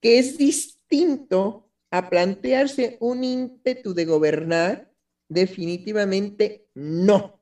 que 0.00 0.20
es 0.20 0.38
distinto 0.38 1.72
a 1.90 2.08
plantearse 2.08 2.98
un 3.00 3.24
ímpetu 3.24 3.94
de 3.94 4.04
gobernar, 4.04 4.92
definitivamente 5.28 6.68
no. 6.72 7.41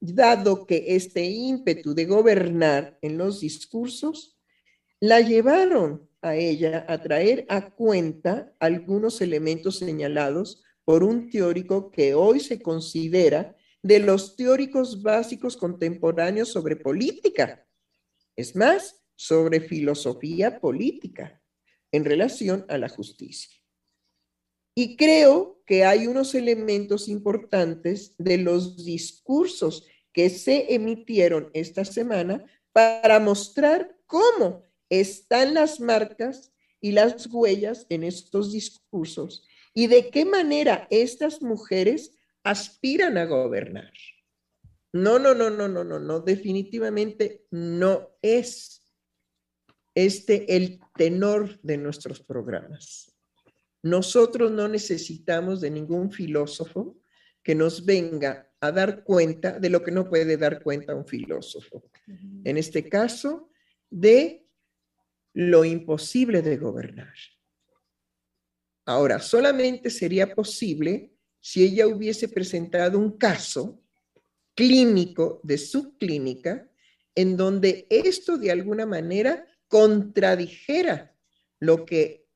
Dado 0.00 0.66
que 0.66 0.84
este 0.94 1.24
ímpetu 1.24 1.94
de 1.94 2.06
gobernar 2.06 2.98
en 3.02 3.18
los 3.18 3.40
discursos 3.40 4.38
la 5.00 5.20
llevaron 5.20 6.08
a 6.22 6.36
ella 6.36 6.84
a 6.88 7.00
traer 7.02 7.46
a 7.48 7.70
cuenta 7.70 8.54
algunos 8.58 9.20
elementos 9.20 9.78
señalados 9.78 10.62
por 10.84 11.02
un 11.04 11.30
teórico 11.30 11.90
que 11.90 12.14
hoy 12.14 12.40
se 12.40 12.60
considera 12.60 13.56
de 13.82 13.98
los 14.00 14.36
teóricos 14.36 15.02
básicos 15.02 15.56
contemporáneos 15.56 16.50
sobre 16.50 16.76
política. 16.76 17.66
Es 18.36 18.56
más, 18.56 19.02
sobre 19.14 19.60
filosofía 19.60 20.60
política 20.60 21.42
en 21.90 22.04
relación 22.04 22.64
a 22.68 22.78
la 22.78 22.88
justicia. 22.88 23.57
Y 24.80 24.94
creo 24.94 25.60
que 25.66 25.84
hay 25.84 26.06
unos 26.06 26.36
elementos 26.36 27.08
importantes 27.08 28.14
de 28.16 28.38
los 28.38 28.84
discursos 28.84 29.88
que 30.12 30.30
se 30.30 30.72
emitieron 30.72 31.50
esta 31.52 31.84
semana 31.84 32.44
para 32.72 33.18
mostrar 33.18 33.96
cómo 34.06 34.62
están 34.88 35.54
las 35.54 35.80
marcas 35.80 36.52
y 36.80 36.92
las 36.92 37.26
huellas 37.26 37.86
en 37.88 38.04
estos 38.04 38.52
discursos 38.52 39.44
y 39.74 39.88
de 39.88 40.10
qué 40.10 40.24
manera 40.24 40.86
estas 40.90 41.42
mujeres 41.42 42.16
aspiran 42.44 43.18
a 43.18 43.24
gobernar. 43.24 43.92
No, 44.92 45.18
no, 45.18 45.34
no, 45.34 45.50
no, 45.50 45.66
no, 45.66 45.82
no, 45.82 45.98
no, 45.98 46.20
definitivamente 46.20 47.44
no 47.50 48.10
es 48.22 48.86
este 49.96 50.54
el 50.54 50.78
tenor 50.96 51.58
de 51.62 51.78
nuestros 51.78 52.22
programas. 52.22 53.07
Nosotros 53.88 54.50
no 54.50 54.68
necesitamos 54.68 55.60
de 55.60 55.70
ningún 55.70 56.10
filósofo 56.12 56.98
que 57.42 57.54
nos 57.54 57.84
venga 57.84 58.52
a 58.60 58.72
dar 58.72 59.04
cuenta 59.04 59.58
de 59.58 59.70
lo 59.70 59.82
que 59.82 59.90
no 59.90 60.08
puede 60.08 60.36
dar 60.36 60.62
cuenta 60.62 60.94
un 60.94 61.06
filósofo. 61.06 61.90
En 62.44 62.58
este 62.58 62.88
caso, 62.88 63.50
de 63.88 64.46
lo 65.32 65.64
imposible 65.64 66.42
de 66.42 66.56
gobernar. 66.56 67.14
Ahora, 68.84 69.20
solamente 69.20 69.90
sería 69.90 70.34
posible 70.34 71.12
si 71.40 71.62
ella 71.62 71.86
hubiese 71.86 72.28
presentado 72.28 72.98
un 72.98 73.16
caso 73.16 73.80
clínico 74.54 75.40
de 75.44 75.56
su 75.56 75.96
clínica 75.96 76.68
en 77.14 77.36
donde 77.36 77.86
esto 77.90 78.36
de 78.38 78.50
alguna 78.50 78.86
manera 78.86 79.46
contradijera 79.68 81.14
lo 81.60 81.84
que 81.84 82.26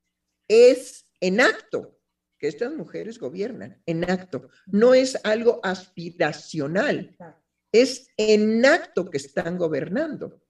es 0.46 1.01
en 1.23 1.41
acto, 1.41 1.97
que 2.36 2.49
estas 2.49 2.74
mujeres 2.74 3.19
gobiernan, 3.20 3.81
en 3.86 4.11
acto. 4.11 4.49
No 4.66 4.93
es 4.93 5.16
algo 5.23 5.61
aspiracional, 5.62 7.16
es 7.70 8.09
en 8.16 8.66
acto 8.66 9.09
que 9.09 9.19
están 9.19 9.57
gobernando. 9.57 10.43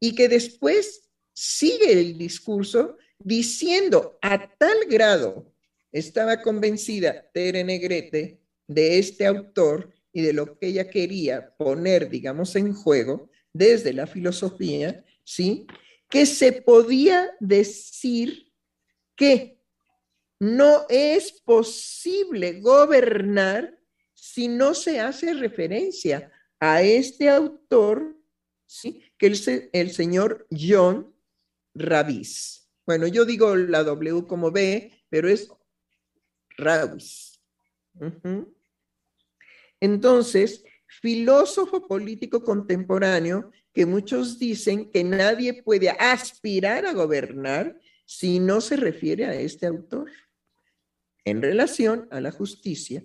Y 0.00 0.14
que 0.14 0.28
después 0.28 1.10
sigue 1.34 1.92
el 1.92 2.16
discurso 2.16 2.96
diciendo 3.18 4.18
a 4.22 4.56
tal 4.56 4.78
grado 4.88 5.52
estaba 5.92 6.40
convencida 6.40 7.30
Tere 7.32 7.62
Negrete 7.62 8.40
de 8.66 8.98
este 8.98 9.26
autor 9.26 9.92
y 10.10 10.22
de 10.22 10.32
lo 10.32 10.58
que 10.58 10.68
ella 10.68 10.88
quería 10.88 11.54
poner, 11.56 12.08
digamos, 12.08 12.56
en 12.56 12.72
juego 12.72 13.30
desde 13.52 13.92
la 13.92 14.06
filosofía, 14.06 15.04
¿sí? 15.22 15.66
Que 16.08 16.24
se 16.24 16.52
podía 16.52 17.30
decir 17.40 18.52
que 19.14 19.61
no 20.42 20.86
es 20.88 21.40
posible 21.44 22.60
gobernar 22.60 23.78
si 24.12 24.48
no 24.48 24.74
se 24.74 24.98
hace 24.98 25.34
referencia 25.34 26.32
a 26.58 26.82
este 26.82 27.28
autor, 27.28 28.16
¿sí? 28.66 29.04
que 29.16 29.28
es 29.28 29.46
el 29.46 29.92
señor 29.92 30.48
John 30.50 31.14
Ravis. 31.74 32.68
Bueno, 32.84 33.06
yo 33.06 33.24
digo 33.24 33.54
la 33.54 33.84
W 33.84 34.26
como 34.26 34.50
B, 34.50 34.90
pero 35.08 35.28
es 35.28 35.48
Ravis. 36.56 37.40
Entonces, 39.78 40.64
filósofo 40.88 41.86
político 41.86 42.42
contemporáneo 42.42 43.52
que 43.72 43.86
muchos 43.86 44.40
dicen 44.40 44.90
que 44.90 45.04
nadie 45.04 45.62
puede 45.62 45.90
aspirar 45.90 46.84
a 46.84 46.92
gobernar 46.94 47.78
si 48.04 48.40
no 48.40 48.60
se 48.60 48.74
refiere 48.74 49.26
a 49.26 49.34
este 49.34 49.66
autor 49.66 50.10
en 51.24 51.42
relación 51.42 52.08
a 52.10 52.20
la 52.20 52.30
justicia 52.30 53.04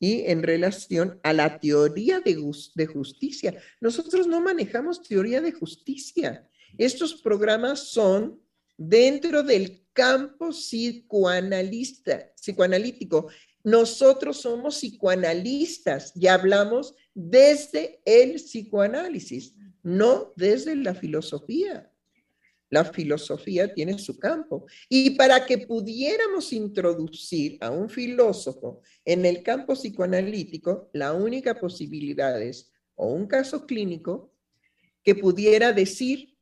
y 0.00 0.22
en 0.26 0.42
relación 0.42 1.18
a 1.22 1.32
la 1.32 1.58
teoría 1.58 2.20
de, 2.20 2.36
justicia. 2.86 3.60
Nosotros 3.80 4.26
no 4.26 4.40
manejamos 4.40 5.02
teoría 5.02 5.40
de 5.40 5.52
justicia. 5.52 6.48
Estos 6.76 7.14
programas 7.20 7.80
son 7.88 8.40
dentro 8.76 9.42
del 9.42 9.84
campo 9.92 10.50
psicoanalista, 10.50 12.32
psicoanalítico. 12.36 13.28
Nosotros 13.64 14.40
somos 14.40 14.76
psicoanalistas 14.76 16.12
y 16.14 16.28
hablamos 16.28 16.94
desde 17.14 18.00
el 18.04 18.34
psicoanálisis, 18.36 19.54
no 19.82 20.32
desde 20.36 20.76
la 20.76 20.94
filosofía. 20.94 21.90
La 22.70 22.84
filosofía 22.84 23.72
tiene 23.72 23.98
su 23.98 24.18
campo. 24.18 24.66
Y 24.88 25.10
para 25.10 25.46
que 25.46 25.58
pudiéramos 25.58 26.52
introducir 26.52 27.56
a 27.60 27.70
un 27.70 27.88
filósofo 27.88 28.82
en 29.04 29.24
el 29.24 29.42
campo 29.42 29.74
psicoanalítico, 29.74 30.90
la 30.92 31.12
única 31.14 31.58
posibilidad 31.58 32.40
es 32.40 32.72
o 32.94 33.12
un 33.12 33.26
caso 33.26 33.66
clínico 33.66 34.32
que 35.02 35.14
pudiera 35.14 35.72
decir 35.72 36.36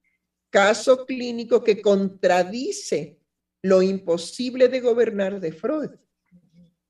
caso 0.50 1.04
clínico 1.04 1.62
que 1.62 1.80
contradice 1.82 3.20
lo 3.62 3.82
imposible 3.82 4.68
de 4.68 4.80
gobernar 4.80 5.40
de 5.40 5.52
Freud. 5.52 5.90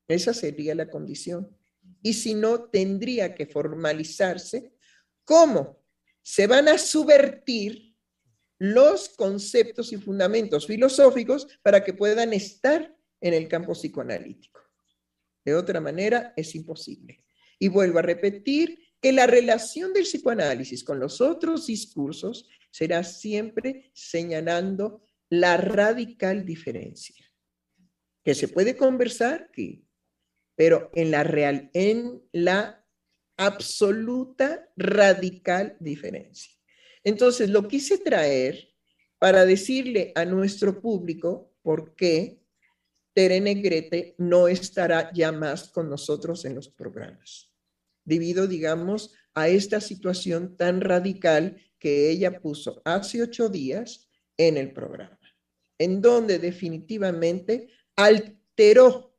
Esa 0.08 0.32
sería 0.32 0.74
la 0.74 0.88
condición. 0.88 1.56
Y 2.02 2.14
si 2.14 2.34
no, 2.34 2.64
tendría 2.70 3.34
que 3.34 3.46
formalizarse 3.46 4.72
cómo 5.24 5.82
se 6.22 6.46
van 6.46 6.68
a 6.68 6.78
subvertir 6.78 7.85
los 8.58 9.10
conceptos 9.10 9.92
y 9.92 9.96
fundamentos 9.96 10.66
filosóficos 10.66 11.46
para 11.62 11.84
que 11.84 11.92
puedan 11.92 12.32
estar 12.32 12.96
en 13.20 13.34
el 13.34 13.48
campo 13.48 13.72
psicoanalítico. 13.72 14.60
De 15.44 15.54
otra 15.54 15.80
manera, 15.80 16.32
es 16.36 16.54
imposible. 16.54 17.24
Y 17.58 17.68
vuelvo 17.68 17.98
a 17.98 18.02
repetir 18.02 18.78
que 19.00 19.12
la 19.12 19.26
relación 19.26 19.92
del 19.92 20.04
psicoanálisis 20.04 20.82
con 20.82 20.98
los 20.98 21.20
otros 21.20 21.66
discursos 21.66 22.48
será 22.70 23.04
siempre 23.04 23.90
señalando 23.94 25.02
la 25.28 25.56
radical 25.56 26.44
diferencia. 26.44 27.24
Que 28.24 28.34
se 28.34 28.48
puede 28.48 28.76
conversar, 28.76 29.50
sí, 29.54 29.86
pero 30.56 30.90
en 30.94 31.10
la 31.10 31.22
real, 31.22 31.70
en 31.74 32.22
la 32.32 32.84
absoluta 33.36 34.68
radical 34.76 35.76
diferencia. 35.78 36.52
Entonces, 37.06 37.50
lo 37.50 37.68
quise 37.68 37.98
traer 37.98 38.74
para 39.20 39.46
decirle 39.46 40.10
a 40.16 40.24
nuestro 40.24 40.80
público 40.80 41.52
por 41.62 41.94
qué 41.94 42.42
Tere 43.14 43.40
Negrete 43.40 44.16
no 44.18 44.48
estará 44.48 45.12
ya 45.14 45.30
más 45.30 45.68
con 45.68 45.88
nosotros 45.88 46.44
en 46.44 46.56
los 46.56 46.68
programas, 46.68 47.52
debido, 48.04 48.48
digamos, 48.48 49.14
a 49.34 49.46
esta 49.46 49.80
situación 49.80 50.56
tan 50.56 50.80
radical 50.80 51.56
que 51.78 52.10
ella 52.10 52.40
puso 52.40 52.82
hace 52.84 53.22
ocho 53.22 53.48
días 53.48 54.08
en 54.36 54.56
el 54.56 54.72
programa, 54.72 55.20
en 55.78 56.02
donde 56.02 56.40
definitivamente 56.40 57.68
alteró 57.94 59.16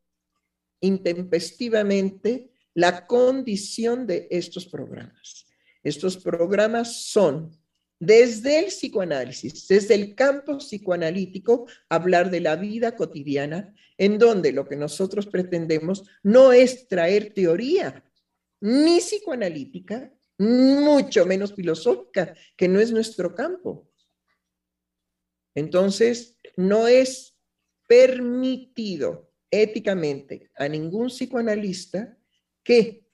intempestivamente 0.82 2.52
la 2.74 3.08
condición 3.08 4.06
de 4.06 4.28
estos 4.30 4.66
programas. 4.66 5.48
Estos 5.82 6.18
programas 6.18 7.06
son 7.06 7.58
desde 8.00 8.60
el 8.60 8.66
psicoanálisis, 8.66 9.68
desde 9.68 9.96
el 9.96 10.16
campo 10.16 10.58
psicoanalítico, 10.58 11.68
hablar 11.90 12.30
de 12.30 12.42
la 12.42 12.56
vida 12.56 12.96
cotidiana, 12.96 13.74
en 13.98 14.20
donde 14.20 14.52
lo 14.52 14.68
que 14.68 14.76
nosotros 14.76 15.26
pretendemos 15.26 16.04
no 16.22 16.52
es 16.52 16.88
traer 16.88 17.34
teoría, 17.34 18.04
ni 18.62 19.00
psicoanalítica, 19.00 20.14
mucho 20.38 21.26
menos 21.26 21.54
filosófica, 21.54 22.36
que 22.56 22.68
no 22.68 22.80
es 22.80 22.92
nuestro 22.92 23.34
campo. 23.34 23.90
Entonces, 25.56 26.38
no 26.56 26.88
es 26.88 27.36
permitido 27.88 29.32
éticamente 29.50 30.52
a 30.56 30.68
ningún 30.68 31.08
psicoanalista 31.08 32.18
que 32.64 33.07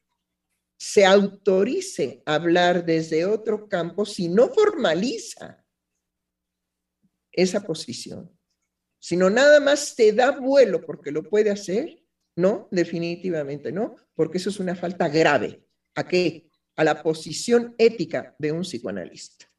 se 0.84 1.06
autorice 1.06 2.22
hablar 2.26 2.86
desde 2.86 3.26
otro 3.26 3.70
campo 3.70 4.06
si 4.06 4.28
no 4.28 4.50
formaliza 4.50 5.66
esa 7.32 7.62
posición, 7.62 8.30
sino 9.00 9.30
nada 9.30 9.62
más 9.62 9.96
te 9.96 10.12
da 10.12 10.32
vuelo 10.32 10.86
porque 10.86 11.10
lo 11.10 11.24
puede 11.24 11.52
hacer, 11.52 12.04
no, 12.36 12.68
definitivamente 12.70 13.72
no, 13.72 13.96
porque 14.14 14.40
eso 14.40 14.50
es 14.50 14.60
una 14.60 14.76
falta 14.76 15.08
grave. 15.08 15.66
¿A 15.96 16.06
qué? 16.06 16.50
A 16.76 16.84
la 16.84 17.02
posición 17.02 17.76
ética 17.78 18.36
de 18.38 18.52
un 18.52 18.64
psicoanalista. 18.64 19.50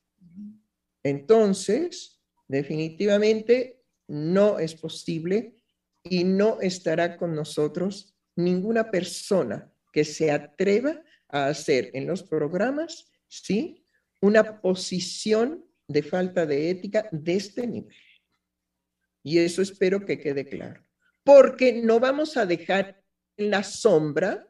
Entonces, 1.03 2.21
definitivamente 2.47 3.83
no 4.09 4.59
es 4.59 4.75
posible 4.75 5.57
y 6.03 6.25
no 6.25 6.61
estará 6.61 7.17
con 7.17 7.35
nosotros 7.35 8.15
ninguna 8.37 8.91
persona 8.91 9.73
que 9.91 10.05
se 10.05 10.31
atreva 10.31 11.04
a 11.29 11.47
hacer 11.47 11.91
en 11.95 12.07
los 12.07 12.23
programas, 12.23 13.11
¿sí? 13.29 13.85
Una 14.21 14.61
posición 14.61 15.65
de 15.89 16.03
falta 16.03 16.47
de 16.47 16.71
ética 16.71 17.09
de 17.13 17.35
este 17.35 17.67
nivel. 17.67 17.97
Y 19.23 19.39
eso 19.39 19.63
espero 19.63 20.05
que 20.05 20.19
quede 20.19 20.47
claro. 20.47 20.85
Porque 21.23 21.73
no 21.83 22.01
vamos 22.01 22.37
a 22.37 22.47
dejar 22.47 23.03
en 23.37 23.51
la 23.51 23.63
sombra, 23.63 24.47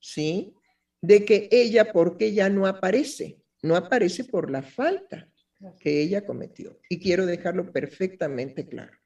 ¿sí? 0.00 0.54
De 1.00 1.24
que 1.24 1.48
ella, 1.50 1.92
porque 1.92 2.32
ya 2.32 2.48
no 2.48 2.66
aparece, 2.66 3.42
no 3.62 3.76
aparece 3.76 4.24
por 4.24 4.50
la 4.50 4.62
falta 4.62 5.30
que 5.78 6.02
ella 6.02 6.24
cometió. 6.24 6.80
Y 6.88 6.98
quiero 6.98 7.26
dejarlo 7.26 7.72
perfectamente 7.72 8.66
claro. 8.66 8.98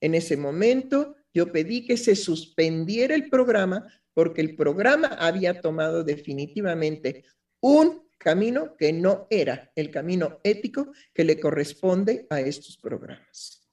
En 0.00 0.14
ese 0.14 0.36
momento 0.36 1.16
yo 1.32 1.52
pedí 1.52 1.86
que 1.86 1.96
se 1.96 2.16
suspendiera 2.16 3.14
el 3.14 3.28
programa 3.28 3.86
porque 4.14 4.40
el 4.40 4.56
programa 4.56 5.08
había 5.08 5.60
tomado 5.60 6.04
definitivamente 6.04 7.24
un 7.60 8.08
camino 8.18 8.76
que 8.76 8.92
no 8.92 9.26
era 9.30 9.72
el 9.74 9.90
camino 9.90 10.40
ético 10.44 10.92
que 11.14 11.24
le 11.24 11.40
corresponde 11.40 12.26
a 12.30 12.40
estos 12.40 12.76
programas. 12.76 13.66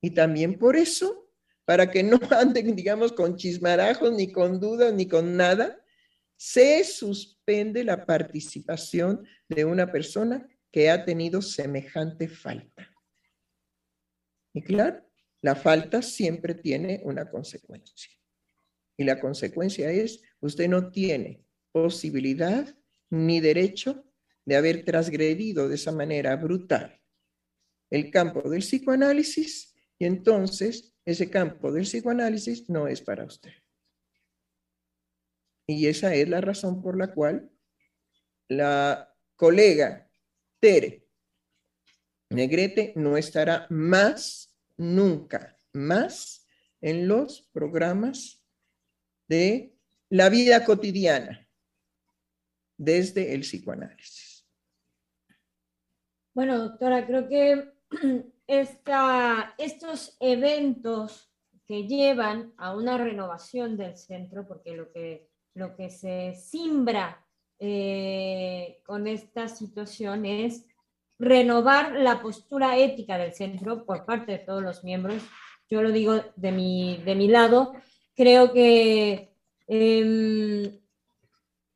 Y 0.00 0.10
también 0.10 0.58
por 0.58 0.76
eso, 0.76 1.30
para 1.64 1.90
que 1.90 2.02
no 2.02 2.18
anden, 2.30 2.74
digamos, 2.74 3.12
con 3.12 3.36
chismarajos, 3.36 4.12
ni 4.12 4.32
con 4.32 4.60
dudas, 4.60 4.94
ni 4.94 5.06
con 5.06 5.36
nada, 5.36 5.78
se 6.36 6.84
suspende 6.84 7.84
la 7.84 8.04
participación 8.04 9.26
de 9.48 9.64
una 9.64 9.90
persona 9.90 10.46
que 10.70 10.90
ha 10.90 11.04
tenido 11.04 11.40
semejante 11.40 12.28
falta. 12.28 12.90
Y 14.52 14.62
claro, 14.62 15.06
la 15.42 15.54
falta 15.54 16.02
siempre 16.02 16.54
tiene 16.54 17.00
una 17.04 17.28
consecuencia. 17.30 18.15
Y 18.96 19.04
la 19.04 19.20
consecuencia 19.20 19.90
es, 19.90 20.22
usted 20.40 20.68
no 20.68 20.90
tiene 20.90 21.44
posibilidad 21.72 22.74
ni 23.10 23.40
derecho 23.40 24.04
de 24.44 24.56
haber 24.56 24.84
transgredido 24.84 25.68
de 25.68 25.74
esa 25.74 25.92
manera 25.92 26.36
brutal 26.36 27.00
el 27.90 28.10
campo 28.10 28.48
del 28.48 28.60
psicoanálisis 28.60 29.74
y 29.98 30.06
entonces 30.06 30.94
ese 31.04 31.30
campo 31.30 31.72
del 31.72 31.84
psicoanálisis 31.84 32.68
no 32.68 32.88
es 32.88 33.00
para 33.00 33.24
usted. 33.24 33.52
Y 35.68 35.86
esa 35.86 36.14
es 36.14 36.28
la 36.28 36.40
razón 36.40 36.82
por 36.82 36.96
la 36.96 37.12
cual 37.12 37.50
la 38.48 39.12
colega 39.36 40.08
Tere 40.60 41.06
Negrete 42.30 42.92
no 42.96 43.16
estará 43.16 43.66
más, 43.70 44.56
nunca 44.76 45.56
más 45.72 46.46
en 46.80 47.06
los 47.06 47.48
programas 47.52 48.44
de 49.28 49.74
la 50.10 50.28
vida 50.28 50.64
cotidiana 50.64 51.46
desde 52.76 53.34
el 53.34 53.40
psicoanálisis. 53.40 54.46
Bueno, 56.34 56.58
doctora, 56.58 57.06
creo 57.06 57.28
que 57.28 57.72
esta, 58.46 59.54
estos 59.58 60.16
eventos 60.20 61.32
que 61.66 61.86
llevan 61.86 62.52
a 62.58 62.76
una 62.76 62.98
renovación 62.98 63.76
del 63.76 63.96
centro, 63.96 64.46
porque 64.46 64.76
lo 64.76 64.92
que, 64.92 65.28
lo 65.54 65.74
que 65.74 65.90
se 65.90 66.34
simbra 66.34 67.26
eh, 67.58 68.80
con 68.84 69.06
esta 69.06 69.48
situación 69.48 70.26
es 70.26 70.66
renovar 71.18 71.92
la 71.92 72.20
postura 72.20 72.76
ética 72.76 73.16
del 73.16 73.32
centro 73.32 73.84
por 73.84 74.04
parte 74.04 74.32
de 74.32 74.38
todos 74.38 74.62
los 74.62 74.84
miembros. 74.84 75.22
Yo 75.68 75.82
lo 75.82 75.90
digo 75.90 76.22
de 76.36 76.52
mi, 76.52 76.98
de 76.98 77.14
mi 77.14 77.28
lado, 77.28 77.72
creo 78.16 78.52
que, 78.52 79.30
em, 79.68 80.80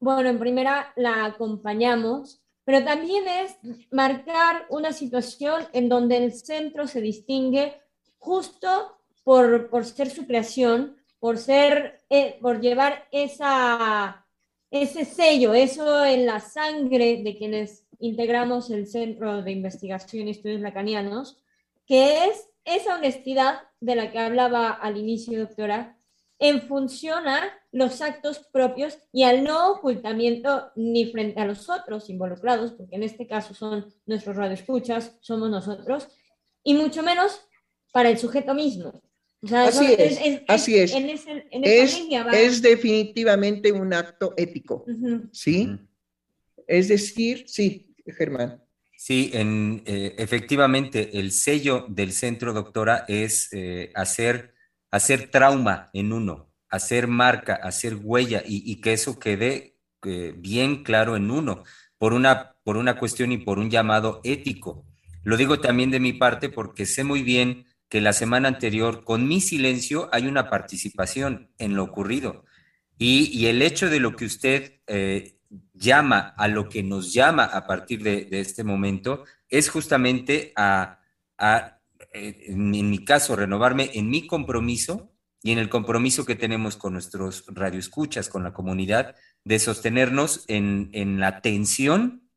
bueno, 0.01 0.31
en 0.31 0.39
primera 0.39 0.93
la 0.97 1.27
acompañamos, 1.27 2.41
pero 2.65 2.85
también 2.85 3.25
es 3.29 3.57
marcar 3.91 4.67
una 4.71 4.93
situación 4.93 5.65
en 5.73 5.89
donde 5.89 6.17
el 6.17 6.33
centro 6.33 6.87
se 6.87 7.01
distingue 7.01 7.81
justo 8.19 8.97
por, 9.23 9.69
por 9.71 9.85
ser 9.85 10.11
su 10.11 10.27
creación, 10.27 10.97
por, 11.19 11.39
ser, 11.39 12.03
eh, 12.09 12.39
por 12.41 12.61
llevar 12.61 13.07
esa, 13.12 14.27
ese 14.71 15.05
sello, 15.05 15.53
eso 15.53 16.05
en 16.05 16.27
la 16.27 16.41
sangre 16.41 17.23
de 17.23 17.37
quienes 17.37 17.85
integramos 17.99 18.71
el 18.71 18.87
Centro 18.87 19.43
de 19.43 19.53
Investigación 19.53 20.29
y 20.29 20.31
Estudios 20.31 20.61
Lacanianos, 20.61 21.39
que 21.87 22.25
es 22.27 22.49
esa 22.65 22.95
honestidad 22.95 23.61
de 23.81 23.95
la 23.97 24.11
que 24.11 24.19
hablaba 24.19 24.71
al 24.71 24.97
inicio, 24.97 25.41
doctora, 25.41 25.99
en 26.41 26.62
función 26.62 27.29
a 27.29 27.53
los 27.71 28.01
actos 28.01 28.39
propios 28.51 28.99
y 29.12 29.25
al 29.25 29.45
no 29.45 29.73
ocultamiento 29.73 30.73
ni 30.75 31.12
frente 31.12 31.39
a 31.39 31.45
los 31.45 31.69
otros 31.69 32.09
involucrados, 32.09 32.73
porque 32.73 32.97
en 32.97 33.03
este 33.03 33.27
caso 33.27 33.55
son 33.55 33.87
nuestros 34.07 34.37
radioescuchas, 34.37 35.17
somos 35.21 35.51
nosotros, 35.51 36.09
y 36.65 36.75
mucho 36.75 37.03
menos 37.03 37.43
para 37.93 38.09
el 38.09 38.19
sujeto 38.19 38.55
mismo. 38.55 39.03
así 39.53 39.95
es, 39.99 40.43
así 40.49 40.79
es. 40.79 40.95
es, 41.53 42.62
definitivamente 42.62 43.71
un 43.71 43.93
acto 43.93 44.33
ético, 44.37 44.87
¿sí? 45.33 45.79
Es 46.67 46.89
decir, 46.89 47.45
sí, 47.47 47.95
Germán. 48.07 48.62
Sí, 48.97 49.31
en, 49.35 49.83
eh, 49.87 50.15
efectivamente, 50.19 51.19
el 51.19 51.33
sello 51.33 51.87
del 51.89 52.12
centro, 52.12 52.53
doctora, 52.53 53.05
es 53.09 53.49
eh, 53.53 53.91
hacer 53.95 54.55
hacer 54.91 55.31
trauma 55.31 55.91
en 55.93 56.12
uno, 56.12 56.51
hacer 56.69 57.09
marca, 57.09 57.55
hacer 57.55 57.97
huella 57.97 58.43
y, 58.47 58.81
que 58.81 58.93
eso 58.93 59.19
quede 59.19 59.77
eh, 60.05 60.35
bien 60.37 60.83
claro 60.83 61.17
en 61.17 61.31
uno, 61.31 61.65
por 61.99 62.12
una, 62.12 62.57
por 62.65 62.77
una 62.77 62.99
cuestión 62.99 63.33
y 63.33 63.39
por 63.39 63.59
un 63.59 63.71
llamado 63.71 64.21
ético. 64.25 64.87
Lo 65.23 65.37
digo 65.37 65.61
también 65.61 65.91
de 65.91 66.01
mi 66.01 66.12
parte 66.12 66.49
porque 66.49 66.87
sé 66.87 67.05
muy 67.05 67.23
bien 67.23 67.67
que 67.89 68.01
la 68.01 68.12
semana 68.12 68.49
anterior, 68.49 69.05
con 69.05 69.27
mi 69.27 69.41
silencio, 69.41 70.09
hay 70.12 70.29
una 70.29 70.49
participación 70.49 71.51
en 71.59 71.75
lo 71.75 71.83
ocurrido. 71.83 72.45
Y, 72.97 73.47
el 73.47 73.62
hecho 73.62 73.91
de 73.91 73.99
lo 73.99 74.15
que 74.15 74.27
usted 74.27 74.81
eh, 74.87 75.41
llama 75.73 76.35
a 76.37 76.49
lo 76.49 76.69
que 76.69 76.83
nos 76.83 77.12
llama 77.12 77.45
a 77.45 77.67
partir 77.67 78.03
de, 78.03 78.29
este 78.31 78.62
momento 78.62 79.25
es 79.49 79.69
justamente 79.69 80.53
a, 80.55 81.01
en, 82.12 82.91
mi 82.91 83.05
caso, 83.05 83.37
renovarme 83.37 83.91
en 83.95 84.11
mi 84.11 84.27
compromiso 84.27 85.12
y 85.43 85.53
en 85.53 85.59
el 85.59 85.69
compromiso 85.69 86.27
que 86.27 86.37
tenemos 86.37 86.77
con 86.77 86.93
nuestros 86.93 87.45
radioescuchas, 87.49 88.28
con 88.28 88.43
la 88.43 88.53
comunidad, 88.53 89.15
de 89.45 89.59
sostenernos 89.59 90.45
en, 90.49 91.20
la 91.20 91.28
atención 91.28 92.28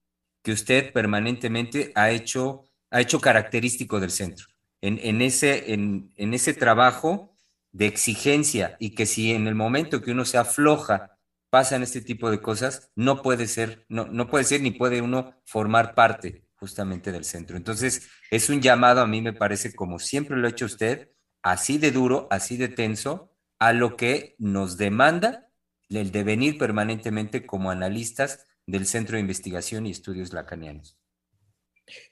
que 0.41 0.51
usted 0.51 0.93
permanentemente 0.93 1.91
ha 1.95 2.11
hecho, 2.11 2.63
ha 2.91 3.01
hecho 3.01 3.19
característico 3.19 3.99
del 3.99 4.11
centro. 4.11 4.47
En, 4.81 5.21
ese, 5.21 5.73
en, 5.73 6.11
en 6.17 6.33
ese 6.33 6.53
trabajo 6.53 7.37
de 7.71 7.87
exigencia 7.87 8.75
y 8.79 8.95
que 8.95 9.05
si 9.05 9.31
en 9.31 9.47
el 9.47 9.55
momento 9.55 10.01
que 10.01 10.11
uno 10.11 10.25
se 10.25 10.37
afloja 10.37 11.17
pasan 11.49 11.83
este 11.83 12.01
tipo 12.01 12.29
de 12.29 12.41
cosas, 12.41 12.91
no 12.95 13.21
puede 13.21 13.47
ser, 13.47 13.85
no, 13.87 14.05
no 14.07 14.27
puede 14.27 14.43
ser 14.43 14.61
ni 14.61 14.71
puede 14.71 15.01
uno 15.01 15.35
formar 15.45 15.95
parte 15.95 16.42
justamente 16.63 17.11
del 17.11 17.25
centro. 17.25 17.57
Entonces, 17.57 18.07
es 18.31 18.49
un 18.49 18.61
llamado, 18.61 19.01
a 19.01 19.07
mí 19.07 19.21
me 19.21 19.33
parece, 19.33 19.73
como 19.73 19.99
siempre 19.99 20.37
lo 20.37 20.47
ha 20.47 20.51
hecho 20.51 20.63
usted, 20.63 21.09
así 21.41 21.77
de 21.77 21.91
duro, 21.91 22.29
así 22.31 22.55
de 22.55 22.69
tenso, 22.69 23.35
a 23.59 23.73
lo 23.73 23.97
que 23.97 24.35
nos 24.39 24.77
demanda 24.77 25.49
el 25.89 26.13
devenir 26.13 26.57
permanentemente 26.57 27.45
como 27.45 27.69
analistas 27.69 28.47
del 28.65 28.85
Centro 28.85 29.15
de 29.15 29.21
Investigación 29.21 29.85
y 29.85 29.91
Estudios 29.91 30.31
Lacanianos. 30.31 30.97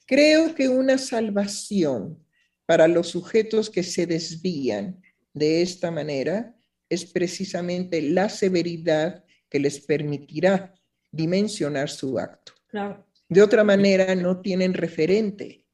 Creo 0.06 0.53
que 0.53 0.68
una 0.68 0.98
salvación 0.98 2.22
para 2.65 2.90
los 2.90 3.07
sujetos 3.07 3.69
que 3.69 3.84
se 3.84 4.06
desvían 4.06 5.02
de 5.34 5.61
esta 5.61 5.91
manera 5.91 6.57
es 6.90 7.06
precisamente 7.06 8.02
la 8.02 8.28
severidad 8.28 9.23
que 9.49 9.60
les 9.60 9.80
permitirá 9.80 10.73
dimensionar 11.10 11.90
su 11.90 12.19
acto. 12.19 12.52
De 13.31 13.41
otra 13.41 13.63
manera, 13.63 14.13
no 14.13 14.41
tienen 14.41 14.73
referente. 14.73 15.65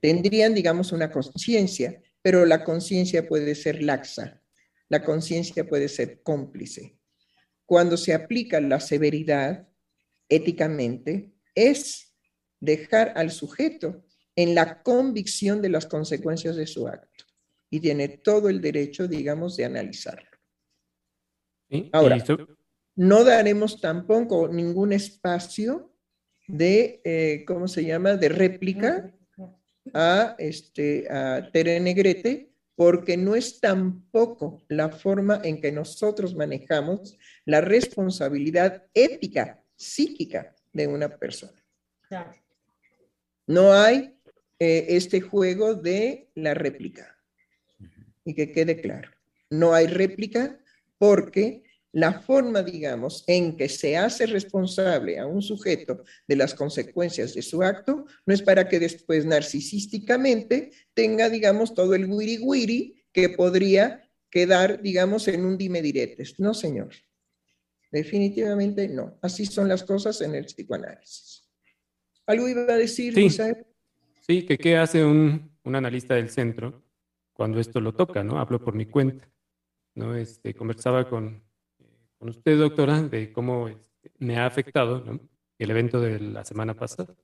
Tendrían, 0.00 0.54
digamos, 0.54 0.90
una 0.90 1.10
conciencia, 1.10 2.02
pero 2.22 2.46
la 2.46 2.64
conciencia 2.64 3.28
puede 3.28 3.54
ser 3.54 3.82
laxa, 3.82 4.42
la 4.88 5.04
conciencia 5.04 5.68
puede 5.68 5.90
ser 5.90 6.22
cómplice. 6.22 6.98
Cuando 7.66 7.98
se 7.98 8.14
aplica 8.14 8.58
la 8.58 8.80
severidad 8.80 9.68
éticamente, 10.30 11.34
es 11.54 12.16
dejar 12.58 13.12
al 13.16 13.32
sujeto 13.32 14.02
en 14.34 14.54
la 14.54 14.82
convicción 14.82 15.60
de 15.60 15.68
las 15.68 15.84
consecuencias 15.84 16.56
de 16.56 16.66
su 16.66 16.88
acto 16.88 17.26
y 17.68 17.80
tiene 17.80 18.08
todo 18.08 18.48
el 18.48 18.62
derecho, 18.62 19.06
digamos, 19.06 19.58
de 19.58 19.66
analizarlo. 19.66 20.30
Ahora, 21.92 22.16
no 22.96 23.24
daremos 23.24 23.78
tampoco 23.78 24.48
ningún 24.48 24.94
espacio 24.94 25.89
de, 26.50 27.00
eh, 27.04 27.44
¿cómo 27.46 27.68
se 27.68 27.84
llama?, 27.84 28.16
de 28.16 28.28
réplica 28.28 29.12
a, 29.94 30.34
este, 30.38 31.10
a 31.10 31.50
Tere 31.52 31.80
Negrete, 31.80 32.50
porque 32.74 33.16
no 33.16 33.34
es 33.34 33.60
tampoco 33.60 34.62
la 34.68 34.88
forma 34.88 35.40
en 35.44 35.60
que 35.60 35.70
nosotros 35.70 36.34
manejamos 36.34 37.18
la 37.44 37.60
responsabilidad 37.60 38.84
ética, 38.94 39.62
psíquica 39.76 40.54
de 40.72 40.86
una 40.86 41.08
persona. 41.18 41.62
No 43.46 43.72
hay 43.72 44.16
eh, 44.58 44.86
este 44.88 45.20
juego 45.20 45.74
de 45.74 46.30
la 46.34 46.54
réplica 46.54 47.16
y 48.24 48.34
que 48.34 48.52
quede 48.52 48.80
claro. 48.80 49.10
No 49.50 49.74
hay 49.74 49.86
réplica 49.86 50.58
porque 50.98 51.62
la 51.92 52.20
forma, 52.20 52.62
digamos, 52.62 53.24
en 53.26 53.56
que 53.56 53.68
se 53.68 53.96
hace 53.96 54.26
responsable 54.26 55.18
a 55.18 55.26
un 55.26 55.42
sujeto 55.42 56.04
de 56.26 56.36
las 56.36 56.54
consecuencias 56.54 57.34
de 57.34 57.42
su 57.42 57.62
acto, 57.62 58.06
no 58.26 58.34
es 58.34 58.42
para 58.42 58.68
que 58.68 58.78
después 58.78 59.24
narcisísticamente 59.24 60.70
tenga, 60.94 61.28
digamos, 61.28 61.74
todo 61.74 61.94
el 61.94 62.06
wiri 62.06 62.38
wiri 62.38 63.02
que 63.12 63.30
podría 63.30 64.08
quedar, 64.30 64.80
digamos, 64.80 65.26
en 65.26 65.44
un 65.44 65.58
dime 65.58 65.82
diretes. 65.82 66.38
No, 66.38 66.54
señor. 66.54 66.90
Definitivamente 67.90 68.88
no. 68.88 69.18
Así 69.20 69.46
son 69.46 69.68
las 69.68 69.82
cosas 69.82 70.20
en 70.20 70.36
el 70.36 70.44
psicoanálisis. 70.44 71.48
¿Algo 72.26 72.48
iba 72.48 72.62
a 72.72 72.78
decir, 72.78 73.14
sí. 73.14 73.28
Sí, 74.20 74.46
que 74.46 74.58
qué 74.58 74.76
hace 74.76 75.04
un, 75.04 75.50
un 75.64 75.74
analista 75.74 76.14
del 76.14 76.30
centro 76.30 76.84
cuando 77.32 77.58
esto 77.58 77.80
lo 77.80 77.94
toca, 77.94 78.22
¿no? 78.22 78.38
Hablo 78.38 78.62
por 78.62 78.74
mi 78.74 78.86
cuenta, 78.86 79.28
¿no? 79.96 80.14
Este, 80.14 80.54
conversaba 80.54 81.08
con, 81.08 81.42
con 82.20 82.28
usted, 82.28 82.58
doctora, 82.58 83.02
de 83.02 83.32
cómo 83.32 83.68
este, 83.68 84.12
me 84.18 84.36
ha 84.36 84.44
afectado 84.44 85.00
¿no? 85.00 85.18
el 85.58 85.70
evento 85.70 86.00
de 86.00 86.20
la 86.20 86.44
semana 86.44 86.74
pasada. 86.74 87.14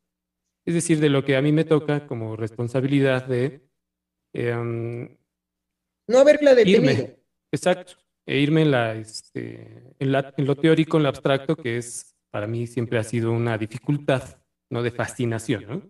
Es 0.65 0.73
decir, 0.73 1.01
de 1.01 1.11
lo 1.11 1.23
que 1.23 1.37
a 1.37 1.43
mí 1.43 1.53
me 1.53 1.65
toca 1.65 2.07
como 2.07 2.35
responsabilidad 2.35 3.27
de... 3.27 3.61
Eh, 4.33 4.55
no 6.09 6.19
haberla 6.19 6.55
detenido. 6.55 6.93
Irme, 6.93 7.17
exacto, 7.53 7.93
e 8.25 8.39
irme 8.39 8.63
en, 8.63 8.71
la, 8.71 8.95
este, 8.95 9.95
en, 9.99 10.13
la, 10.13 10.33
en 10.35 10.47
lo 10.47 10.57
teórico, 10.57 10.97
en 10.97 11.03
lo 11.03 11.11
abstracto, 11.11 11.57
que 11.57 11.77
es 11.77 12.17
para 12.31 12.47
mí 12.47 12.67
siempre 12.67 12.99
ha 12.99 13.05
sido 13.05 13.33
una 13.33 13.59
dificultad, 13.59 14.41
¿no? 14.71 14.83
De 14.83 14.93
fascinación, 14.93 15.67
¿no? 15.69 15.83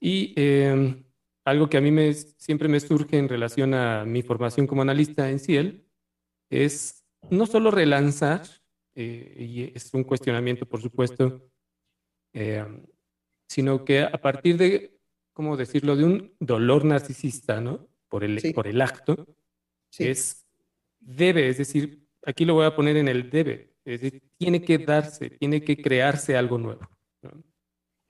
Y 0.00 0.34
eh, 0.36 1.04
algo 1.44 1.68
que 1.68 1.76
a 1.76 1.80
mí 1.80 1.92
me, 1.92 2.12
siempre 2.12 2.68
me 2.68 2.80
surge 2.80 3.18
en 3.18 3.28
relación 3.28 3.72
a 3.72 4.04
mi 4.04 4.22
formación 4.22 4.66
como 4.66 4.82
analista 4.82 5.30
en 5.30 5.38
Ciel 5.38 5.86
es 6.50 6.95
no 7.30 7.46
solo 7.46 7.70
relanzar, 7.70 8.42
eh, 8.94 9.36
y 9.38 9.76
es 9.76 9.92
un 9.92 10.04
cuestionamiento, 10.04 10.66
por 10.66 10.80
supuesto, 10.80 11.50
eh, 12.32 12.64
sino 13.48 13.84
que 13.84 14.00
a 14.00 14.18
partir 14.20 14.56
de, 14.56 14.98
¿cómo 15.32 15.56
decirlo?, 15.56 15.96
de 15.96 16.04
un 16.04 16.34
dolor 16.40 16.84
narcisista, 16.84 17.60
¿no? 17.60 17.88
Por 18.08 18.24
el, 18.24 18.40
por 18.54 18.66
el 18.66 18.80
acto, 18.80 19.26
es, 19.98 20.46
debe, 21.00 21.48
es 21.48 21.58
decir, 21.58 22.06
aquí 22.24 22.44
lo 22.44 22.54
voy 22.54 22.66
a 22.66 22.74
poner 22.74 22.96
en 22.96 23.08
el 23.08 23.30
debe, 23.30 23.74
es 23.84 24.00
decir, 24.00 24.22
tiene 24.36 24.62
que 24.62 24.78
darse, 24.78 25.30
tiene 25.30 25.62
que 25.62 25.76
crearse 25.76 26.36
algo 26.36 26.58
nuevo. 26.58 26.88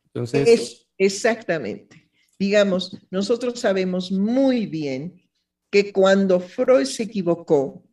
Entonces... 0.06 0.48
Es 0.48 0.88
exactamente. 0.98 2.10
Digamos, 2.38 2.98
nosotros 3.10 3.58
sabemos 3.60 4.12
muy 4.12 4.66
bien 4.66 5.22
que 5.70 5.92
cuando 5.92 6.40
Freud 6.40 6.84
se 6.84 7.04
equivocó, 7.04 7.85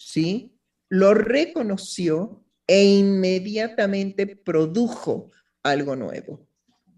¿sí? 0.00 0.56
Lo 0.88 1.12
reconoció 1.14 2.42
e 2.66 2.84
inmediatamente 2.84 4.26
produjo 4.26 5.30
algo 5.62 5.94
nuevo. 5.94 6.48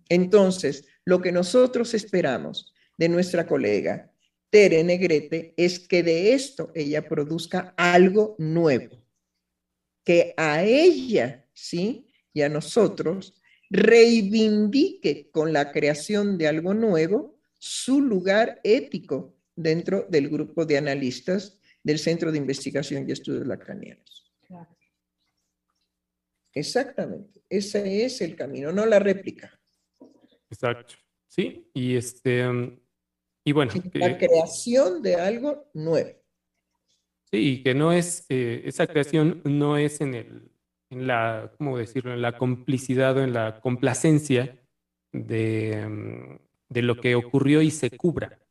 Entonces, 0.09 0.87
lo 1.05 1.21
que 1.21 1.33
nosotros 1.33 1.95
esperamos 1.95 2.73
de 2.97 3.09
nuestra 3.09 3.47
colega 3.47 4.13
Tere 4.51 4.85
Negrete 4.85 5.53
es 5.57 5.81
que 5.81 6.03
de 6.03 6.35
esto 6.35 6.71
ella 6.75 7.09
produzca 7.09 7.75
algo 7.77 8.37
nuevo, 8.39 9.03
que 10.05 10.35
a 10.37 10.63
ella, 10.63 11.47
¿sí? 11.55 12.07
Y 12.33 12.43
a 12.43 12.49
nosotros 12.49 13.41
reivindique 13.71 15.31
con 15.31 15.53
la 15.53 15.73
creación 15.73 16.39
de 16.39 16.47
algo 16.47 16.75
nuevo 16.75 17.39
su 17.59 18.01
lugar 18.01 18.61
ético 18.63 19.35
dentro 19.57 20.07
del 20.09 20.29
grupo 20.29 20.67
de 20.67 20.77
analistas 20.77 21.59
del 21.83 21.99
Centro 21.99 22.31
de 22.31 22.39
Investigación 22.39 23.09
y 23.09 23.13
Estudios 23.13 23.47
Lacanianos. 23.47 24.33
Exactamente, 26.55 27.43
ese 27.49 28.05
es 28.05 28.21
el 28.21 28.37
camino, 28.37 28.73
no 28.73 28.85
la 28.85 28.99
réplica. 28.99 29.59
Exacto, 30.51 30.95
sí, 31.27 31.71
y 31.73 31.97
este, 31.97 32.45
y 33.45 33.53
bueno. 33.53 33.73
La 33.95 34.19
creación 34.19 35.03
de 35.03 35.15
algo 35.17 35.71
nuevo. 35.73 36.11
Sí, 37.31 37.39
y 37.39 37.63
que 37.63 37.73
no 37.73 37.93
es, 37.93 38.27
eh, 38.29 38.63
esa 38.67 38.87
creación 38.87 39.41
no 39.45 39.79
es 39.79 40.03
en 40.03 40.15
el, 40.15 40.53
en 40.91 41.07
la, 41.07 41.51
¿cómo 41.57 41.79
decirlo?, 41.79 42.13
en 42.13 42.21
la 42.21 42.37
complicidad 42.37 43.17
o 43.17 43.23
en 43.23 43.33
la 43.33 43.61
complacencia 43.61 44.63
de, 45.13 45.87
mm, 45.89 46.39
de 46.69 46.83
lo 46.83 47.01
que 47.01 47.15
ocurrió 47.15 47.63
y 47.63 47.71
se 47.71 47.91
cubra. 47.91 48.42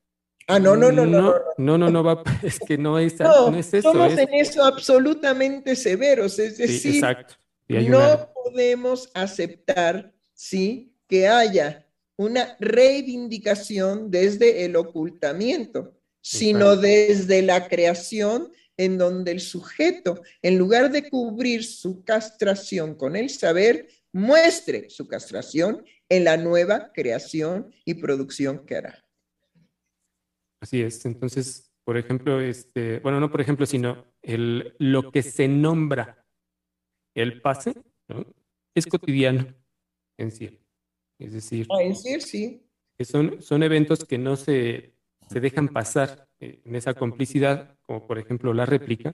Ah, 0.51 0.59
no, 0.59 0.75
no, 0.75 0.91
no, 0.91 1.05
no. 1.05 1.33
No, 1.57 1.77
no, 1.77 1.89
no, 1.89 2.03
va, 2.03 2.23
es 2.43 2.59
que 2.59 2.77
no 2.77 2.99
es, 2.99 3.19
no, 3.19 3.55
eso. 3.55 3.81
Somos 3.81 4.17
en 4.17 4.33
eso 4.33 4.63
absolutamente 4.63 5.75
severos, 5.75 6.37
es 6.39 6.57
decir, 6.57 7.03
no 7.67 8.29
podemos 8.33 9.09
aceptar, 9.13 10.13
¿sí?, 10.33 10.93
que 11.07 11.27
haya 11.27 11.85
una 12.15 12.55
reivindicación 12.59 14.11
desde 14.11 14.63
el 14.65 14.75
ocultamiento, 14.75 15.93
sino 16.21 16.77
desde 16.77 17.41
la 17.41 17.67
creación 17.67 18.51
en 18.77 18.97
donde 18.97 19.31
el 19.31 19.41
sujeto, 19.41 20.21
en 20.41 20.57
lugar 20.57 20.91
de 20.91 21.09
cubrir 21.09 21.63
su 21.63 22.03
castración 22.03 22.95
con 22.95 23.15
el 23.15 23.29
saber, 23.29 23.87
muestre 24.11 24.89
su 24.89 25.07
castración 25.07 25.83
en 26.09 26.23
la 26.23 26.37
nueva 26.37 26.91
creación 26.93 27.73
y 27.85 27.95
producción 27.95 28.65
que 28.65 28.75
hará. 28.77 29.03
Así 30.61 30.81
es. 30.81 31.05
Entonces, 31.05 31.73
por 31.83 31.97
ejemplo, 31.97 32.39
este, 32.39 32.99
bueno, 32.99 33.19
no 33.19 33.29
por 33.31 33.41
ejemplo, 33.41 33.65
sino 33.65 34.05
el, 34.21 34.75
lo 34.77 35.11
que 35.11 35.23
se 35.23 35.47
nombra 35.47 36.23
el 37.15 37.41
pase, 37.41 37.73
¿no? 38.07 38.25
es 38.73 38.85
cotidiano 38.85 39.53
en 40.17 40.31
sí. 40.31 40.59
Es 41.19 41.33
decir, 41.33 41.67
en 41.79 41.95
sí, 41.95 42.21
sí. 42.21 42.63
que 42.97 43.05
son, 43.05 43.41
son 43.41 43.63
eventos 43.63 44.05
que 44.05 44.17
no 44.17 44.35
se, 44.35 44.93
se 45.29 45.39
dejan 45.39 45.67
pasar 45.67 46.27
eh, 46.39 46.61
en 46.65 46.75
esa 46.75 46.93
complicidad, 46.93 47.77
como 47.81 48.07
por 48.07 48.17
ejemplo 48.17 48.53
la 48.53 48.65
réplica, 48.65 49.13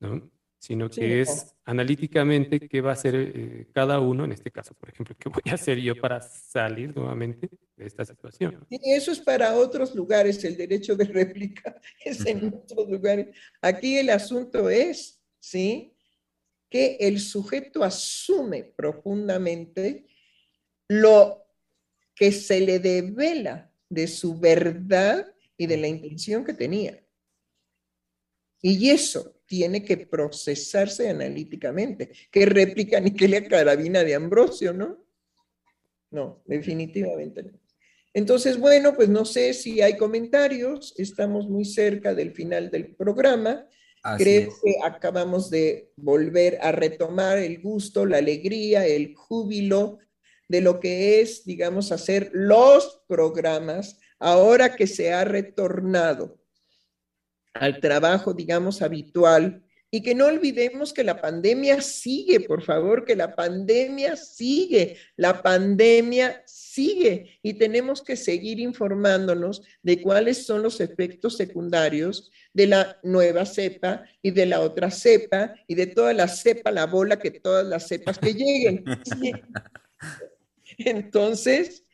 ¿no? 0.00 0.30
Sino 0.62 0.88
que 0.88 1.22
es 1.22 1.56
analíticamente 1.64 2.68
qué 2.68 2.80
va 2.80 2.90
a 2.90 2.92
hacer 2.92 3.16
eh, 3.16 3.66
cada 3.74 3.98
uno, 3.98 4.24
en 4.24 4.30
este 4.30 4.52
caso, 4.52 4.74
por 4.74 4.90
ejemplo, 4.90 5.16
qué 5.18 5.28
voy 5.28 5.42
a 5.50 5.54
hacer 5.54 5.76
yo 5.80 5.96
para 5.96 6.20
salir 6.20 6.94
nuevamente 6.94 7.50
de 7.76 7.84
esta 7.84 8.04
situación. 8.04 8.64
Y 8.70 8.92
eso 8.92 9.10
es 9.10 9.18
para 9.18 9.56
otros 9.56 9.92
lugares, 9.92 10.44
el 10.44 10.56
derecho 10.56 10.94
de 10.94 11.04
réplica 11.06 11.80
es 12.04 12.24
en 12.26 12.54
otros 12.54 12.88
lugares. 12.88 13.36
Aquí 13.60 13.98
el 13.98 14.10
asunto 14.10 14.70
es, 14.70 15.20
¿sí? 15.40 15.96
Que 16.70 16.96
el 17.00 17.18
sujeto 17.18 17.82
asume 17.82 18.62
profundamente 18.62 20.06
lo 20.86 21.44
que 22.14 22.30
se 22.30 22.60
le 22.60 22.78
devela 22.78 23.74
de 23.88 24.06
su 24.06 24.38
verdad 24.38 25.26
y 25.56 25.66
de 25.66 25.76
la 25.76 25.88
intención 25.88 26.44
que 26.44 26.54
tenía. 26.54 27.04
Y 28.60 28.90
eso 28.90 29.41
tiene 29.52 29.84
que 29.84 29.98
procesarse 29.98 31.10
analíticamente. 31.10 32.10
¿Qué 32.30 32.46
réplica 32.46 32.98
ni 33.00 33.10
qué 33.10 33.28
la 33.28 33.44
carabina 33.46 34.02
de 34.02 34.14
Ambrosio, 34.14 34.72
no? 34.72 34.96
No, 36.10 36.42
definitivamente 36.46 37.42
no. 37.42 37.60
Entonces, 38.14 38.58
bueno, 38.58 38.96
pues 38.96 39.10
no 39.10 39.26
sé 39.26 39.52
si 39.52 39.82
hay 39.82 39.98
comentarios. 39.98 40.94
Estamos 40.96 41.50
muy 41.50 41.66
cerca 41.66 42.14
del 42.14 42.32
final 42.32 42.70
del 42.70 42.94
programa. 42.94 43.66
Así 44.02 44.24
Creo 44.24 44.48
es. 44.48 44.54
que 44.64 44.74
acabamos 44.82 45.50
de 45.50 45.92
volver 45.96 46.58
a 46.62 46.72
retomar 46.72 47.36
el 47.36 47.60
gusto, 47.60 48.06
la 48.06 48.16
alegría, 48.16 48.86
el 48.86 49.14
júbilo 49.14 49.98
de 50.48 50.62
lo 50.62 50.80
que 50.80 51.20
es, 51.20 51.44
digamos, 51.44 51.92
hacer 51.92 52.30
los 52.32 53.02
programas 53.06 54.00
ahora 54.18 54.76
que 54.76 54.86
se 54.86 55.12
ha 55.12 55.24
retornado 55.24 56.41
al 57.54 57.80
trabajo, 57.80 58.32
digamos, 58.32 58.82
habitual. 58.82 59.62
Y 59.94 60.02
que 60.02 60.14
no 60.14 60.24
olvidemos 60.24 60.94
que 60.94 61.04
la 61.04 61.20
pandemia 61.20 61.82
sigue, 61.82 62.40
por 62.40 62.62
favor, 62.62 63.04
que 63.04 63.14
la 63.14 63.34
pandemia 63.34 64.16
sigue, 64.16 64.96
la 65.16 65.42
pandemia 65.42 66.42
sigue 66.46 67.38
y 67.42 67.52
tenemos 67.52 68.00
que 68.00 68.16
seguir 68.16 68.58
informándonos 68.58 69.60
de 69.82 70.00
cuáles 70.00 70.46
son 70.46 70.62
los 70.62 70.80
efectos 70.80 71.36
secundarios 71.36 72.30
de 72.54 72.68
la 72.68 72.98
nueva 73.02 73.44
cepa 73.44 74.04
y 74.22 74.30
de 74.30 74.46
la 74.46 74.60
otra 74.60 74.90
cepa 74.90 75.54
y 75.66 75.74
de 75.74 75.88
toda 75.88 76.14
la 76.14 76.28
cepa, 76.28 76.70
la 76.70 76.86
bola, 76.86 77.18
que 77.18 77.30
todas 77.30 77.66
las 77.66 77.86
cepas 77.86 78.18
que 78.18 78.32
lleguen. 78.32 78.84
Sí. 79.04 79.32
Entonces, 80.78 81.84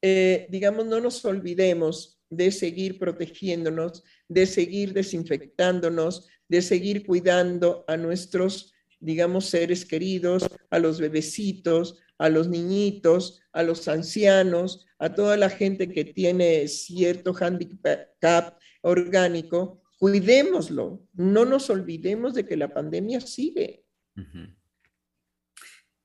eh, 0.00 0.46
digamos, 0.48 0.86
no 0.86 1.00
nos 1.00 1.24
olvidemos 1.24 2.18
de 2.30 2.50
seguir 2.50 2.98
protegiéndonos, 2.98 4.02
de 4.28 4.46
seguir 4.46 4.92
desinfectándonos, 4.92 6.28
de 6.48 6.62
seguir 6.62 7.06
cuidando 7.06 7.84
a 7.88 7.96
nuestros, 7.96 8.74
digamos, 9.00 9.46
seres 9.46 9.84
queridos, 9.84 10.48
a 10.70 10.78
los 10.78 11.00
bebecitos, 11.00 12.00
a 12.18 12.28
los 12.28 12.48
niñitos, 12.48 13.42
a 13.52 13.62
los 13.62 13.88
ancianos, 13.88 14.86
a 14.98 15.14
toda 15.14 15.36
la 15.36 15.50
gente 15.50 15.90
que 15.90 16.04
tiene 16.04 16.66
cierto 16.68 17.34
handicap 17.38 18.58
orgánico, 18.82 19.82
cuidémoslo, 19.98 21.06
no 21.14 21.44
nos 21.44 21.70
olvidemos 21.70 22.34
de 22.34 22.46
que 22.46 22.56
la 22.56 22.72
pandemia 22.72 23.20
sigue. 23.20 23.84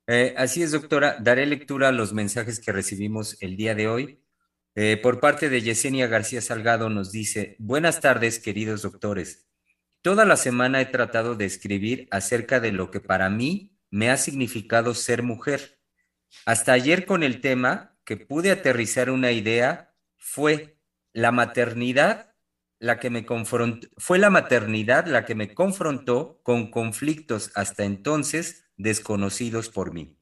Eh, 0.08 0.34
así 0.38 0.64
es, 0.64 0.72
doctora. 0.72 1.18
Daré 1.22 1.46
lectura 1.46 1.90
a 1.90 1.94
los 1.94 2.14
mensajes 2.14 2.60
que 2.60 2.72
recibimos 2.72 3.38
el 3.42 3.56
día 3.56 3.76
de 3.76 3.88
hoy. 3.88 4.21
Eh, 4.76 4.98
por 4.98 5.20
parte 5.20 5.50
de 5.50 5.62
Yesenia 5.62 6.08
García 6.08 6.42
Salgado 6.42 6.90
nos 6.90 7.12
dice, 7.12 7.58
buenas 7.60 8.00
tardes, 8.00 8.40
queridos 8.40 8.84
doctores. 8.84 9.50
Toda 10.02 10.24
la 10.24 10.38
semana 10.38 10.80
he 10.80 10.86
tratado 10.86 11.36
de 11.36 11.46
escribir 11.46 12.08
acerca 12.10 12.60
de 12.62 12.72
lo 12.72 12.90
que 12.90 13.02
para 13.02 13.30
mí 13.30 13.78
me 13.90 14.10
ha 14.10 14.16
significado 14.16 14.94
ser 14.94 15.24
mujer. 15.24 15.80
Hasta 16.46 16.72
ayer 16.72 17.06
con 17.06 17.24
el 17.24 17.42
tema 17.42 17.98
que 18.06 18.16
pude 18.16 18.52
aterrizar 18.52 19.10
una 19.10 19.32
idea 19.32 19.94
fue 20.18 20.78
la 21.12 21.32
maternidad 21.32 22.34
la 22.80 22.98
que 22.98 23.10
me 23.10 23.26
confrontó, 23.26 23.90
fue 23.98 24.18
la 24.18 24.30
maternidad 24.30 25.06
la 25.06 25.26
que 25.26 25.36
me 25.36 25.54
confrontó 25.54 26.40
con 26.44 26.72
conflictos 26.72 27.52
hasta 27.56 27.84
entonces 27.84 28.66
desconocidos 28.78 29.70
por 29.70 29.94
mí. 29.94 30.21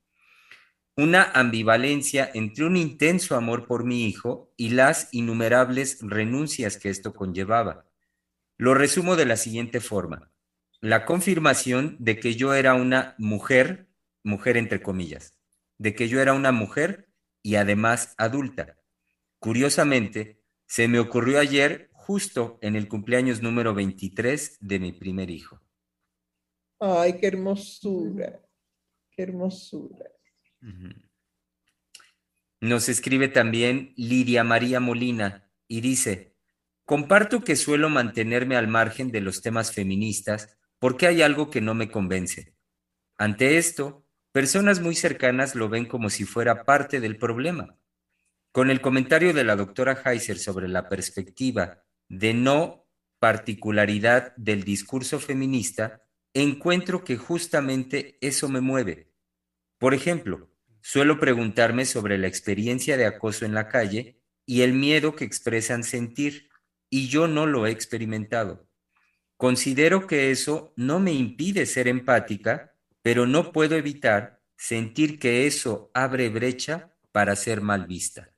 Una 0.99 1.31
ambivalencia 1.31 2.29
entre 2.33 2.65
un 2.65 2.75
intenso 2.75 3.37
amor 3.37 3.67
por 3.67 3.85
mi 3.85 4.05
hijo 4.05 4.51
y 4.57 4.71
las 4.71 5.07
innumerables 5.13 5.99
renuncias 6.01 6.75
que 6.75 6.89
esto 6.89 7.13
conllevaba. 7.13 7.85
Lo 8.57 8.73
resumo 8.73 9.15
de 9.15 9.25
la 9.25 9.37
siguiente 9.37 9.79
forma. 9.79 10.29
La 10.81 11.05
confirmación 11.05 11.95
de 11.99 12.19
que 12.19 12.35
yo 12.35 12.53
era 12.53 12.73
una 12.73 13.15
mujer, 13.17 13.87
mujer 14.23 14.57
entre 14.57 14.81
comillas, 14.81 15.37
de 15.77 15.95
que 15.95 16.09
yo 16.09 16.19
era 16.19 16.33
una 16.33 16.51
mujer 16.51 17.07
y 17.41 17.55
además 17.55 18.13
adulta. 18.17 18.77
Curiosamente, 19.39 20.43
se 20.65 20.89
me 20.89 20.99
ocurrió 20.99 21.39
ayer 21.39 21.91
justo 21.93 22.59
en 22.61 22.75
el 22.75 22.89
cumpleaños 22.89 23.41
número 23.41 23.73
23 23.73 24.57
de 24.59 24.79
mi 24.79 24.91
primer 24.91 25.29
hijo. 25.29 25.61
Ay, 26.77 27.17
qué 27.21 27.27
hermosura, 27.27 28.41
qué 29.09 29.23
hermosura. 29.23 30.18
Nos 32.61 32.89
escribe 32.89 33.29
también 33.29 33.93
Lidia 33.95 34.43
María 34.43 34.79
Molina 34.79 35.49
y 35.67 35.81
dice, 35.81 36.35
comparto 36.85 37.43
que 37.43 37.55
suelo 37.55 37.89
mantenerme 37.89 38.57
al 38.57 38.67
margen 38.67 39.11
de 39.11 39.21
los 39.21 39.41
temas 39.41 39.73
feministas 39.73 40.57
porque 40.79 41.07
hay 41.07 41.21
algo 41.21 41.49
que 41.49 41.61
no 41.61 41.73
me 41.75 41.89
convence. 41.89 42.55
Ante 43.17 43.57
esto, 43.57 44.05
personas 44.31 44.79
muy 44.79 44.95
cercanas 44.95 45.55
lo 45.55 45.69
ven 45.69 45.85
como 45.85 46.09
si 46.09 46.25
fuera 46.25 46.65
parte 46.65 46.99
del 46.99 47.17
problema. 47.17 47.77
Con 48.51 48.71
el 48.71 48.81
comentario 48.81 49.33
de 49.33 49.43
la 49.43 49.55
doctora 49.55 50.01
Heiser 50.03 50.39
sobre 50.39 50.67
la 50.67 50.89
perspectiva 50.89 51.83
de 52.07 52.33
no 52.33 52.87
particularidad 53.19 54.33
del 54.37 54.63
discurso 54.63 55.19
feminista, 55.19 56.01
encuentro 56.33 57.03
que 57.03 57.17
justamente 57.17 58.17
eso 58.21 58.49
me 58.49 58.61
mueve. 58.61 59.08
Por 59.79 59.93
ejemplo, 59.93 60.49
suelo 60.81 61.19
preguntarme 61.19 61.85
sobre 61.85 62.17
la 62.17 62.27
experiencia 62.27 62.97
de 62.97 63.05
acoso 63.05 63.45
en 63.45 63.53
la 63.53 63.69
calle 63.69 64.19
y 64.45 64.61
el 64.61 64.73
miedo 64.73 65.15
que 65.15 65.23
expresan 65.23 65.83
sentir, 65.83 66.49
y 66.89 67.07
yo 67.07 67.27
no 67.27 67.45
lo 67.45 67.65
he 67.65 67.71
experimentado. 67.71 68.67
Considero 69.37 70.05
que 70.05 70.31
eso 70.31 70.73
no 70.75 70.99
me 70.99 71.13
impide 71.13 71.65
ser 71.65 71.87
empática, 71.87 72.75
pero 73.01 73.25
no 73.25 73.53
puedo 73.53 73.75
evitar 73.77 74.41
sentir 74.57 75.17
que 75.17 75.47
eso 75.47 75.91
abre 75.93 76.29
brecha 76.29 76.93
para 77.13 77.35
ser 77.37 77.61
mal 77.61 77.87
vista. 77.87 78.33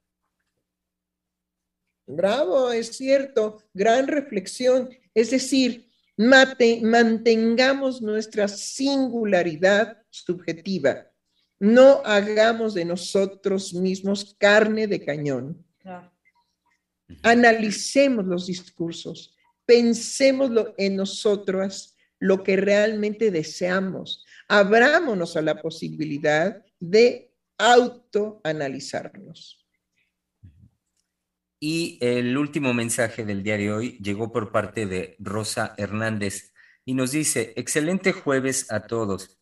Bravo, 2.05 2.71
es 2.71 2.97
cierto, 2.97 3.63
gran 3.73 4.07
reflexión. 4.07 4.89
Es 5.15 5.31
decir, 5.31 5.89
mate, 6.17 6.81
mantengamos 6.83 8.01
nuestra 8.01 8.47
singularidad 8.47 10.03
subjetiva. 10.09 11.10
No 11.61 12.01
hagamos 12.05 12.73
de 12.73 12.83
nosotros 12.85 13.73
mismos 13.75 14.35
carne 14.39 14.87
de 14.87 15.05
cañón. 15.05 15.63
Claro. 15.77 16.11
Analicemos 17.21 18.25
los 18.25 18.47
discursos, 18.47 19.35
pensémoslo 19.67 20.73
en 20.79 20.95
nosotras, 20.95 21.95
lo 22.17 22.41
que 22.41 22.57
realmente 22.57 23.29
deseamos. 23.29 24.25
Abrámonos 24.47 25.37
a 25.37 25.43
la 25.43 25.61
posibilidad 25.61 26.65
de 26.79 27.31
autoanalizarnos. 27.59 29.63
Y 31.59 31.99
el 32.01 32.39
último 32.39 32.73
mensaje 32.73 33.23
del 33.23 33.43
día 33.43 33.57
de 33.57 33.71
hoy 33.71 33.99
llegó 33.99 34.31
por 34.31 34.51
parte 34.51 34.87
de 34.87 35.15
Rosa 35.19 35.75
Hernández 35.77 36.53
y 36.85 36.95
nos 36.95 37.11
dice, 37.11 37.53
excelente 37.55 38.13
jueves 38.13 38.71
a 38.71 38.87
todos. 38.87 39.40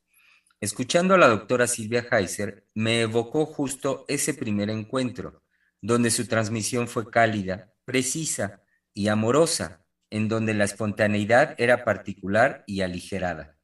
Escuchando 0.61 1.13
a 1.13 1.17
la 1.17 1.29
doctora 1.29 1.67
Silvia 1.67 2.05
Heiser, 2.11 2.67
me 2.73 3.01
evocó 3.01 3.45
justo 3.45 4.03
ese 4.09 4.33
primer 4.33 4.69
encuentro, 4.69 5.43
donde 5.81 6.11
su 6.11 6.27
transmisión 6.27 6.89
fue 6.89 7.09
cálida, 7.09 7.71
precisa 7.85 8.61
y 8.93 9.07
amorosa, 9.07 9.85
en 10.09 10.27
donde 10.27 10.53
la 10.53 10.65
espontaneidad 10.65 11.55
era 11.57 11.85
particular 11.85 12.65
y 12.67 12.81
aligerada. 12.81 13.57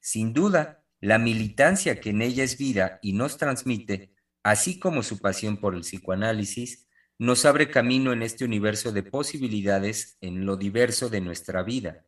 Sin 0.00 0.34
duda, 0.34 0.84
la 1.00 1.18
militancia 1.18 2.00
que 2.00 2.10
en 2.10 2.20
ella 2.20 2.44
es 2.44 2.58
vida 2.58 2.98
y 3.00 3.14
nos 3.14 3.38
transmite, 3.38 4.12
así 4.42 4.78
como 4.78 5.02
su 5.02 5.18
pasión 5.18 5.56
por 5.56 5.74
el 5.74 5.80
psicoanálisis, 5.80 6.86
nos 7.18 7.46
abre 7.46 7.70
camino 7.70 8.12
en 8.12 8.22
este 8.22 8.44
universo 8.44 8.92
de 8.92 9.02
posibilidades 9.02 10.18
en 10.20 10.44
lo 10.44 10.58
diverso 10.58 11.08
de 11.08 11.22
nuestra 11.22 11.62
vida, 11.62 12.05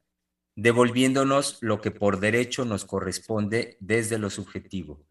devolviéndonos 0.58 1.58
lo 1.60 1.80
que 1.80 1.92
por 1.92 2.18
derecho 2.18 2.64
nos 2.64 2.84
corresponde 2.84 3.76
desde 3.78 4.18
lo 4.18 4.28
subjetivo, 4.28 5.06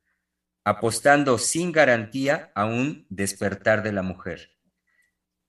apostando 0.66 1.38
sin 1.38 1.72
garantía 1.72 2.52
a 2.54 2.66
un 2.66 3.06
despertar 3.10 3.82
de 3.82 3.94
la 3.94 4.02
mujer. 4.02 4.58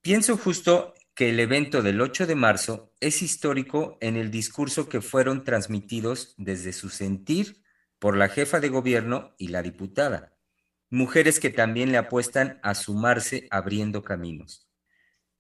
Pienso 0.00 0.36
justo 0.36 0.94
que 1.16 1.30
el 1.30 1.40
evento 1.40 1.82
del 1.82 2.00
8 2.00 2.28
de 2.28 2.36
marzo 2.36 2.94
es 3.00 3.22
histórico 3.22 3.98
en 4.00 4.16
el 4.16 4.30
discurso 4.30 4.88
que 4.88 5.00
fueron 5.00 5.42
transmitidos 5.42 6.32
desde 6.38 6.72
su 6.72 6.90
sentir 6.90 7.64
por 7.98 8.16
la 8.16 8.28
jefa 8.28 8.60
de 8.60 8.68
gobierno 8.68 9.34
y 9.36 9.48
la 9.48 9.62
diputada, 9.62 10.38
mujeres 10.90 11.40
que 11.40 11.50
también 11.50 11.90
le 11.90 11.98
apuestan 11.98 12.60
a 12.62 12.76
sumarse 12.76 13.48
abriendo 13.50 14.04
caminos. 14.04 14.70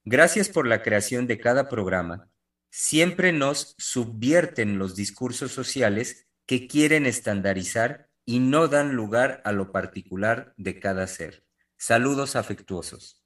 Gracias 0.04 0.48
por 0.48 0.66
la 0.66 0.82
creación 0.82 1.28
de 1.28 1.38
cada 1.38 1.68
programa. 1.68 2.28
Siempre 2.70 3.32
nos 3.32 3.74
subvierten 3.78 4.78
los 4.78 4.94
discursos 4.94 5.52
sociales 5.52 6.26
que 6.46 6.66
quieren 6.66 7.06
estandarizar 7.06 8.08
y 8.24 8.40
no 8.40 8.68
dan 8.68 8.94
lugar 8.94 9.40
a 9.44 9.52
lo 9.52 9.72
particular 9.72 10.52
de 10.56 10.78
cada 10.78 11.06
ser. 11.06 11.44
Saludos 11.76 12.36
afectuosos. 12.36 13.24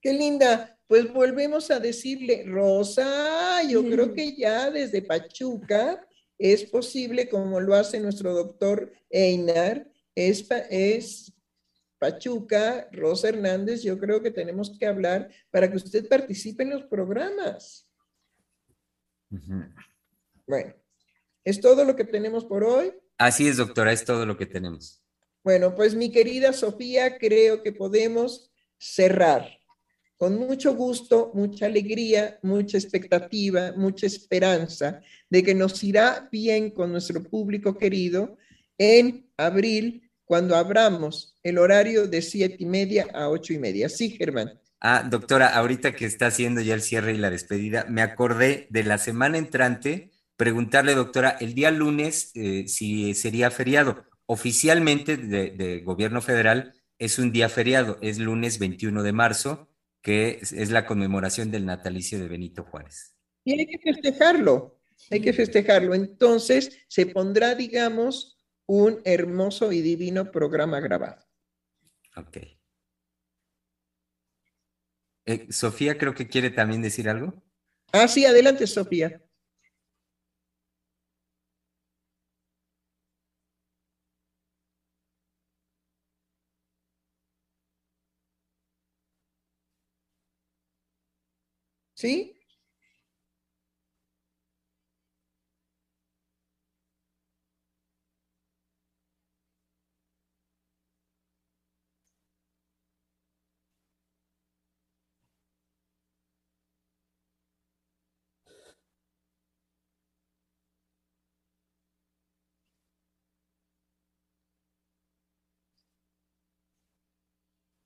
Qué 0.00 0.12
linda. 0.12 0.78
Pues 0.86 1.10
volvemos 1.12 1.70
a 1.70 1.80
decirle, 1.80 2.44
Rosa, 2.46 3.62
yo 3.62 3.82
creo 3.84 4.12
que 4.12 4.36
ya 4.36 4.70
desde 4.70 5.00
Pachuca 5.00 6.06
es 6.36 6.64
posible, 6.64 7.28
como 7.28 7.58
lo 7.60 7.74
hace 7.74 8.00
nuestro 8.00 8.34
doctor 8.34 8.92
Einar, 9.08 9.90
es, 10.14 10.46
es 10.68 11.32
Pachuca, 11.98 12.88
Rosa 12.92 13.30
Hernández, 13.30 13.82
yo 13.82 13.98
creo 13.98 14.22
que 14.22 14.30
tenemos 14.30 14.76
que 14.78 14.86
hablar 14.86 15.30
para 15.50 15.70
que 15.70 15.76
usted 15.76 16.06
participe 16.06 16.64
en 16.64 16.70
los 16.70 16.84
programas. 16.84 17.83
Bueno, 20.46 20.74
¿es 21.44 21.60
todo 21.60 21.84
lo 21.84 21.96
que 21.96 22.04
tenemos 22.04 22.44
por 22.44 22.64
hoy? 22.64 22.92
Así 23.18 23.48
es, 23.48 23.56
doctora, 23.56 23.92
es 23.92 24.04
todo 24.04 24.26
lo 24.26 24.36
que 24.36 24.46
tenemos. 24.46 25.02
Bueno, 25.42 25.74
pues 25.74 25.94
mi 25.94 26.10
querida 26.10 26.52
Sofía, 26.52 27.18
creo 27.18 27.62
que 27.62 27.72
podemos 27.72 28.50
cerrar 28.78 29.46
con 30.16 30.36
mucho 30.38 30.74
gusto, 30.74 31.32
mucha 31.34 31.66
alegría, 31.66 32.38
mucha 32.42 32.78
expectativa, 32.78 33.72
mucha 33.76 34.06
esperanza 34.06 35.00
de 35.28 35.42
que 35.42 35.54
nos 35.54 35.82
irá 35.82 36.28
bien 36.30 36.70
con 36.70 36.92
nuestro 36.92 37.22
público 37.22 37.76
querido 37.76 38.36
en 38.78 39.28
abril, 39.36 40.10
cuando 40.24 40.56
abramos 40.56 41.36
el 41.42 41.58
horario 41.58 42.06
de 42.06 42.22
siete 42.22 42.56
y 42.60 42.64
media 42.64 43.06
a 43.12 43.28
ocho 43.28 43.52
y 43.52 43.58
media. 43.58 43.88
Sí, 43.88 44.10
Germán. 44.10 44.58
Ah, 44.86 45.02
doctora, 45.02 45.48
ahorita 45.48 45.92
que 45.92 46.04
está 46.04 46.26
haciendo 46.26 46.60
ya 46.60 46.74
el 46.74 46.82
cierre 46.82 47.14
y 47.14 47.16
la 47.16 47.30
despedida, 47.30 47.86
me 47.88 48.02
acordé 48.02 48.66
de 48.68 48.84
la 48.84 48.98
semana 48.98 49.38
entrante 49.38 50.10
preguntarle, 50.36 50.94
doctora, 50.94 51.30
el 51.40 51.54
día 51.54 51.70
lunes 51.70 52.32
eh, 52.34 52.68
si 52.68 53.14
sería 53.14 53.50
feriado. 53.50 54.04
Oficialmente 54.26 55.16
de, 55.16 55.52
de 55.52 55.80
gobierno 55.80 56.20
federal 56.20 56.74
es 56.98 57.18
un 57.18 57.32
día 57.32 57.48
feriado, 57.48 57.98
es 58.02 58.18
lunes 58.18 58.58
21 58.58 59.02
de 59.02 59.12
marzo 59.12 59.68
que 60.04 60.38
es, 60.42 60.70
la 60.70 60.84
conmemoración 60.84 61.50
del 61.50 61.64
natalicio 61.64 62.18
de 62.18 62.28
Benito 62.28 62.62
Juárez. 62.62 63.16
Y 63.42 63.58
hay 63.58 63.66
que 63.66 63.78
festejarlo, 63.78 64.78
hay 65.10 65.22
que 65.22 65.32
festejarlo. 65.32 65.94
Entonces 65.94 66.78
se 66.88 67.06
pondrá, 67.06 67.54
digamos, 67.54 68.36
un 68.66 69.00
hermoso 69.04 69.72
y 69.72 69.80
divino 69.80 70.30
programa 70.30 70.78
grabado. 70.80 71.24
Ok. 72.16 72.36
Eh, 75.26 75.46
Sofía 75.50 75.96
creo 75.98 76.14
que 76.14 76.28
quiere 76.28 76.50
también 76.50 76.82
decir 76.82 77.08
algo. 77.08 77.42
Ah, 77.92 78.08
sí, 78.08 78.26
adelante, 78.26 78.66
Sofía. 78.66 79.20
¿Sí? 91.94 92.36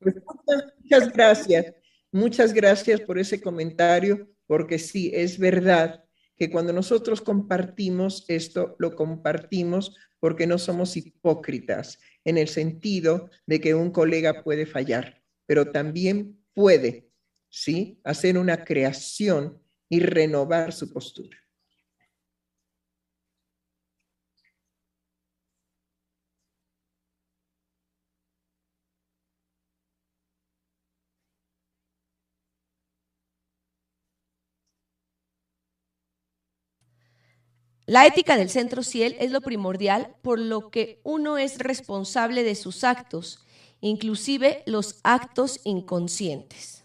Pues 0.00 0.14
muchas 0.80 1.12
gracias. 1.12 1.74
Muchas 2.10 2.52
gracias 2.54 3.00
por 3.02 3.18
ese 3.18 3.40
comentario, 3.40 4.28
porque 4.46 4.78
sí, 4.78 5.10
es 5.14 5.38
verdad 5.38 6.04
que 6.36 6.50
cuando 6.50 6.72
nosotros 6.72 7.20
compartimos 7.20 8.24
esto, 8.28 8.76
lo 8.78 8.94
compartimos 8.94 9.96
porque 10.20 10.46
no 10.46 10.58
somos 10.58 10.96
hipócritas, 10.96 11.98
en 12.24 12.38
el 12.38 12.48
sentido 12.48 13.30
de 13.46 13.60
que 13.60 13.74
un 13.74 13.90
colega 13.90 14.42
puede 14.42 14.66
fallar, 14.66 15.22
pero 15.46 15.70
también 15.70 16.38
puede, 16.54 17.10
¿sí? 17.48 18.00
Hacer 18.04 18.38
una 18.38 18.64
creación 18.64 19.62
y 19.88 20.00
renovar 20.00 20.72
su 20.72 20.92
postura. 20.92 21.38
La 37.88 38.06
ética 38.06 38.36
del 38.36 38.50
centro 38.50 38.82
Ciel 38.82 39.16
es 39.18 39.30
lo 39.30 39.40
primordial 39.40 40.14
por 40.20 40.38
lo 40.38 40.70
que 40.70 41.00
uno 41.04 41.38
es 41.38 41.56
responsable 41.56 42.42
de 42.42 42.54
sus 42.54 42.84
actos, 42.84 43.46
inclusive 43.80 44.62
los 44.66 45.00
actos 45.04 45.58
inconscientes. 45.64 46.84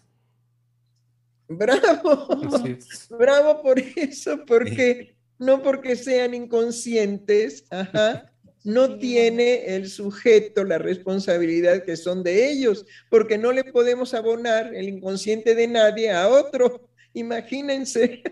Bravo, 1.46 2.26
bravo 3.18 3.60
por 3.60 3.78
eso, 3.78 4.46
porque 4.46 5.14
no 5.38 5.62
porque 5.62 5.94
sean 5.94 6.32
inconscientes, 6.32 7.66
no 8.64 8.96
tiene 8.96 9.76
el 9.76 9.90
sujeto 9.90 10.64
la 10.64 10.78
responsabilidad 10.78 11.84
que 11.84 11.98
son 11.98 12.22
de 12.22 12.50
ellos, 12.50 12.86
porque 13.10 13.36
no 13.36 13.52
le 13.52 13.64
podemos 13.64 14.14
abonar 14.14 14.74
el 14.74 14.88
inconsciente 14.88 15.54
de 15.54 15.68
nadie 15.68 16.10
a 16.10 16.30
otro. 16.30 16.88
Imagínense. 17.12 18.22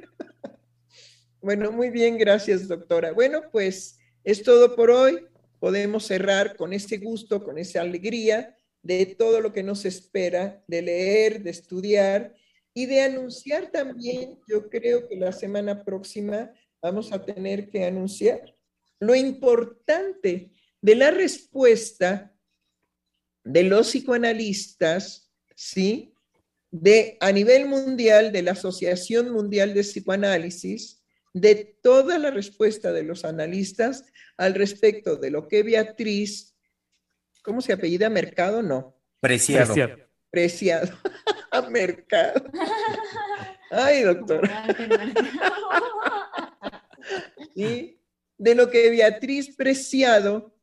Bueno, 1.43 1.73
muy 1.73 1.91
bien, 1.91 2.19
gracias, 2.19 2.69
doctora. 2.69 3.11
Bueno, 3.11 3.43
pues 3.51 3.99
es 4.23 4.45
todo 4.45 4.77
por 4.77 4.93
hoy. 4.93 5.27
Podemos 5.59 6.07
cerrar 6.07 6.55
con 6.55 6.73
este 6.73 6.99
gusto, 6.99 7.43
con 7.43 7.59
esa 7.59 7.81
alegría 7.81 8.57
de 8.81 9.07
todo 9.07 9.41
lo 9.41 9.53
que 9.53 9.65
nos 9.65 9.85
espera, 9.85 10.63
de 10.69 10.83
leer, 10.83 11.43
de 11.43 11.51
estudiar 11.51 12.33
y 12.73 12.87
de 12.87 13.03
anunciar 13.03 13.73
también, 13.73 14.39
yo 14.49 14.71
creo 14.71 15.09
que 15.09 15.17
la 15.17 15.33
semana 15.33 15.85
próxima 15.85 16.53
vamos 16.81 17.13
a 17.13 17.25
tener 17.25 17.69
que 17.69 17.85
anunciar 17.85 18.57
lo 19.01 19.15
importante 19.17 20.53
de 20.81 20.95
la 20.95 21.11
respuesta 21.11 22.33
de 23.43 23.65
los 23.65 23.89
psicoanalistas, 23.89 25.33
¿sí? 25.57 26.15
De 26.71 27.17
a 27.21 27.33
nivel 27.33 27.67
mundial, 27.67 28.31
de 28.31 28.43
la 28.43 28.53
Asociación 28.53 29.31
Mundial 29.31 29.75
de 29.75 29.83
Psicoanálisis, 29.83 31.02
de 31.33 31.79
toda 31.83 32.19
la 32.19 32.31
respuesta 32.31 32.93
de 32.93 33.05
los 33.05 33.25
analistas 33.25 34.05
al 34.37 34.55
respecto 34.55 35.17
de 35.17 35.31
lo 35.31 35.49
que 35.49 35.63
Beatriz, 35.63 36.55
¿cómo 37.43 37.61
se 37.61 37.73
apellida? 37.73 38.11
Mercado, 38.11 38.63
no. 38.63 39.01
Preciado. 39.21 39.75
Preciado. 40.31 40.93
Mercado. 41.71 42.51
Ay, 43.71 44.03
doctor. 44.03 44.49
y 47.55 47.99
de 48.37 48.55
lo 48.55 48.71
que 48.71 48.91
Beatriz 48.91 49.55
Preciado 49.57 50.55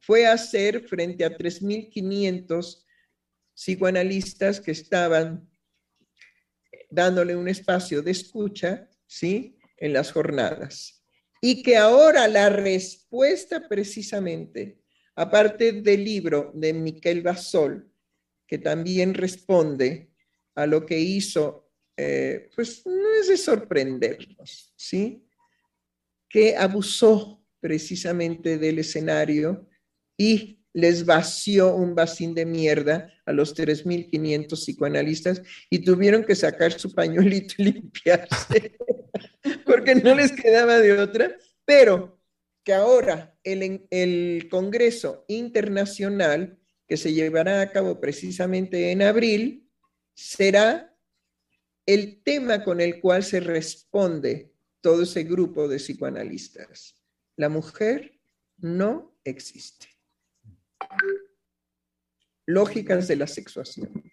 fue 0.00 0.26
a 0.26 0.32
hacer 0.32 0.86
frente 0.88 1.24
a 1.24 1.36
3.500 1.36 2.84
psicoanalistas 3.54 4.60
que 4.60 4.70
estaban 4.70 5.48
dándole 6.90 7.36
un 7.36 7.48
espacio 7.48 8.02
de 8.02 8.10
escucha 8.10 8.88
¿sí? 9.12 9.58
En 9.76 9.92
las 9.92 10.10
jornadas. 10.12 11.04
Y 11.40 11.62
que 11.62 11.76
ahora 11.76 12.28
la 12.28 12.48
respuesta 12.48 13.68
precisamente, 13.68 14.78
aparte 15.14 15.72
del 15.72 16.04
libro 16.04 16.50
de 16.54 16.72
Miquel 16.72 17.22
Basol, 17.22 17.90
que 18.46 18.58
también 18.58 19.12
responde 19.12 20.10
a 20.54 20.66
lo 20.66 20.86
que 20.86 20.98
hizo, 20.98 21.70
eh, 21.96 22.48
pues 22.54 22.86
no 22.86 23.12
es 23.20 23.28
de 23.28 23.36
sorprendernos, 23.36 24.72
¿sí? 24.76 25.26
Que 26.28 26.56
abusó 26.56 27.44
precisamente 27.60 28.56
del 28.56 28.78
escenario 28.78 29.68
y 30.16 30.62
les 30.72 31.04
vació 31.04 31.74
un 31.74 31.94
vacín 31.94 32.34
de 32.34 32.46
mierda 32.46 33.12
a 33.26 33.32
los 33.32 33.54
3.500 33.54 34.58
psicoanalistas 34.58 35.42
y 35.68 35.80
tuvieron 35.80 36.24
que 36.24 36.34
sacar 36.34 36.72
su 36.72 36.92
pañuelito 36.94 37.54
y 37.58 37.64
limpiarse, 37.72 38.76
porque 39.66 39.94
no 39.94 40.14
les 40.14 40.32
quedaba 40.32 40.78
de 40.78 40.92
otra, 40.98 41.36
pero 41.64 42.20
que 42.64 42.72
ahora 42.72 43.36
el, 43.42 44.48
Congreso 44.50 45.24
Internacional, 45.28 46.58
que 46.86 46.96
se 46.96 47.12
llevará 47.12 47.60
a 47.60 47.70
cabo 47.70 48.00
precisamente 48.00 48.90
en 48.92 49.02
abril, 49.02 49.68
será 50.14 50.96
el 51.86 52.22
tema 52.22 52.62
con 52.62 52.80
el 52.80 53.00
cual 53.00 53.24
se 53.24 53.40
responde 53.40 54.52
todo 54.80 55.02
ese 55.02 55.24
grupo 55.24 55.68
de 55.68 55.78
psicoanalistas. 55.78 57.02
La 57.36 57.48
mujer 57.48 58.20
no 58.58 59.16
existe. 59.24 59.88
Lógicas 62.46 63.08
de 63.08 63.16
la 63.16 63.26
sexuación. 63.26 64.12